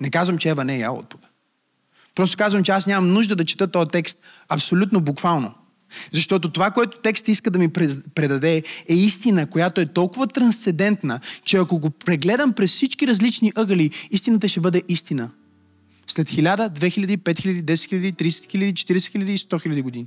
Не 0.00 0.10
казвам, 0.10 0.38
че 0.38 0.48
Ева 0.48 0.64
не 0.64 0.74
е 0.74 0.78
яла 0.78 0.98
от 0.98 1.08
плода. 1.08 1.26
Просто 2.14 2.36
казвам, 2.36 2.62
че 2.62 2.72
аз 2.72 2.86
нямам 2.86 3.12
нужда 3.12 3.36
да 3.36 3.44
чета 3.44 3.70
този 3.70 3.90
текст 3.90 4.18
абсолютно 4.48 5.00
буквално. 5.00 5.54
Защото 6.12 6.50
това, 6.50 6.70
което 6.70 6.98
текст 6.98 7.28
иска 7.28 7.50
да 7.50 7.58
ми 7.58 7.72
предаде, 8.14 8.62
е 8.88 8.94
истина, 8.94 9.46
която 9.46 9.80
е 9.80 9.86
толкова 9.86 10.26
трансцендентна, 10.26 11.20
че 11.44 11.56
ако 11.56 11.78
го 11.78 11.90
прегледам 11.90 12.52
през 12.52 12.72
всички 12.72 13.06
различни 13.06 13.52
ъгъли, 13.56 13.90
истината 14.10 14.48
ще 14.48 14.60
бъде 14.60 14.82
истина. 14.88 15.30
След 16.06 16.28
1000, 16.28 16.78
2000, 16.78 17.16
5000, 17.16 17.62
10 17.62 17.74
000, 17.74 18.12
30 18.12 18.28
000, 18.28 18.72
40 18.72 18.96
000 18.96 19.30
и 19.30 19.38
100 19.38 19.66
000 19.66 19.82
години. 19.82 20.06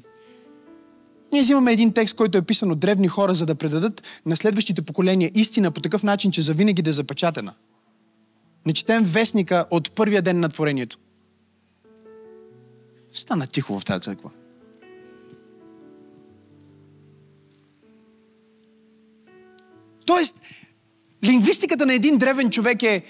Ние 1.34 1.42
взимаме 1.42 1.72
един 1.72 1.94
текст, 1.94 2.16
който 2.16 2.38
е 2.38 2.42
писан 2.42 2.72
от 2.72 2.80
древни 2.80 3.08
хора, 3.08 3.34
за 3.34 3.46
да 3.46 3.56
предадат 3.56 4.04
на 4.26 4.36
следващите 4.36 4.82
поколения 4.82 5.32
истина 5.36 5.72
по 5.72 5.82
такъв 5.82 6.04
начин, 6.04 6.32
че 6.32 6.42
завинаги 6.42 6.82
да 6.82 6.90
е 6.90 6.94
запечатана. 6.94 7.54
Не 8.66 8.74
четем 8.74 9.04
вестника 9.04 9.66
от 9.72 9.92
първия 9.92 10.22
ден 10.22 10.40
на 10.40 10.50
творението. 10.50 10.98
Стана 13.14 13.48
тихо 13.48 13.80
в 13.80 13.86
тази 13.86 14.02
църква. 14.02 14.30
Тоест, 20.06 20.42
лингвистиката 21.24 21.86
на 21.86 21.94
един 21.94 22.18
древен 22.18 22.50
човек 22.50 22.84
е 22.84 23.04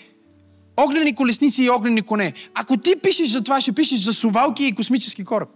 огнени 0.77 1.15
колесници 1.15 1.63
и 1.63 1.69
огнени 1.69 2.01
коне. 2.01 2.33
Ако 2.53 2.77
ти 2.77 2.95
пишеш 3.03 3.29
за 3.29 3.43
това, 3.43 3.61
ще 3.61 3.71
пишеш 3.71 3.99
за 3.99 4.13
сувалки 4.13 4.65
и 4.65 4.75
космически 4.75 5.25
кораб. 5.25 5.49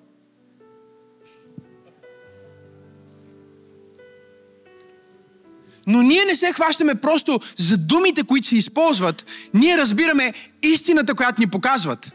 Но 5.88 6.01
ние 6.01 6.25
не 6.25 6.35
се 6.35 6.53
хващаме 6.53 6.95
просто 6.95 7.39
за 7.57 7.77
думите, 7.77 8.23
които 8.23 8.47
се 8.47 8.57
използват. 8.57 9.25
Ние 9.53 9.77
разбираме 9.77 10.33
истината, 10.63 11.15
която 11.15 11.41
ни 11.41 11.47
показват. 11.47 12.11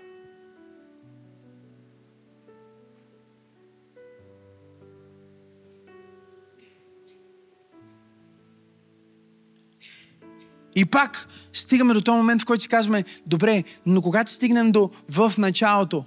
И 10.76 10.84
пак 10.84 11.28
стигаме 11.52 11.94
до 11.94 12.00
този 12.00 12.16
момент, 12.16 12.42
в 12.42 12.44
който 12.44 12.62
си 12.62 12.68
казваме, 12.68 13.04
добре, 13.26 13.64
но 13.86 14.02
когато 14.02 14.30
стигнем 14.30 14.72
до 14.72 14.90
в 15.10 15.32
началото, 15.38 16.04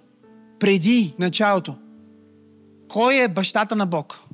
преди 0.59 1.13
началото, 1.19 1.77
кой 2.87 3.15
е 3.15 3.27
бащата 3.27 3.75
на 3.75 3.85
Бог? 3.85 4.24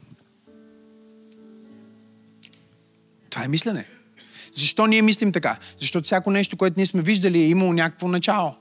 Това 3.32 3.46
е 3.46 3.48
мислене. 3.48 3.86
Защо 4.56 4.88
ние 4.88 5.02
мислим 5.02 5.32
така? 5.32 5.60
Защото 5.80 6.06
всяко 6.06 6.32
нещо, 6.32 6.58
което 6.58 6.80
ние 6.80 6.86
сме 6.86 7.02
виждали, 7.02 7.40
е 7.40 7.48
имало 7.48 7.74
някакво 7.74 8.08
начало. 8.08 8.56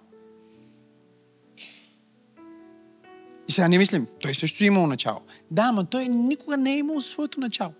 И 3.49 3.53
сега 3.53 3.69
не 3.69 3.79
мислим, 3.79 4.07
той 4.21 4.35
също 4.35 4.65
е 4.65 4.67
имал 4.67 4.87
начало. 4.87 5.21
Да, 5.51 5.73
но 5.73 5.85
той 5.85 6.09
никога 6.09 6.57
не 6.57 6.75
е 6.75 6.79
имал 6.79 7.01
своето 7.01 7.41
начало. 7.41 7.73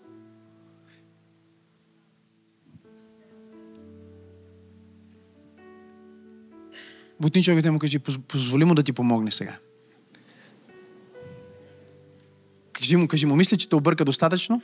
Бутни 7.21 7.43
човек 7.43 7.63
да 7.63 7.73
му 7.73 7.79
кажи, 7.79 7.99
позволи 7.99 8.65
му 8.65 8.75
да 8.75 8.83
ти 8.83 8.93
помогне 8.93 9.31
сега. 9.31 9.59
Кажи 12.73 12.97
му, 12.97 13.09
кажи 13.09 13.27
му, 13.27 13.37
мисля, 13.37 13.57
че 13.57 13.69
те 13.69 13.77
обърка 13.77 14.05
достатъчно. 14.05 14.63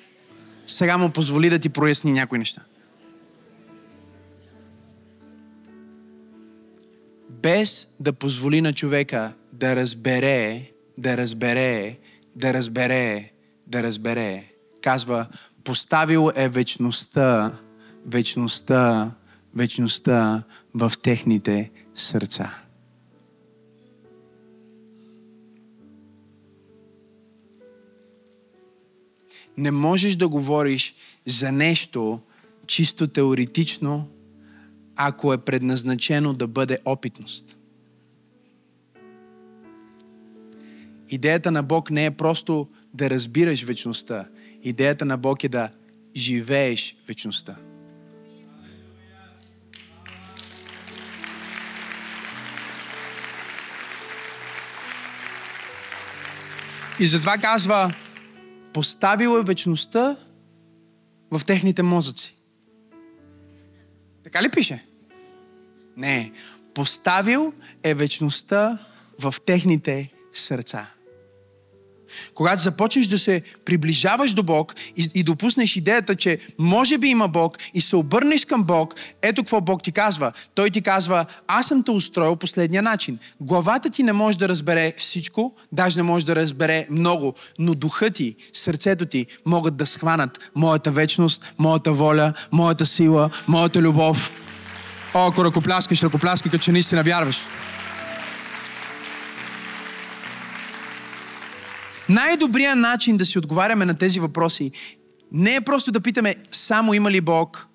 Сега 0.67 0.99
му 0.99 1.11
позволи 1.11 1.51
да 1.51 1.59
ти 1.59 1.69
проясни 1.69 2.13
някои 2.13 2.39
неща. 2.39 2.63
Без 7.31 7.89
да 8.01 8.13
позволи 8.13 8.61
на 8.61 8.73
човека 8.73 9.33
да 9.53 9.77
разбере, 9.77 10.71
да 10.99 11.17
разбере, 11.17 11.99
да 12.37 12.55
разбере, 12.55 13.33
да 13.67 13.83
разбере. 13.83 14.45
Казва, 14.83 15.27
поставил 15.65 16.31
е 16.37 16.49
вечността, 16.49 17.53
вечността, 18.07 19.11
вечността 19.55 20.43
в 20.75 20.93
техните 21.03 21.71
сърца. 21.95 22.66
Не 29.57 29.71
можеш 29.71 30.17
да 30.17 30.29
говориш 30.29 30.95
за 31.27 31.53
нещо 31.53 32.21
чисто 32.67 33.09
теоретично, 33.09 34.09
ако 34.97 35.33
е 35.33 35.39
предназначено 35.39 36.33
да 36.35 36.47
бъде 36.47 36.79
опитност. 36.85 37.59
Идеята 41.09 41.51
на 41.51 41.63
Бог 41.63 41.91
не 41.91 42.07
е 42.07 42.11
просто 42.11 42.69
да 42.95 43.11
разбираш 43.11 43.63
вечността. 43.63 44.29
Идеята 44.63 45.05
на 45.05 45.17
Бог 45.17 45.45
е 45.45 45.49
да 45.49 45.71
живееш 46.17 46.97
вечността. 47.09 47.57
И 57.01 57.07
затова 57.07 57.39
казва, 57.39 57.95
поставил 58.77 59.39
е 59.39 59.43
вечността 59.43 60.17
в 61.31 61.47
техните 61.47 61.83
мозъци. 61.83 62.37
Така 64.25 64.43
ли 64.43 64.51
пише? 64.51 64.85
Не. 65.97 66.33
Поставил 66.75 67.53
е 67.83 67.95
вечността 67.95 68.79
в 69.21 69.35
техните 69.47 70.13
сърца. 70.33 70.89
Когато 72.35 72.63
започнеш 72.63 73.07
да 73.07 73.19
се 73.19 73.43
приближаваш 73.65 74.35
до 74.35 74.43
Бог 74.43 74.75
и, 74.97 75.09
и 75.15 75.23
допуснеш 75.23 75.77
идеята, 75.77 76.15
че 76.15 76.39
може 76.59 76.99
би 76.99 77.09
има 77.09 77.29
Бог 77.29 77.59
и 77.75 77.81
се 77.81 77.97
обърнеш 77.97 78.45
към 78.45 78.65
Бог, 78.65 78.95
ето 79.23 79.43
какво 79.43 79.61
Бог 79.61 79.83
ти 79.83 79.93
казва. 79.93 80.33
Той 80.55 80.71
ти 80.71 80.83
казва, 80.83 81.27
аз 81.49 81.67
съм 81.67 81.83
те 81.83 81.91
устроил 81.91 82.37
последния 82.37 82.83
начин. 82.83 83.19
Главата 83.41 83.91
ти 83.91 84.03
не 84.03 84.13
може 84.13 84.39
да 84.39 84.49
разбере 84.49 84.93
всичко, 84.97 85.55
даже 85.73 85.97
не 85.97 86.03
може 86.03 86.27
да 86.27 86.37
разбере 86.37 86.87
много, 86.91 87.35
но 87.59 87.75
духът 87.75 88.15
ти, 88.15 88.37
сърцето 88.53 89.07
ти 89.07 89.27
могат 89.47 89.77
да 89.77 89.87
схванат 89.87 90.51
моята 90.55 90.91
вечност, 90.91 91.53
моята 91.59 91.93
воля, 91.93 92.33
моята 92.53 92.87
сила, 92.87 93.31
моята 93.49 93.83
любов. 93.83 94.33
О, 95.15 95.29
ако 95.29 95.45
ръкопляскаш, 95.45 96.03
ръкопляскай, 96.03 96.51
като 96.51 96.65
че 96.65 96.73
наистина 96.73 97.03
вярваш. 97.03 97.39
Най-добрият 102.09 102.79
начин 102.79 103.17
да 103.17 103.25
си 103.25 103.39
отговаряме 103.39 103.85
на 103.85 103.95
тези 103.95 104.21
въпроси 104.21 104.73
не 105.33 105.55
е 105.55 105.61
просто 105.61 105.93
да 105.93 106.01
питаме 106.01 106.35
само 106.53 106.95
има 106.95 107.11
ли 107.11 107.21
Бог, 107.21 107.69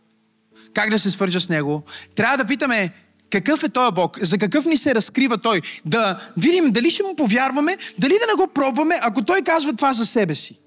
как 0.74 0.90
да 0.90 1.00
се 1.00 1.12
свържа 1.12 1.40
с 1.40 1.50
Него. 1.50 1.84
Трябва 2.16 2.38
да 2.38 2.46
питаме 2.46 2.94
какъв 3.30 3.64
е 3.64 3.70
този 3.70 3.94
Бог, 3.94 4.20
за 4.20 4.38
какъв 4.38 4.66
ни 4.66 4.78
се 4.78 4.96
разкрива 4.96 5.38
Той. 5.38 5.62
Да 5.86 6.32
видим 6.38 6.72
дали 6.72 6.90
ще 6.90 7.04
му 7.04 7.16
повярваме, 7.16 7.78
дали 8.00 8.14
да 8.14 8.28
не 8.28 8.46
го 8.46 8.54
пробваме, 8.54 9.00
ако 9.02 9.26
Той 9.26 9.42
казва 9.42 9.76
това 9.76 9.94
за 9.94 10.06
себе 10.06 10.36
си. 10.36 10.60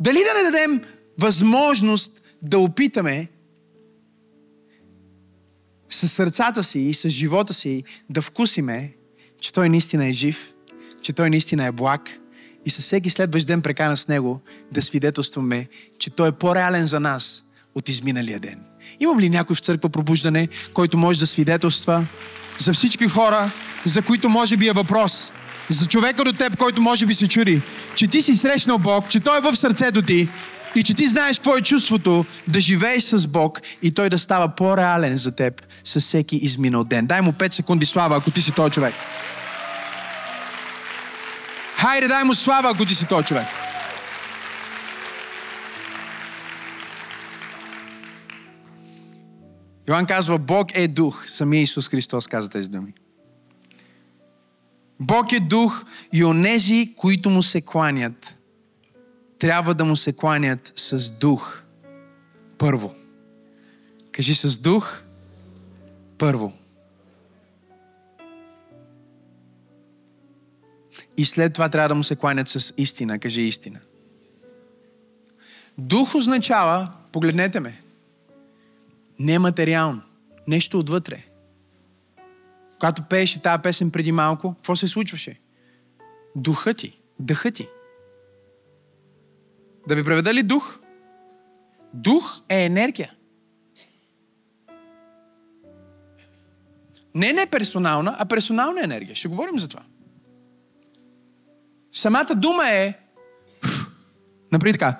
Дали 0.00 0.18
да 0.18 0.34
не 0.38 0.50
дадем 0.50 0.84
възможност 1.18 2.22
да 2.42 2.58
опитаме 2.58 3.28
с 5.88 6.08
сърцата 6.08 6.64
си 6.64 6.78
и 6.78 6.94
с 6.94 7.08
живота 7.08 7.54
си 7.54 7.82
да 8.10 8.22
вкусиме, 8.22 8.94
че 9.40 9.52
Той 9.52 9.68
наистина 9.68 10.06
е 10.06 10.12
жив, 10.12 10.54
че 11.08 11.12
Той 11.12 11.30
наистина 11.30 11.66
е 11.66 11.72
благ 11.72 12.10
и 12.66 12.70
със 12.70 12.84
всеки 12.84 13.10
следващ 13.10 13.46
ден 13.46 13.62
прекана 13.62 13.96
с 13.96 14.08
Него 14.08 14.40
да 14.72 14.82
свидетелстваме, 14.82 15.68
че 15.98 16.10
Той 16.10 16.28
е 16.28 16.32
по-реален 16.32 16.86
за 16.86 17.00
нас 17.00 17.42
от 17.74 17.88
изминалия 17.88 18.40
ден. 18.40 18.60
Имам 19.00 19.20
ли 19.20 19.30
някой 19.30 19.56
в 19.56 19.60
църква 19.60 19.88
пробуждане, 19.88 20.48
който 20.74 20.98
може 20.98 21.20
да 21.20 21.26
свидетелства 21.26 22.06
за 22.58 22.72
всички 22.72 23.08
хора, 23.08 23.50
за 23.84 24.02
които 24.02 24.28
може 24.28 24.56
би 24.56 24.68
е 24.68 24.72
въпрос? 24.72 25.32
За 25.68 25.86
човека 25.86 26.24
до 26.24 26.32
теб, 26.32 26.56
който 26.56 26.82
може 26.82 27.06
би 27.06 27.14
се 27.14 27.28
чури, 27.28 27.62
че 27.94 28.06
ти 28.06 28.22
си 28.22 28.36
срещнал 28.36 28.78
Бог, 28.78 29.08
че 29.08 29.20
Той 29.20 29.38
е 29.38 29.40
в 29.40 29.56
сърцето 29.56 30.02
ти 30.02 30.28
и 30.76 30.82
че 30.82 30.94
ти 30.94 31.08
знаеш 31.08 31.38
какво 31.38 31.56
е 31.56 31.62
чувството 31.62 32.24
да 32.48 32.60
живееш 32.60 33.02
с 33.02 33.26
Бог 33.26 33.60
и 33.82 33.90
Той 33.90 34.08
да 34.08 34.18
става 34.18 34.48
по-реален 34.48 35.16
за 35.16 35.32
теб 35.32 35.62
с 35.84 36.00
всеки 36.00 36.36
изминал 36.36 36.84
ден. 36.84 37.06
Дай 37.06 37.20
му 37.20 37.32
5 37.32 37.54
секунди 37.54 37.86
слава, 37.86 38.16
ако 38.16 38.30
ти 38.30 38.42
си 38.42 38.52
този 38.52 38.72
човек. 38.72 38.94
Хайде, 41.80 42.08
дай 42.08 42.24
му 42.24 42.34
слава, 42.34 42.70
ако 42.70 42.84
ти 42.84 42.94
си 42.94 43.06
този 43.06 43.26
човек. 43.26 43.46
Йоан 49.88 50.06
казва, 50.06 50.38
Бог 50.38 50.66
е 50.74 50.88
дух. 50.88 51.28
Самия 51.28 51.62
Исус 51.62 51.88
Христос 51.88 52.26
каза 52.26 52.48
тези 52.48 52.68
думи. 52.68 52.94
Бог 55.00 55.32
е 55.32 55.40
дух 55.40 55.84
и 56.12 56.24
онези, 56.24 56.94
които 56.96 57.30
му 57.30 57.42
се 57.42 57.60
кланят, 57.60 58.36
трябва 59.38 59.74
да 59.74 59.84
му 59.84 59.96
се 59.96 60.12
кланят 60.12 60.72
с 60.76 61.10
дух. 61.10 61.62
Първо. 62.58 62.94
Кажи 64.12 64.34
с 64.34 64.58
дух. 64.58 65.02
Първо. 66.18 66.52
И 71.18 71.24
след 71.24 71.52
това 71.52 71.68
трябва 71.68 71.88
да 71.88 71.94
му 71.94 72.02
се 72.02 72.16
кланят 72.16 72.48
с 72.48 72.72
истина. 72.76 73.18
Кажи 73.18 73.40
истина. 73.40 73.80
Дух 75.78 76.14
означава, 76.14 76.88
погледнете 77.12 77.60
ме, 77.60 77.82
нематериално. 79.18 80.02
Нещо 80.48 80.78
отвътре. 80.78 81.24
Когато 82.72 83.02
пееше 83.02 83.42
тази 83.42 83.62
песен 83.62 83.90
преди 83.90 84.12
малко, 84.12 84.54
какво 84.54 84.76
се 84.76 84.88
случваше? 84.88 85.40
Духът 86.36 86.76
ти, 86.76 87.00
дъхът 87.20 87.54
ти. 87.54 87.68
Да 89.88 89.94
ви 89.94 90.04
преведа 90.04 90.34
ли 90.34 90.42
дух? 90.42 90.78
Дух 91.94 92.40
е 92.48 92.64
енергия. 92.64 93.14
Не 97.14 97.32
не 97.32 97.46
персонална, 97.46 98.16
а 98.18 98.24
персонална 98.24 98.84
енергия. 98.84 99.16
Ще 99.16 99.28
говорим 99.28 99.58
за 99.58 99.68
това. 99.68 99.82
Самата 101.98 102.34
дума 102.36 102.70
е 102.70 102.94
Напри 104.52 104.72
така. 104.72 104.98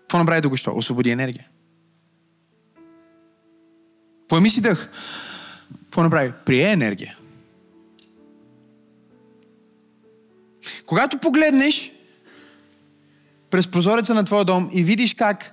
Какво 0.00 0.18
направи 0.18 0.42
току-що? 0.42 0.72
Освободи 0.76 1.10
енергия. 1.10 1.48
Поеми 4.28 4.50
си 4.50 4.60
дъх. 4.60 4.90
Какво 5.84 6.02
направи? 6.02 6.32
Прие 6.46 6.72
енергия. 6.72 7.18
Когато 10.86 11.18
погледнеш 11.18 11.92
през 13.50 13.68
прозореца 13.68 14.14
на 14.14 14.24
твоя 14.24 14.44
дом 14.44 14.70
и 14.72 14.84
видиш 14.84 15.14
как 15.14 15.52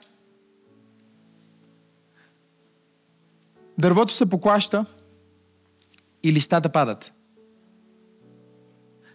дървото 3.77 4.13
се 4.13 4.29
поклаща 4.29 4.85
и 6.23 6.33
листата 6.33 6.69
падат, 6.69 7.11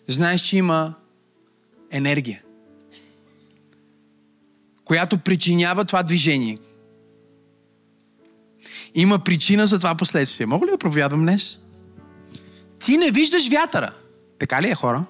знаеш, 0.08 0.40
че 0.40 0.56
има 0.56 0.94
енергия, 1.90 2.42
която 4.84 5.18
причинява 5.18 5.84
това 5.84 6.02
движение. 6.02 6.58
Има 8.94 9.18
причина 9.18 9.66
за 9.66 9.78
това 9.78 9.94
последствие. 9.94 10.46
Мога 10.46 10.66
ли 10.66 10.70
да 10.70 10.78
проповядвам 10.78 11.20
днес? 11.20 11.58
Ти 12.84 12.96
не 12.96 13.10
виждаш 13.10 13.48
вятъра. 13.48 13.94
Така 14.38 14.62
ли 14.62 14.68
е, 14.68 14.74
хора? 14.74 15.04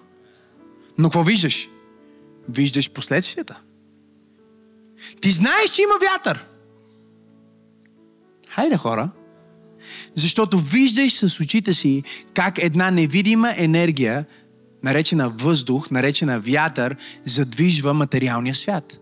Но 0.99 1.09
какво 1.09 1.25
виждаш? 1.25 1.69
Виждаш 2.49 2.91
последствията. 2.91 3.61
Ти 5.21 5.31
знаеш, 5.31 5.71
че 5.71 5.83
има 5.83 5.95
вятър. 6.13 6.45
Хайде, 8.49 8.77
хора. 8.77 9.11
Защото 10.15 10.59
виждаш 10.59 11.13
с 11.13 11.41
очите 11.41 11.75
си 11.75 12.03
как 12.35 12.59
една 12.59 12.91
невидима 12.91 13.55
енергия, 13.57 14.25
наречена 14.85 15.29
въздух, 15.29 15.91
наречена 15.91 16.41
вятър, 16.41 16.97
задвижва 17.25 17.95
материалния 17.95 18.55
свят. 18.55 18.99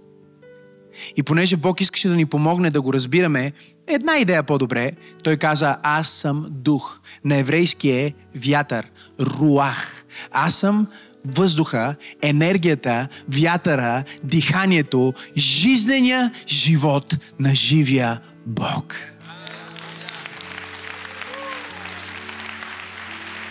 И 1.16 1.22
понеже 1.22 1.56
Бог 1.56 1.80
искаше 1.80 2.08
да 2.08 2.14
ни 2.14 2.26
помогне 2.26 2.70
да 2.70 2.80
го 2.82 2.92
разбираме, 2.92 3.52
една 3.86 4.18
идея 4.18 4.42
по-добре, 4.42 4.92
той 5.22 5.36
каза, 5.36 5.76
аз 5.82 6.08
съм 6.08 6.46
дух. 6.50 7.00
На 7.24 7.36
еврейски 7.36 7.90
е 7.90 8.14
вятър, 8.34 8.90
руах. 9.20 10.04
Аз 10.32 10.54
съм 10.54 10.86
въздуха, 11.24 11.94
енергията, 12.22 13.08
вятъра, 13.28 14.04
диханието, 14.24 15.14
жизнения 15.36 16.30
живот 16.48 17.16
на 17.40 17.54
живия 17.54 18.20
Бог. 18.46 18.94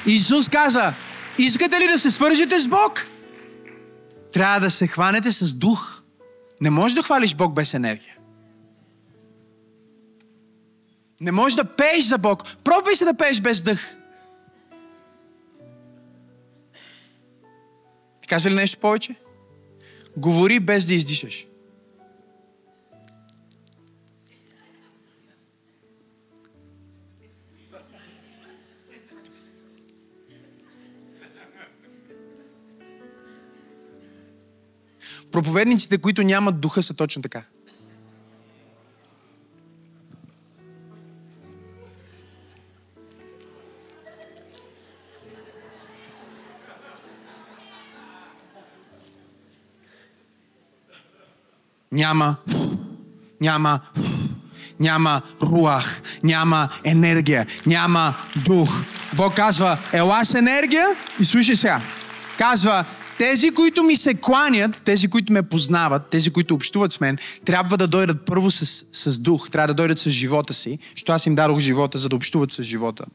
Исус 0.05 0.49
каза, 0.49 0.93
искате 1.37 1.79
ли 1.79 1.87
да 1.87 1.99
се 1.99 2.11
свържете 2.11 2.59
с 2.59 2.67
Бог? 2.67 3.07
Трябва 4.33 4.59
да 4.59 4.71
се 4.71 4.87
хванете 4.87 5.31
с 5.31 5.53
дух. 5.53 6.01
Не 6.61 6.69
можеш 6.69 6.95
да 6.95 7.03
хвалиш 7.03 7.35
Бог 7.35 7.53
без 7.53 7.73
енергия. 7.73 8.17
Не 11.21 11.31
можеш 11.31 11.55
да 11.55 11.65
пееш 11.65 12.05
за 12.05 12.17
Бог. 12.17 12.57
Пробвай 12.63 12.95
се 12.95 13.05
да 13.05 13.13
пееш 13.13 13.41
без 13.41 13.61
дъх. 13.61 13.97
Ти 18.21 18.27
кажа 18.27 18.49
ли 18.49 18.55
нещо 18.55 18.79
повече? 18.79 19.15
Говори 20.17 20.59
без 20.59 20.85
да 20.85 20.93
издишаш. 20.93 21.45
Проповедниците, 35.31 35.97
които 35.97 36.23
нямат 36.23 36.59
духа, 36.59 36.83
са 36.83 36.93
точно 36.93 37.21
така. 37.21 37.43
Няма, 51.91 52.35
няма, 53.41 53.79
няма 54.79 55.21
руах, 55.41 56.01
няма 56.23 56.69
енергия, 56.83 57.45
няма 57.65 58.15
дух. 58.35 58.69
Бог 59.13 59.35
казва, 59.35 59.77
ела 59.93 60.25
с 60.25 60.35
енергия 60.35 60.87
и 61.19 61.25
слушай 61.25 61.55
сега. 61.55 61.81
Казва, 62.37 62.85
тези, 63.21 63.51
които 63.51 63.83
ми 63.83 63.95
се 63.95 64.13
кланят, 64.13 64.81
тези, 64.85 65.07
които 65.07 65.33
ме 65.33 65.43
познават, 65.43 66.09
тези, 66.09 66.31
които 66.31 66.55
общуват 66.55 66.93
с 66.93 66.99
мен, 66.99 67.17
трябва 67.45 67.77
да 67.77 67.87
дойдат 67.87 68.25
първо 68.25 68.51
с, 68.51 68.85
с 68.93 69.19
дух, 69.19 69.49
трябва 69.49 69.67
да 69.67 69.73
дойдат 69.73 69.99
с 69.99 70.09
живота 70.09 70.53
си, 70.53 70.79
защото 70.91 71.11
аз 71.11 71.25
им 71.25 71.35
дадох 71.35 71.59
живота, 71.59 71.97
за 71.97 72.09
да 72.09 72.15
общуват 72.15 72.51
с 72.51 72.63
живота. 72.63 73.05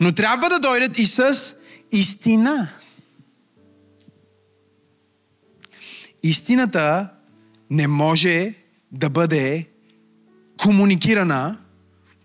Но 0.00 0.12
трябва 0.12 0.48
да 0.48 0.58
дойдат 0.58 0.98
и 0.98 1.06
с 1.06 1.54
истина. 1.92 2.68
Истината 6.22 7.08
не 7.70 7.86
може 7.86 8.54
да 8.92 9.10
бъде 9.10 9.68
комуникирана, 10.56 11.58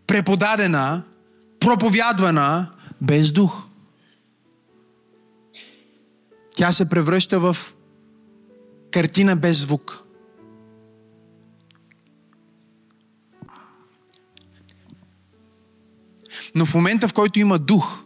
преподадена, 0.08 1.04
проповядвана 1.60 2.72
без 3.02 3.32
дух. 3.32 3.73
Тя 6.56 6.72
се 6.72 6.90
превръща 6.90 7.40
в 7.40 7.58
картина 8.92 9.36
без 9.36 9.58
звук. 9.58 10.04
Но 16.56 16.66
в 16.66 16.74
момента, 16.74 17.08
в 17.08 17.14
който 17.14 17.40
има 17.40 17.60
дух, 17.60 18.04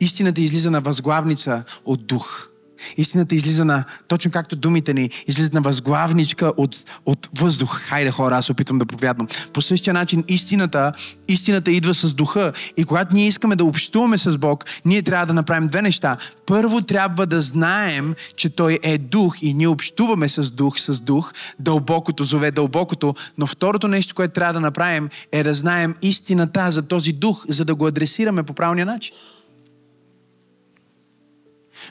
истината 0.00 0.40
излиза 0.40 0.70
на 0.70 0.80
възглавница 0.80 1.64
от 1.84 2.06
дух. 2.06 2.48
Истината 2.96 3.34
излиза 3.34 3.64
на, 3.64 3.84
точно 4.08 4.30
както 4.30 4.56
думите 4.56 4.94
ни, 4.94 5.10
излизат 5.26 5.52
на 5.52 5.60
възглавничка 5.60 6.52
от, 6.56 6.76
от 7.06 7.28
въздух. 7.38 7.80
Хайде 7.80 8.10
хора, 8.10 8.36
аз 8.36 8.50
опитвам 8.50 8.78
да 8.78 8.86
повядвам. 8.86 9.28
По 9.52 9.62
същия 9.62 9.94
начин 9.94 10.24
истината, 10.28 10.92
истината 11.28 11.70
идва 11.70 11.94
с 11.94 12.14
духа. 12.14 12.52
И 12.76 12.84
когато 12.84 13.14
ние 13.14 13.26
искаме 13.26 13.56
да 13.56 13.64
общуваме 13.64 14.18
с 14.18 14.38
Бог, 14.38 14.64
ние 14.84 15.02
трябва 15.02 15.26
да 15.26 15.34
направим 15.34 15.68
две 15.68 15.82
неща. 15.82 16.16
Първо 16.46 16.82
трябва 16.82 17.26
да 17.26 17.42
знаем, 17.42 18.14
че 18.36 18.50
Той 18.50 18.78
е 18.82 18.98
дух 18.98 19.42
и 19.42 19.54
ние 19.54 19.68
общуваме 19.68 20.28
с 20.28 20.50
дух, 20.50 20.80
с 20.80 21.00
дух, 21.00 21.32
дълбокото 21.58 22.24
зове 22.24 22.50
дълбокото. 22.50 23.14
Но 23.38 23.46
второто 23.46 23.88
нещо, 23.88 24.14
което 24.14 24.34
трябва 24.34 24.52
да 24.52 24.60
направим 24.60 25.08
е 25.32 25.42
да 25.42 25.54
знаем 25.54 25.94
истината 26.02 26.70
за 26.70 26.82
този 26.82 27.12
дух, 27.12 27.44
за 27.48 27.64
да 27.64 27.74
го 27.74 27.86
адресираме 27.86 28.42
по 28.42 28.52
правилния 28.52 28.86
начин. 28.86 29.14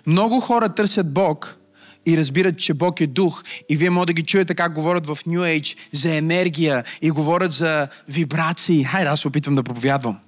Много 0.08 0.40
хора 0.40 0.70
търсят 0.70 1.14
Бог 1.14 1.58
и 2.06 2.18
разбират, 2.18 2.60
че 2.60 2.74
Бог 2.74 3.02
е 3.02 3.08
дух. 3.08 3.44
И 3.70 3.78
вие 3.78 3.90
може 3.90 4.06
да 4.06 4.14
ги 4.14 4.24
чуете 4.24 4.56
как 4.56 4.74
говорят 4.74 5.06
в 5.06 5.18
New 5.28 5.60
Age 5.60 5.78
за 5.92 6.16
енергия 6.16 6.84
и 7.02 7.12
говорят 7.12 7.54
за 7.54 7.88
вибрации. 8.10 8.84
Хайде, 8.84 9.10
аз 9.10 9.20
се 9.20 9.28
опитвам 9.28 9.56
да 9.56 9.64
проповядвам. 9.64 10.20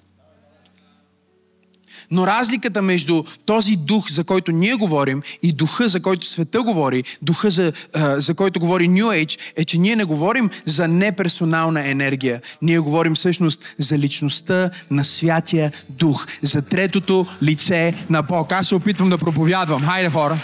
Но 2.11 2.27
разликата 2.27 2.81
между 2.81 3.23
този 3.45 3.75
дух, 3.75 4.11
за 4.11 4.23
който 4.23 4.51
ние 4.51 4.73
говорим, 4.73 5.21
и 5.41 5.51
духа, 5.51 5.87
за 5.87 6.01
който 6.01 6.25
света 6.25 6.61
говори, 6.61 7.03
духа, 7.21 7.49
за, 7.49 7.73
за 7.95 8.33
който 8.33 8.59
говори 8.59 8.89
New 8.89 9.05
Age, 9.05 9.39
е, 9.55 9.65
че 9.65 9.77
ние 9.77 9.95
не 9.95 10.03
говорим 10.03 10.49
за 10.65 10.87
неперсонална 10.87 11.89
енергия. 11.89 12.41
Ние 12.61 12.79
говорим 12.79 13.15
всъщност 13.15 13.63
за 13.77 13.97
личността 13.97 14.69
на 14.91 15.05
Святия 15.05 15.71
Дух, 15.89 16.25
за 16.41 16.61
третото 16.61 17.25
лице 17.43 17.93
на 18.09 18.21
Бог. 18.21 18.51
Аз 18.51 18.67
се 18.67 18.75
опитвам 18.75 19.09
да 19.09 19.17
проповядвам. 19.17 19.81
Хайде, 19.81 20.09
хора! 20.09 20.39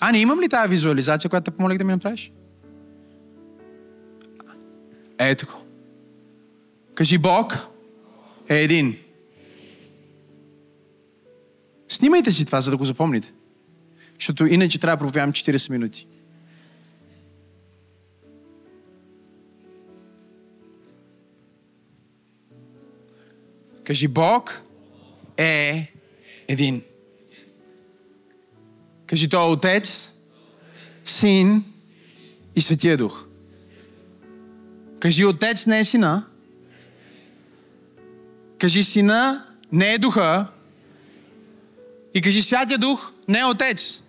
Ани, 0.00 0.18
имам 0.18 0.40
ли 0.40 0.48
тази 0.48 0.68
визуализация, 0.68 1.30
която 1.30 1.50
те 1.50 1.56
помолих 1.56 1.78
да 1.78 1.84
ми 1.84 1.92
направиш? 1.92 2.32
Ето 5.18 5.46
го. 5.46 5.52
Кажи 6.94 7.18
Бог 7.18 7.66
е 8.48 8.62
един. 8.62 8.96
Снимайте 11.88 12.32
си 12.32 12.44
това, 12.44 12.60
за 12.60 12.70
да 12.70 12.76
го 12.76 12.84
запомните. 12.84 13.32
Защото 14.14 14.46
иначе 14.46 14.78
трябва 14.78 14.96
да 14.96 15.00
проповядам 15.00 15.32
40 15.32 15.70
минути. 15.70 16.06
Кажи 23.84 24.08
Бог 24.08 24.62
е 25.36 25.86
един. 26.48 26.82
Кажи 29.06 29.28
Той 29.28 29.48
е 29.48 29.52
Отец, 29.52 30.08
Син 31.04 31.64
и 32.56 32.60
Светия 32.60 32.96
Дух. 32.96 33.26
Кажи 35.06 35.24
Отец 35.24 35.66
не 35.66 35.78
е 35.78 35.84
Сина. 35.84 36.24
Кажи 38.58 38.82
Сина 38.82 39.46
не 39.72 39.92
е 39.92 39.98
Духа. 39.98 40.46
И 42.14 42.22
кажи 42.22 42.42
Святия 42.42 42.78
Дух 42.78 43.12
не 43.28 43.38
е 43.38 43.44
Отец. 43.44 44.00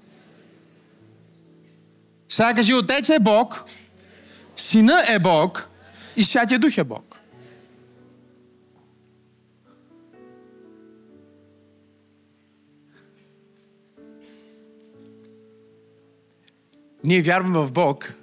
Сега 2.29 2.53
кажи 2.53 2.73
Отец 2.73 3.09
е 3.09 3.19
Бог, 3.19 3.63
Сина 4.55 5.05
е 5.07 5.19
Бог 5.19 5.69
и 6.15 6.23
Святия 6.23 6.59
Дух 6.59 6.77
е 6.77 6.83
Бог. 6.83 7.17
Ние 17.03 17.21
вярваме 17.21 17.59
в 17.59 17.71
Бог 17.71 18.13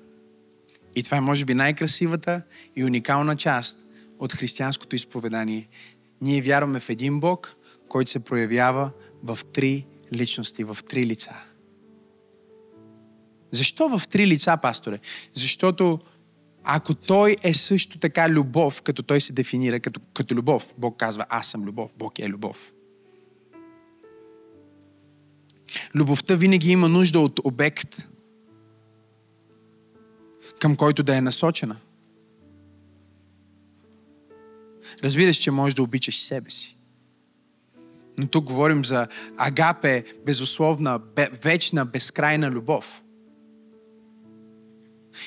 и 0.96 1.02
това 1.02 1.16
е 1.16 1.20
може 1.20 1.44
би 1.44 1.54
най-красивата 1.54 2.42
и 2.76 2.84
уникална 2.84 3.36
част 3.36 3.78
от 4.18 4.32
християнското 4.32 4.96
изповедание. 4.96 5.68
Ние 6.20 6.42
вярваме 6.42 6.80
в 6.80 6.90
един 6.90 7.20
Бог, 7.20 7.56
който 7.88 8.10
се 8.10 8.18
проявява 8.18 8.90
в 9.22 9.38
три 9.52 9.86
личности, 10.12 10.64
в 10.64 10.78
три 10.88 11.06
лица. 11.06 11.32
Защо 13.52 13.98
в 13.98 14.08
три 14.08 14.26
лица, 14.26 14.56
пасторе? 14.62 14.98
Защото 15.32 16.00
ако 16.64 16.94
той 16.94 17.36
е 17.42 17.54
също 17.54 17.98
така 17.98 18.28
любов, 18.28 18.82
като 18.82 19.02
той 19.02 19.20
се 19.20 19.32
дефинира 19.32 19.80
като, 19.80 20.00
като 20.14 20.34
любов, 20.34 20.74
Бог 20.78 20.96
казва, 20.98 21.26
аз 21.28 21.46
съм 21.46 21.64
любов, 21.64 21.94
Бог 21.98 22.18
е 22.18 22.28
любов. 22.28 22.72
Любовта 25.94 26.34
винаги 26.34 26.70
има 26.72 26.88
нужда 26.88 27.20
от 27.20 27.40
обект, 27.44 28.08
към 30.64 30.76
който 30.76 31.02
да 31.02 31.16
е 31.16 31.20
насочена. 31.20 31.76
Разбираш, 35.04 35.36
че 35.36 35.50
можеш 35.50 35.74
да 35.74 35.82
обичаш 35.82 36.20
себе 36.20 36.50
си. 36.50 36.76
Но 38.18 38.26
тук 38.26 38.44
говорим 38.44 38.84
за 38.84 39.08
агапе, 39.36 40.04
безусловна, 40.26 41.00
вечна, 41.42 41.84
безкрайна 41.84 42.50
любов. 42.50 43.02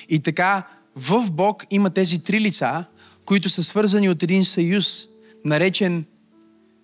И 0.09 0.19
така, 0.19 0.67
в 0.95 1.31
Бог 1.31 1.63
има 1.71 1.89
тези 1.89 2.23
три 2.23 2.41
лица, 2.41 2.85
които 3.25 3.49
са 3.49 3.63
свързани 3.63 4.09
от 4.09 4.23
един 4.23 4.45
съюз, 4.45 5.07
наречен 5.45 6.05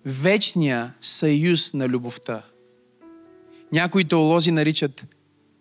вечния 0.04 0.94
съюз 1.00 1.72
на 1.72 1.88
любовта. 1.88 2.42
Някои 3.72 4.04
теолози 4.04 4.50
наричат 4.50 5.06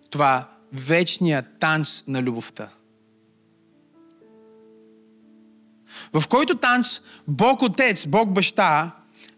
това 0.10 0.50
вечния 0.74 1.44
танц 1.60 2.04
на 2.08 2.24
любовта. 2.24 2.70
В 6.14 6.28
който 6.28 6.58
танц 6.58 7.00
Бог 7.28 7.62
Отец, 7.62 8.08
Бог 8.08 8.34
Баща, 8.34 8.92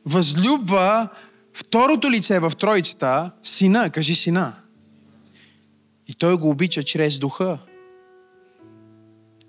възлюбва 0.05 1.07
второто 1.53 2.11
лице 2.11 2.39
в 2.39 2.51
Троицата, 2.59 3.31
сина, 3.43 3.89
кажи 3.89 4.15
сина. 4.15 4.53
И 6.07 6.13
той 6.13 6.37
го 6.37 6.49
обича 6.49 6.83
чрез 6.83 7.17
духа. 7.17 7.57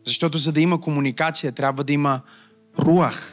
Защото 0.06 0.38
за 0.38 0.52
да 0.52 0.60
има 0.60 0.80
комуникация, 0.80 1.52
трябва 1.52 1.84
да 1.84 1.92
има 1.92 2.20
руах. 2.78 3.32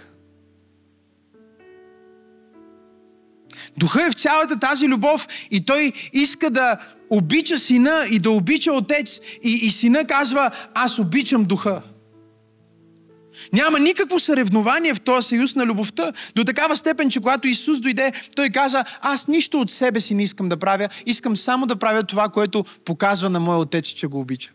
Духа 3.78 4.06
е 4.06 4.12
в 4.12 4.14
цялата 4.14 4.60
тази 4.60 4.88
любов 4.88 5.28
и 5.52 5.66
той 5.66 5.94
иска 6.14 6.50
да 6.50 6.78
обича 7.10 7.58
сина 7.58 8.06
и 8.10 8.20
да 8.20 8.32
обича 8.32 8.72
отец. 8.72 9.20
И, 9.44 9.52
и 9.52 9.72
сина 9.72 10.08
казва, 10.08 10.52
аз 10.74 11.00
обичам 11.00 11.46
духа. 11.46 11.82
Няма 13.54 13.80
никакво 13.80 14.20
съревнование 14.20 14.94
в 14.94 15.02
този 15.02 15.28
съюз 15.28 15.56
на 15.56 15.66
любовта. 15.66 16.12
До 16.36 16.44
такава 16.44 16.76
степен, 16.76 17.10
че 17.10 17.20
когато 17.20 17.48
Исус 17.48 17.80
дойде, 17.80 18.12
той 18.36 18.50
каза, 18.50 18.86
аз 19.02 19.28
нищо 19.28 19.60
от 19.60 19.72
себе 19.72 20.00
си 20.00 20.14
не 20.14 20.24
искам 20.24 20.50
да 20.50 20.58
правя, 20.58 20.90
искам 21.06 21.38
само 21.38 21.66
да 21.66 21.76
правя 21.76 22.04
това, 22.04 22.30
което 22.30 22.66
показва 22.86 23.30
на 23.30 23.40
моя 23.40 23.60
отец, 23.60 23.88
че 23.88 24.08
го 24.08 24.20
обича. 24.20 24.52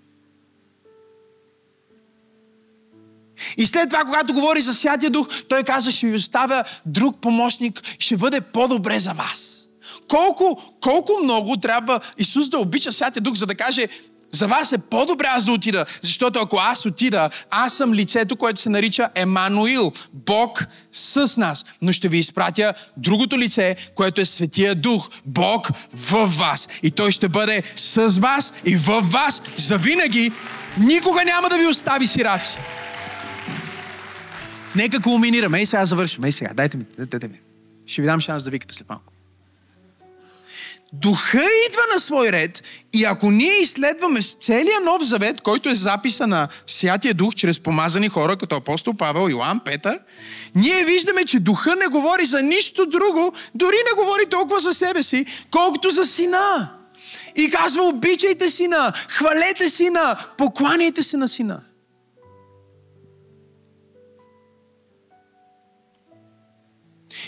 И 3.56 3.66
след 3.66 3.90
това, 3.90 4.04
когато 4.04 4.34
говори 4.34 4.60
за 4.60 4.74
Святия 4.74 5.10
Дух, 5.10 5.28
той 5.48 5.62
каза, 5.62 5.90
ще 5.90 6.06
ви 6.06 6.14
оставя 6.14 6.64
друг 6.86 7.20
помощник, 7.20 7.82
ще 7.98 8.16
бъде 8.16 8.40
по-добре 8.40 8.98
за 8.98 9.12
вас. 9.12 9.58
Колко, 10.08 10.62
колко 10.80 11.12
много 11.22 11.56
трябва 11.56 12.00
Исус 12.18 12.48
да 12.48 12.58
обича 12.58 12.92
Святия 12.92 13.22
Дух, 13.22 13.34
за 13.34 13.46
да 13.46 13.54
каже, 13.54 13.88
за 14.30 14.46
вас 14.46 14.72
е 14.72 14.78
по-добре 14.78 15.26
аз 15.30 15.44
да 15.44 15.52
отида, 15.52 15.86
защото 16.02 16.38
ако 16.38 16.56
аз 16.56 16.86
отида, 16.86 17.30
аз 17.50 17.72
съм 17.72 17.94
лицето, 17.94 18.36
което 18.36 18.60
се 18.60 18.68
нарича 18.68 19.08
Емануил, 19.14 19.92
Бог 20.12 20.66
с 20.92 21.36
нас. 21.36 21.64
Но 21.82 21.92
ще 21.92 22.08
ви 22.08 22.18
изпратя 22.18 22.74
другото 22.96 23.38
лице, 23.38 23.76
което 23.94 24.20
е 24.20 24.24
Светия 24.24 24.74
Дух, 24.74 25.10
Бог 25.26 25.68
в 25.94 26.26
вас. 26.38 26.68
И 26.82 26.90
той 26.90 27.12
ще 27.12 27.28
бъде 27.28 27.62
с 27.76 28.18
вас 28.18 28.52
и 28.64 28.76
в 28.76 29.00
вас 29.00 29.42
завинаги. 29.56 30.32
Никога 30.78 31.24
няма 31.24 31.48
да 31.48 31.58
ви 31.58 31.66
остави 31.66 32.06
сираци. 32.06 32.58
Нека 34.76 35.00
кулминираме. 35.00 35.58
Ей 35.58 35.66
сега 35.66 35.86
завършим. 35.86 36.24
Ей 36.24 36.32
сега, 36.32 36.50
дайте 36.54 36.76
ми, 36.76 36.84
дайте 36.98 37.28
ми. 37.28 37.40
Ще 37.86 38.02
ви 38.02 38.06
дам 38.06 38.20
шанс 38.20 38.42
да 38.42 38.50
викате 38.50 38.74
след 38.74 38.88
малко. 38.88 39.12
Духа 40.93 41.43
идва 41.68 41.82
на 41.95 42.01
свой 42.01 42.32
ред 42.32 42.62
и 42.93 43.05
ако 43.05 43.30
ние 43.30 43.61
изследваме 43.61 44.20
целият 44.43 44.84
нов 44.84 45.03
завет, 45.03 45.41
който 45.41 45.68
е 45.68 45.74
записа 45.74 46.26
на 46.26 46.49
Святия 46.66 47.14
Дух 47.14 47.34
чрез 47.34 47.61
помазани 47.61 48.09
хора, 48.09 48.36
като 48.36 48.57
апостол 48.57 48.95
Павел, 48.95 49.30
Йоан, 49.30 49.61
Петър, 49.64 50.01
ние 50.55 50.84
виждаме, 50.84 51.24
че 51.24 51.41
Духа 51.41 51.76
не 51.76 51.86
говори 51.86 52.24
за 52.24 52.43
нищо 52.43 52.86
друго, 52.86 53.32
дори 53.55 53.76
не 53.76 54.03
говори 54.03 54.26
толкова 54.30 54.61
за 54.61 54.74
себе 54.74 55.03
си, 55.03 55.26
колкото 55.51 55.91
за 55.91 56.05
сина. 56.05 56.72
И 57.36 57.51
казва, 57.51 57.82
обичайте 57.82 58.51
сина, 58.51 58.93
хвалете 59.09 59.68
сина, 59.68 60.18
покланяйте 60.39 61.03
се 61.03 61.16
на 61.16 61.28
сина. 61.28 61.61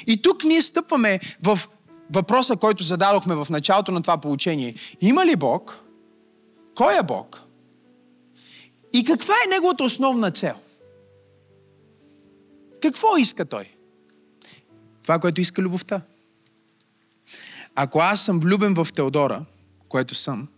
И 0.06 0.22
тук 0.22 0.44
ние 0.44 0.62
стъпваме 0.62 1.20
в 1.42 1.60
въпроса, 2.12 2.56
който 2.56 2.84
зададохме 2.84 3.34
в 3.34 3.46
началото 3.50 3.92
на 3.92 4.02
това 4.02 4.18
получение. 4.18 4.74
Има 5.00 5.26
ли 5.26 5.36
Бог? 5.36 5.84
Кой 6.74 6.98
е 6.98 7.02
Бог? 7.02 7.42
И 8.92 9.04
каква 9.04 9.34
е 9.34 9.48
неговата 9.48 9.84
основна 9.84 10.30
цел? 10.30 10.54
Какво 12.82 13.16
иска 13.16 13.44
той? 13.44 13.74
Това, 15.02 15.18
което 15.18 15.40
иска 15.40 15.62
любовта. 15.62 16.00
Ако 17.74 17.98
аз 17.98 18.24
съм 18.24 18.40
влюбен 18.40 18.74
в 18.74 18.88
Теодора, 18.94 19.44
което 19.88 20.14
съм, 20.14 20.48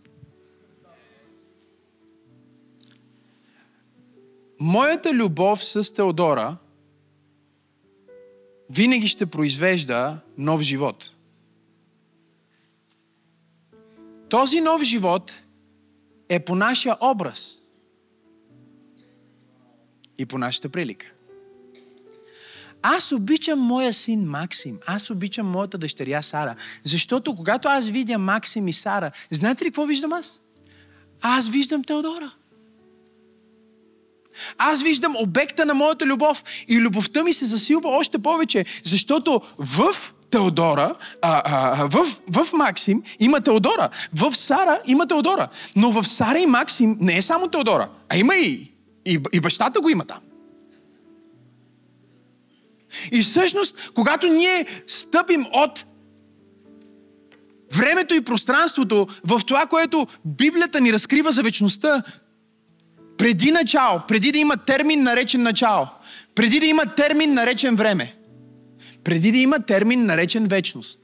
моята 4.59 5.13
любов 5.13 5.63
с 5.63 5.93
Теодора 5.93 6.57
винаги 8.69 9.07
ще 9.07 9.25
произвежда 9.25 10.19
нов 10.37 10.61
живот. 10.61 11.12
Този 14.33 14.61
нов 14.61 14.81
живот 14.81 15.31
е 16.29 16.39
по 16.39 16.55
нашия 16.55 16.95
образ 17.01 17.55
и 20.17 20.25
по 20.25 20.37
нашата 20.37 20.69
прилика. 20.69 21.05
Аз 22.81 23.11
обичам 23.11 23.59
моя 23.59 23.93
син 23.93 24.25
Максим. 24.25 24.79
Аз 24.85 25.09
обичам 25.09 25.47
моята 25.47 25.77
дъщеря 25.77 26.21
Сара. 26.21 26.55
Защото 26.83 27.35
когато 27.35 27.67
аз 27.67 27.87
видя 27.87 28.17
Максим 28.17 28.67
и 28.67 28.73
Сара, 28.73 29.11
знаете 29.31 29.65
ли 29.65 29.67
какво 29.67 29.85
виждам 29.85 30.13
аз? 30.13 30.39
Аз 31.21 31.49
виждам 31.49 31.83
Теодора. 31.83 32.31
Аз 34.57 34.83
виждам 34.83 35.15
обекта 35.15 35.65
на 35.65 35.73
моята 35.73 36.05
любов 36.05 36.43
и 36.67 36.79
любовта 36.79 37.23
ми 37.23 37.33
се 37.33 37.45
засилва 37.45 37.89
още 37.89 38.19
повече, 38.19 38.65
защото 38.83 39.41
в 39.57 40.13
Теодора, 40.33 40.95
а, 41.21 41.41
а, 41.45 41.87
в, 41.87 42.21
в 42.27 42.53
Максим 42.53 43.03
има 43.19 43.41
Теодора, 43.41 43.89
в 44.15 44.35
Сара 44.35 44.79
има 44.87 45.07
Теодора. 45.07 45.47
Но 45.75 45.91
в 45.91 46.07
Сара 46.07 46.39
и 46.39 46.45
Максим 46.45 46.97
не 46.99 47.17
е 47.17 47.21
само 47.21 47.47
Теодора, 47.47 47.89
а 48.09 48.17
има 48.17 48.35
и, 48.35 48.73
и, 49.05 49.19
и 49.33 49.39
бащата 49.39 49.81
го 49.81 49.89
има 49.89 50.05
там. 50.05 50.19
И 53.11 53.21
всъщност, 53.21 53.91
когато 53.93 54.27
ние 54.27 54.65
стъпим 54.87 55.45
от 55.53 55.85
времето 57.75 58.13
и 58.13 58.21
пространството 58.21 59.07
в 59.23 59.41
това, 59.45 59.65
което 59.65 60.07
Библията 60.25 60.81
ни 60.81 60.93
разкрива 60.93 61.31
за 61.31 61.43
вечността, 61.43 62.03
преди 63.17 63.51
начало, 63.51 64.01
преди 64.07 64.31
да 64.31 64.37
има 64.37 64.57
термин 64.57 65.03
наречен 65.03 65.41
начало, 65.41 65.87
преди 66.35 66.59
да 66.59 66.65
има 66.65 66.85
термин 66.85 67.33
наречен 67.33 67.75
време, 67.75 68.15
преди 69.03 69.31
да 69.31 69.37
има 69.37 69.59
термин 69.59 70.05
наречен 70.05 70.45
вечност. 70.45 70.99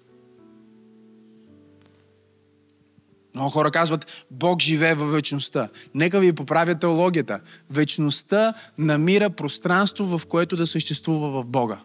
Много 3.35 3.49
хора 3.49 3.71
казват, 3.71 4.25
Бог 4.31 4.61
живее 4.61 4.95
във 4.95 5.11
вечността. 5.11 5.69
Нека 5.93 6.19
ви 6.19 6.33
поправя 6.33 6.75
теологията. 6.75 7.39
Вечността 7.69 8.53
намира 8.77 9.29
пространство, 9.29 10.17
в 10.17 10.25
което 10.25 10.55
да 10.55 10.67
съществува 10.67 11.41
в 11.41 11.45
Бога. 11.45 11.79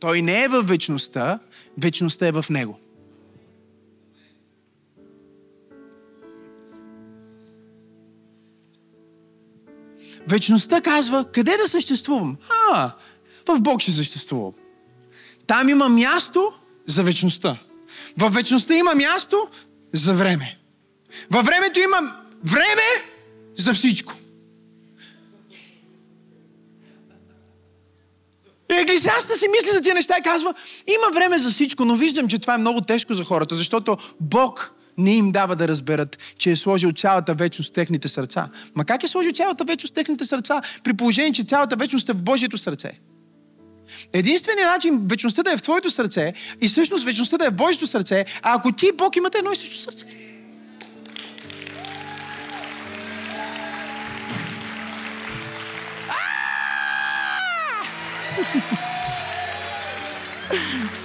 Той 0.00 0.22
не 0.22 0.44
е 0.44 0.48
във 0.48 0.68
вечността, 0.68 1.38
вечността 1.78 2.26
е 2.26 2.32
в 2.32 2.44
Него. 2.50 2.78
Вечността 10.26 10.80
казва, 10.80 11.24
къде 11.32 11.56
да 11.56 11.68
съществувам? 11.68 12.36
А, 12.72 12.92
в 13.48 13.60
Бог 13.60 13.80
ще 13.80 13.92
съществувам. 13.92 14.52
Там 15.46 15.68
има 15.68 15.88
място 15.88 16.52
за 16.86 17.02
вечността. 17.02 17.56
В 18.18 18.30
вечността 18.30 18.74
има 18.74 18.94
място 18.94 19.48
за 19.92 20.14
време. 20.14 20.58
Във 21.30 21.46
времето 21.46 21.80
има 21.80 22.16
време 22.44 22.82
за 23.56 23.74
всичко. 23.74 24.12
И 28.70 28.74
Еклисиаста 28.74 29.36
си 29.36 29.48
мисли 29.48 29.76
за 29.76 29.80
тия 29.80 29.94
неща 29.94 30.16
и 30.18 30.22
казва, 30.22 30.54
има 30.86 31.14
време 31.14 31.38
за 31.38 31.50
всичко, 31.50 31.84
но 31.84 31.94
виждам, 31.96 32.28
че 32.28 32.38
това 32.38 32.54
е 32.54 32.58
много 32.58 32.80
тежко 32.80 33.14
за 33.14 33.24
хората, 33.24 33.54
защото 33.54 33.96
Бог 34.20 34.74
не 34.98 35.14
им 35.14 35.32
дава 35.32 35.56
да 35.56 35.68
разберат, 35.68 36.18
че 36.38 36.50
е 36.50 36.56
сложил 36.56 36.92
цялата 36.92 37.34
вечност 37.34 37.70
в 37.70 37.72
техните 37.72 38.08
сърца. 38.08 38.48
Ма 38.74 38.84
как 38.84 39.02
е 39.02 39.08
сложил 39.08 39.32
цялата 39.32 39.64
вечност 39.64 39.92
в 39.92 39.94
техните 39.94 40.24
сърца, 40.24 40.60
при 40.84 40.92
положение, 40.92 41.32
че 41.32 41.44
цялата 41.44 41.76
вечност 41.76 42.08
е 42.08 42.12
в 42.12 42.22
Божието 42.22 42.56
сърце? 42.56 43.00
Единственият 44.12 44.70
начин 44.70 45.00
вечността 45.06 45.42
да 45.42 45.52
е 45.52 45.56
в 45.56 45.62
твоето 45.62 45.90
сърце 45.90 46.32
и 46.60 46.68
всъщност 46.68 47.04
вечността 47.04 47.38
да 47.38 47.46
е 47.46 47.50
в 47.50 47.54
Божието 47.54 47.86
сърце, 47.86 48.24
а 48.42 48.54
ако 48.54 48.72
ти 48.72 48.86
и 48.86 48.92
Бог 48.92 49.16
имате 49.16 49.38
едно 49.38 49.52
и 49.52 49.56
също 49.56 49.76
сърце. 49.76 50.06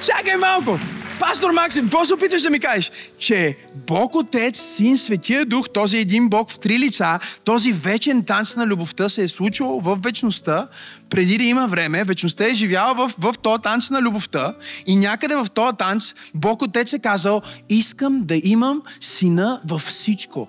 Чакай 0.06 0.38
малко! 0.38 0.80
Пастор 1.20 1.52
Максим, 1.52 1.84
какво 1.84 2.06
се 2.06 2.14
опитваш 2.14 2.42
да 2.42 2.50
ми 2.50 2.60
кажеш? 2.60 2.92
Че 3.18 3.58
Бог 3.88 4.16
Отец, 4.16 4.62
Син, 4.76 4.98
Светия 4.98 5.46
Дух, 5.46 5.70
този 5.74 5.98
един 5.98 6.30
Бог 6.30 6.52
в 6.52 6.60
три 6.60 6.80
лица, 6.80 7.20
този 7.44 7.72
вечен 7.72 8.24
танц 8.24 8.56
на 8.56 8.66
любовта 8.66 9.10
се 9.10 9.24
е 9.24 9.28
случвал 9.28 9.80
в 9.80 10.00
вечността, 10.04 10.68
преди 11.10 11.38
да 11.38 11.44
има 11.44 11.68
време. 11.68 12.04
Вечността 12.04 12.46
е 12.46 12.54
живяла 12.54 12.94
в, 12.96 13.14
в 13.20 13.34
този 13.42 13.62
танц 13.62 13.90
на 13.90 14.02
любовта 14.02 14.56
и 14.86 14.96
някъде 14.96 15.36
в 15.36 15.48
този 15.54 15.78
танц 15.78 16.14
Бог 16.34 16.62
Отец 16.62 16.94
е 16.94 17.00
казал, 17.00 17.42
искам 17.70 18.22
да 18.24 18.42
имам 18.44 18.82
сина 19.00 19.62
във 19.66 19.82
всичко. 19.82 20.48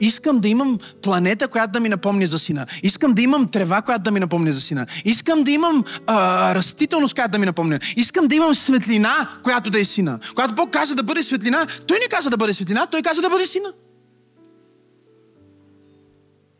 Искам 0.00 0.38
да 0.38 0.48
имам 0.48 0.78
планета, 1.02 1.48
която 1.48 1.72
да 1.72 1.80
ми 1.80 1.88
напомня 1.88 2.26
за 2.26 2.38
сина. 2.38 2.66
Искам 2.82 3.14
да 3.14 3.22
имам 3.22 3.48
трева, 3.48 3.82
която 3.82 4.02
да 4.02 4.10
ми 4.10 4.20
напомня 4.20 4.52
за 4.52 4.60
сина. 4.60 4.86
Искам 5.04 5.44
да 5.44 5.50
имам 5.50 5.84
а, 6.06 6.54
растителност, 6.54 7.14
която 7.14 7.30
да 7.30 7.38
ми 7.38 7.46
напомня. 7.46 7.78
Искам 7.96 8.28
да 8.28 8.34
имам 8.34 8.54
светлина, 8.54 9.28
която 9.42 9.70
да 9.70 9.80
е 9.80 9.84
сина. 9.84 10.18
Когато 10.34 10.54
Бог 10.54 10.70
каза 10.70 10.94
да 10.94 11.02
бъде 11.02 11.22
светлина, 11.22 11.66
Той 11.86 11.98
не 12.00 12.08
каза 12.08 12.30
да 12.30 12.36
бъде 12.36 12.54
светлина, 12.54 12.86
Той 12.86 13.02
каза 13.02 13.20
да 13.20 13.30
бъде 13.30 13.46
сина. 13.46 13.72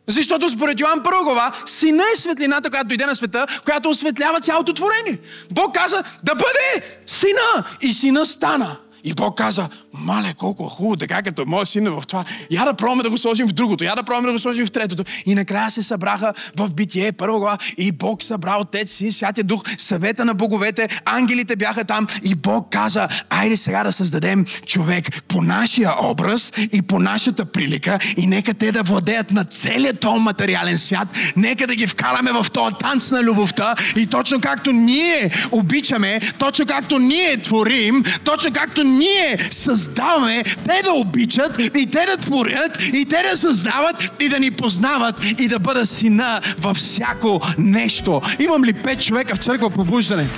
Защото 0.08 0.48
според 0.48 0.80
Йоан 0.80 1.02
първа 1.02 1.52
сина 1.66 2.04
е 2.12 2.16
светлината, 2.16 2.70
която 2.70 2.88
дойде 2.88 3.06
на 3.06 3.14
света, 3.14 3.46
която 3.64 3.90
осветлява 3.90 4.40
цялото 4.40 4.72
творение. 4.72 5.18
Бог 5.50 5.74
каза 5.74 6.04
да 6.22 6.34
бъде 6.34 6.86
сина 7.06 7.64
и 7.80 7.92
сина 7.92 8.26
стана. 8.26 8.76
И 9.06 9.14
Бог 9.14 9.38
каза, 9.38 9.68
мале, 9.92 10.34
колко 10.38 10.64
е 10.64 10.74
хубаво, 10.76 10.96
така 10.96 11.22
като 11.22 11.44
моят 11.46 11.68
син 11.68 11.86
е 11.86 11.90
в 11.90 12.02
това. 12.08 12.24
Я 12.50 12.64
да 12.64 12.74
пробваме 12.74 13.02
да 13.02 13.10
го 13.10 13.18
сложим 13.18 13.48
в 13.48 13.52
другото, 13.52 13.84
я 13.84 13.94
да 13.94 14.02
пробваме 14.02 14.26
да 14.26 14.32
го 14.32 14.38
сложим 14.38 14.66
в 14.66 14.70
третото. 14.70 15.04
И 15.26 15.34
накрая 15.34 15.70
се 15.70 15.82
събраха 15.82 16.32
в 16.56 16.70
битие, 16.74 17.12
първа 17.12 17.38
глава, 17.38 17.58
и 17.78 17.92
Бог 17.92 18.22
събра 18.22 18.56
Отец, 18.60 18.92
Син, 18.92 19.12
Святия 19.12 19.44
Дух, 19.44 19.62
съвета 19.78 20.24
на 20.24 20.34
боговете, 20.34 20.88
ангелите 21.04 21.56
бяха 21.56 21.84
там 21.84 22.06
и 22.22 22.34
Бог 22.34 22.70
каза, 22.70 23.08
айде 23.30 23.56
сега 23.56 23.84
да 23.84 23.92
създадем 23.92 24.44
човек 24.66 25.22
по 25.28 25.42
нашия 25.42 25.92
образ 26.02 26.52
и 26.72 26.82
по 26.82 26.98
нашата 26.98 27.44
прилика 27.44 27.98
и 28.16 28.26
нека 28.26 28.54
те 28.54 28.72
да 28.72 28.82
владеят 28.82 29.30
на 29.30 29.44
целият 29.44 30.00
този 30.00 30.20
материален 30.20 30.78
свят, 30.78 31.08
нека 31.36 31.66
да 31.66 31.74
ги 31.74 31.86
вкараме 31.86 32.32
в 32.32 32.46
този 32.52 32.74
танц 32.80 33.10
на 33.10 33.22
любовта 33.22 33.74
и 33.96 34.06
точно 34.06 34.40
както 34.40 34.72
ние 34.72 35.30
обичаме, 35.52 36.20
точно 36.38 36.66
както 36.66 36.98
ние 36.98 37.36
творим, 37.36 38.04
точно 38.24 38.52
както 38.52 38.95
ние 38.98 39.38
създаваме 39.50 40.44
те 40.44 40.82
да 40.84 40.92
обичат 40.92 41.58
и 41.58 41.86
те 41.86 42.06
да 42.06 42.16
творят 42.16 42.82
и 42.92 43.04
те 43.04 43.22
да 43.30 43.36
създават 43.36 44.10
и 44.20 44.28
да 44.28 44.40
ни 44.40 44.50
познават 44.50 45.14
и 45.38 45.48
да 45.48 45.58
бъдат 45.58 45.88
сина 45.88 46.40
във 46.58 46.76
всяко 46.76 47.40
нещо. 47.58 48.20
Имам 48.38 48.64
ли 48.64 48.72
пет 48.72 49.02
човека 49.02 49.34
в 49.34 49.38
църква 49.38 49.70
пробуждане? 49.70 50.28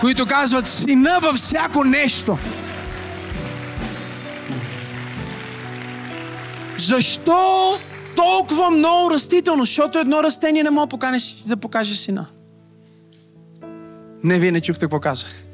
които 0.00 0.26
казват 0.26 0.68
сина 0.68 1.18
във 1.22 1.36
всяко 1.36 1.84
нещо. 1.84 2.38
Защо 6.78 7.72
толкова 8.16 8.70
много 8.70 9.10
растително? 9.10 9.64
Защото 9.64 9.98
едно 9.98 10.22
растение 10.22 10.62
не 10.62 10.70
може 10.70 10.88
да 11.46 11.56
покаже 11.56 11.94
сина. 11.94 12.26
Не, 14.24 14.38
вие 14.38 14.52
не 14.52 14.60
чухте 14.60 14.80
какво 14.80 15.00
казах. 15.00 15.49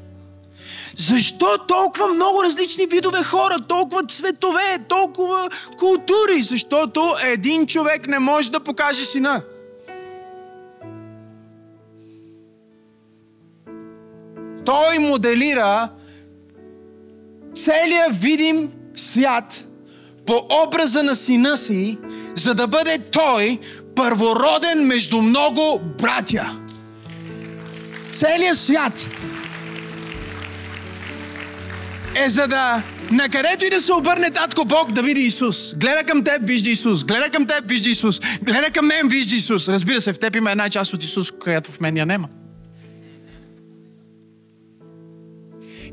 Защо 0.97 1.57
толкова 1.67 2.07
много 2.07 2.43
различни 2.43 2.85
видове 2.85 3.23
хора, 3.23 3.59
толкова 3.67 4.03
цветове, 4.03 4.77
толкова 4.89 5.49
култури? 5.77 6.41
Защото 6.41 7.15
един 7.23 7.67
човек 7.67 8.07
не 8.07 8.19
може 8.19 8.51
да 8.51 8.59
покаже 8.59 9.05
сина. 9.05 9.41
Той 14.65 14.99
моделира 14.99 15.89
целият 17.55 18.15
видим 18.15 18.71
свят 18.95 19.65
по 20.25 20.47
образа 20.67 21.03
на 21.03 21.15
сина 21.15 21.57
си, 21.57 21.97
за 22.35 22.53
да 22.53 22.67
бъде 22.67 22.99
той 23.11 23.59
първороден 23.95 24.87
между 24.87 25.21
много 25.21 25.79
братя. 25.79 26.51
Целият 28.13 28.57
свят 28.57 29.07
е 32.25 32.29
за 32.29 32.47
да 32.47 32.83
на 33.11 33.25
и 33.65 33.69
да 33.69 33.79
се 33.79 33.93
обърне 33.93 34.31
татко 34.31 34.65
Бог 34.65 34.91
да 34.91 35.01
види 35.01 35.21
Исус. 35.21 35.75
Гледа 35.75 36.03
към 36.03 36.23
теб, 36.23 36.41
вижда 36.41 36.69
Исус. 36.69 37.05
Гледа 37.05 37.29
към 37.29 37.45
теб, 37.45 37.69
вижда 37.69 37.89
Исус. 37.89 38.19
Гледа 38.41 38.71
към 38.71 38.85
мен, 38.85 39.07
вижда 39.07 39.35
Исус. 39.35 39.67
Разбира 39.67 40.01
се, 40.01 40.13
в 40.13 40.19
теб 40.19 40.35
има 40.35 40.51
една 40.51 40.69
част 40.69 40.93
от 40.93 41.03
Исус, 41.03 41.31
която 41.31 41.71
в 41.71 41.79
мен 41.79 41.97
я 41.97 42.05
няма. 42.05 42.29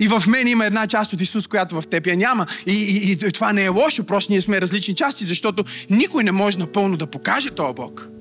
И 0.01 0.09
в 0.09 0.23
мен 0.27 0.49
има 0.49 0.67
една 0.67 0.87
част 0.87 1.13
от 1.13 1.21
Исус, 1.21 1.47
която 1.47 1.81
в 1.81 1.87
теб 1.91 2.07
я 2.07 2.17
няма. 2.17 2.47
И, 2.67 2.73
и, 2.73 3.13
и 3.13 3.33
това 3.33 3.53
не 3.53 3.65
е 3.65 3.69
лошо, 3.69 4.05
просто 4.05 4.33
ние 4.33 4.41
сме 4.41 4.61
различни 4.61 4.95
части, 4.95 5.27
защото 5.27 5.65
никой 5.91 6.25
не 6.25 6.33
може 6.33 6.59
напълно 6.59 6.97
да 6.97 7.07
покаже 7.07 7.51
този 7.51 7.75
Бог. 7.75 8.14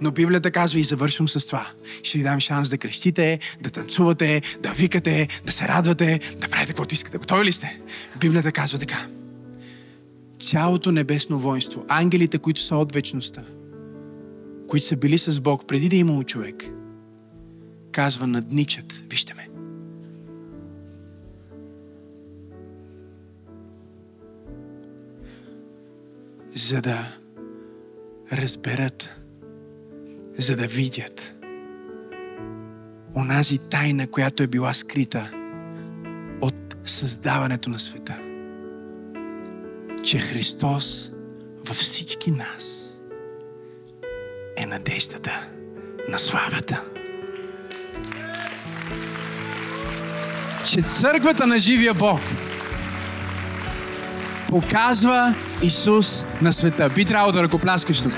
Но 0.00 0.10
Библията 0.10 0.50
казва 0.50 0.80
и 0.80 0.84
завършвам 0.84 1.28
с 1.28 1.46
това. 1.46 1.66
Ще 2.02 2.18
ви 2.18 2.24
дам 2.24 2.40
шанс 2.40 2.68
да 2.68 2.78
крещите, 2.78 3.38
да 3.60 3.70
танцувате, 3.70 4.42
да 4.62 4.70
викате, 4.72 5.28
да 5.46 5.52
се 5.52 5.68
радвате, 5.68 6.20
да 6.40 6.48
правите 6.48 6.72
каквото 6.72 6.94
искате. 6.94 7.18
Готови 7.18 7.44
ли 7.44 7.52
сте? 7.52 7.80
Библията 8.20 8.52
казва 8.52 8.78
така. 8.78 9.06
Цялото 10.40 10.92
небесно 10.92 11.38
воинство, 11.38 11.84
ангелите, 11.88 12.38
които 12.38 12.60
са 12.60 12.76
от 12.76 12.92
вечността, 12.92 13.42
които 14.68 14.86
са 14.86 14.96
били 14.96 15.18
с 15.18 15.40
Бог 15.40 15.66
преди 15.66 15.88
да 15.88 15.96
е 15.96 15.98
имало 15.98 16.24
човек, 16.24 16.64
казва 17.92 18.26
надничат. 18.26 19.02
Вижте 19.10 19.34
ме. 19.34 19.48
За 26.46 26.82
да 26.82 27.16
разберат 28.32 29.27
за 30.38 30.56
да 30.56 30.66
видят 30.66 31.34
онази 33.14 33.58
тайна, 33.58 34.06
която 34.06 34.42
е 34.42 34.46
била 34.46 34.72
скрита 34.72 35.30
от 36.40 36.76
създаването 36.84 37.70
на 37.70 37.78
света. 37.78 38.18
Че 40.04 40.18
Христос 40.18 41.10
във 41.64 41.76
всички 41.76 42.30
нас 42.30 42.64
е 44.56 44.66
надеждата 44.66 45.48
на 46.08 46.18
славата. 46.18 46.84
Че 50.66 50.82
църквата 50.82 51.46
на 51.46 51.58
живия 51.58 51.94
Бог 51.94 52.20
показва 54.48 55.34
Исус 55.62 56.24
на 56.42 56.52
света. 56.52 56.90
Би 56.94 57.04
трябвало 57.04 57.32
да 57.32 57.42
ръкопляскаш 57.42 58.02
тук. 58.02 58.12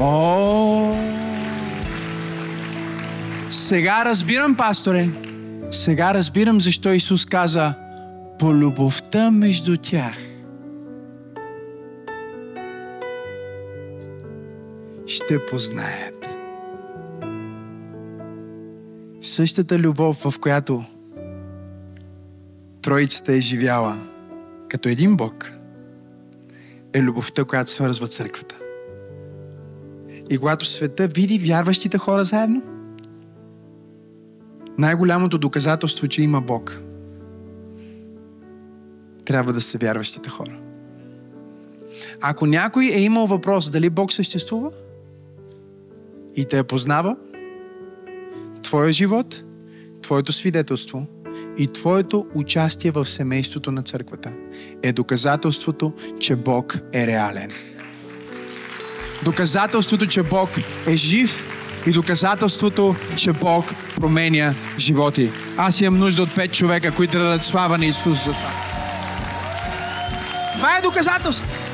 О! 0.00 0.94
Сега 3.50 4.04
разбирам, 4.04 4.56
пасторе. 4.56 5.08
Сега 5.70 6.14
разбирам 6.14 6.60
защо 6.60 6.92
Исус 6.92 7.26
каза 7.26 7.74
по 8.38 8.54
любовта 8.54 9.30
между 9.30 9.76
тях. 9.76 10.18
Ще 15.06 15.46
познаят. 15.46 16.38
Същата 19.20 19.78
любов, 19.78 20.16
в 20.24 20.38
която 20.40 20.84
Троицата 22.82 23.32
е 23.32 23.40
живяла 23.40 23.98
като 24.68 24.88
един 24.88 25.16
Бог, 25.16 25.52
е 26.92 27.02
любовта, 27.02 27.44
която 27.44 27.70
свързва 27.70 28.08
църквата. 28.08 28.67
И 30.30 30.38
когато 30.38 30.66
света 30.66 31.08
види 31.08 31.38
вярващите 31.38 31.98
хора 31.98 32.24
заедно, 32.24 32.62
най-голямото 34.78 35.38
доказателство, 35.38 36.08
че 36.08 36.22
има 36.22 36.40
Бог, 36.40 36.80
трябва 39.24 39.52
да 39.52 39.60
са 39.60 39.78
вярващите 39.78 40.30
хора. 40.30 40.58
Ако 42.20 42.46
някой 42.46 42.86
е 42.86 43.00
имал 43.00 43.26
въпрос 43.26 43.70
дали 43.70 43.90
Бог 43.90 44.12
съществува 44.12 44.70
и 46.36 46.44
те 46.44 46.56
я 46.56 46.64
познава, 46.64 47.16
твоя 48.62 48.92
живот, 48.92 49.42
твоето 50.02 50.32
свидетелство 50.32 51.06
и 51.58 51.66
твоето 51.66 52.26
участие 52.34 52.90
в 52.90 53.04
семейството 53.04 53.72
на 53.72 53.82
църквата 53.82 54.32
е 54.82 54.92
доказателството, 54.92 55.92
че 56.20 56.36
Бог 56.36 56.78
е 56.94 57.06
реален 57.06 57.50
доказателството, 59.22 60.06
че 60.06 60.22
Бог 60.22 60.50
е 60.86 60.96
жив 60.96 61.46
и 61.86 61.92
доказателството, 61.92 62.96
че 63.16 63.32
Бог 63.32 63.64
променя 64.00 64.54
животи. 64.78 65.30
Аз 65.56 65.80
имам 65.80 65.98
нужда 65.98 66.22
от 66.22 66.34
пет 66.34 66.52
човека, 66.52 66.90
които 66.90 67.18
да 67.18 67.24
дадат 67.24 67.44
слава 67.44 67.78
на 67.78 67.86
Исус 67.86 68.24
за 68.24 68.32
това. 68.32 68.50
Това 70.54 70.76
е 70.76 70.80
доказателство. 70.80 71.67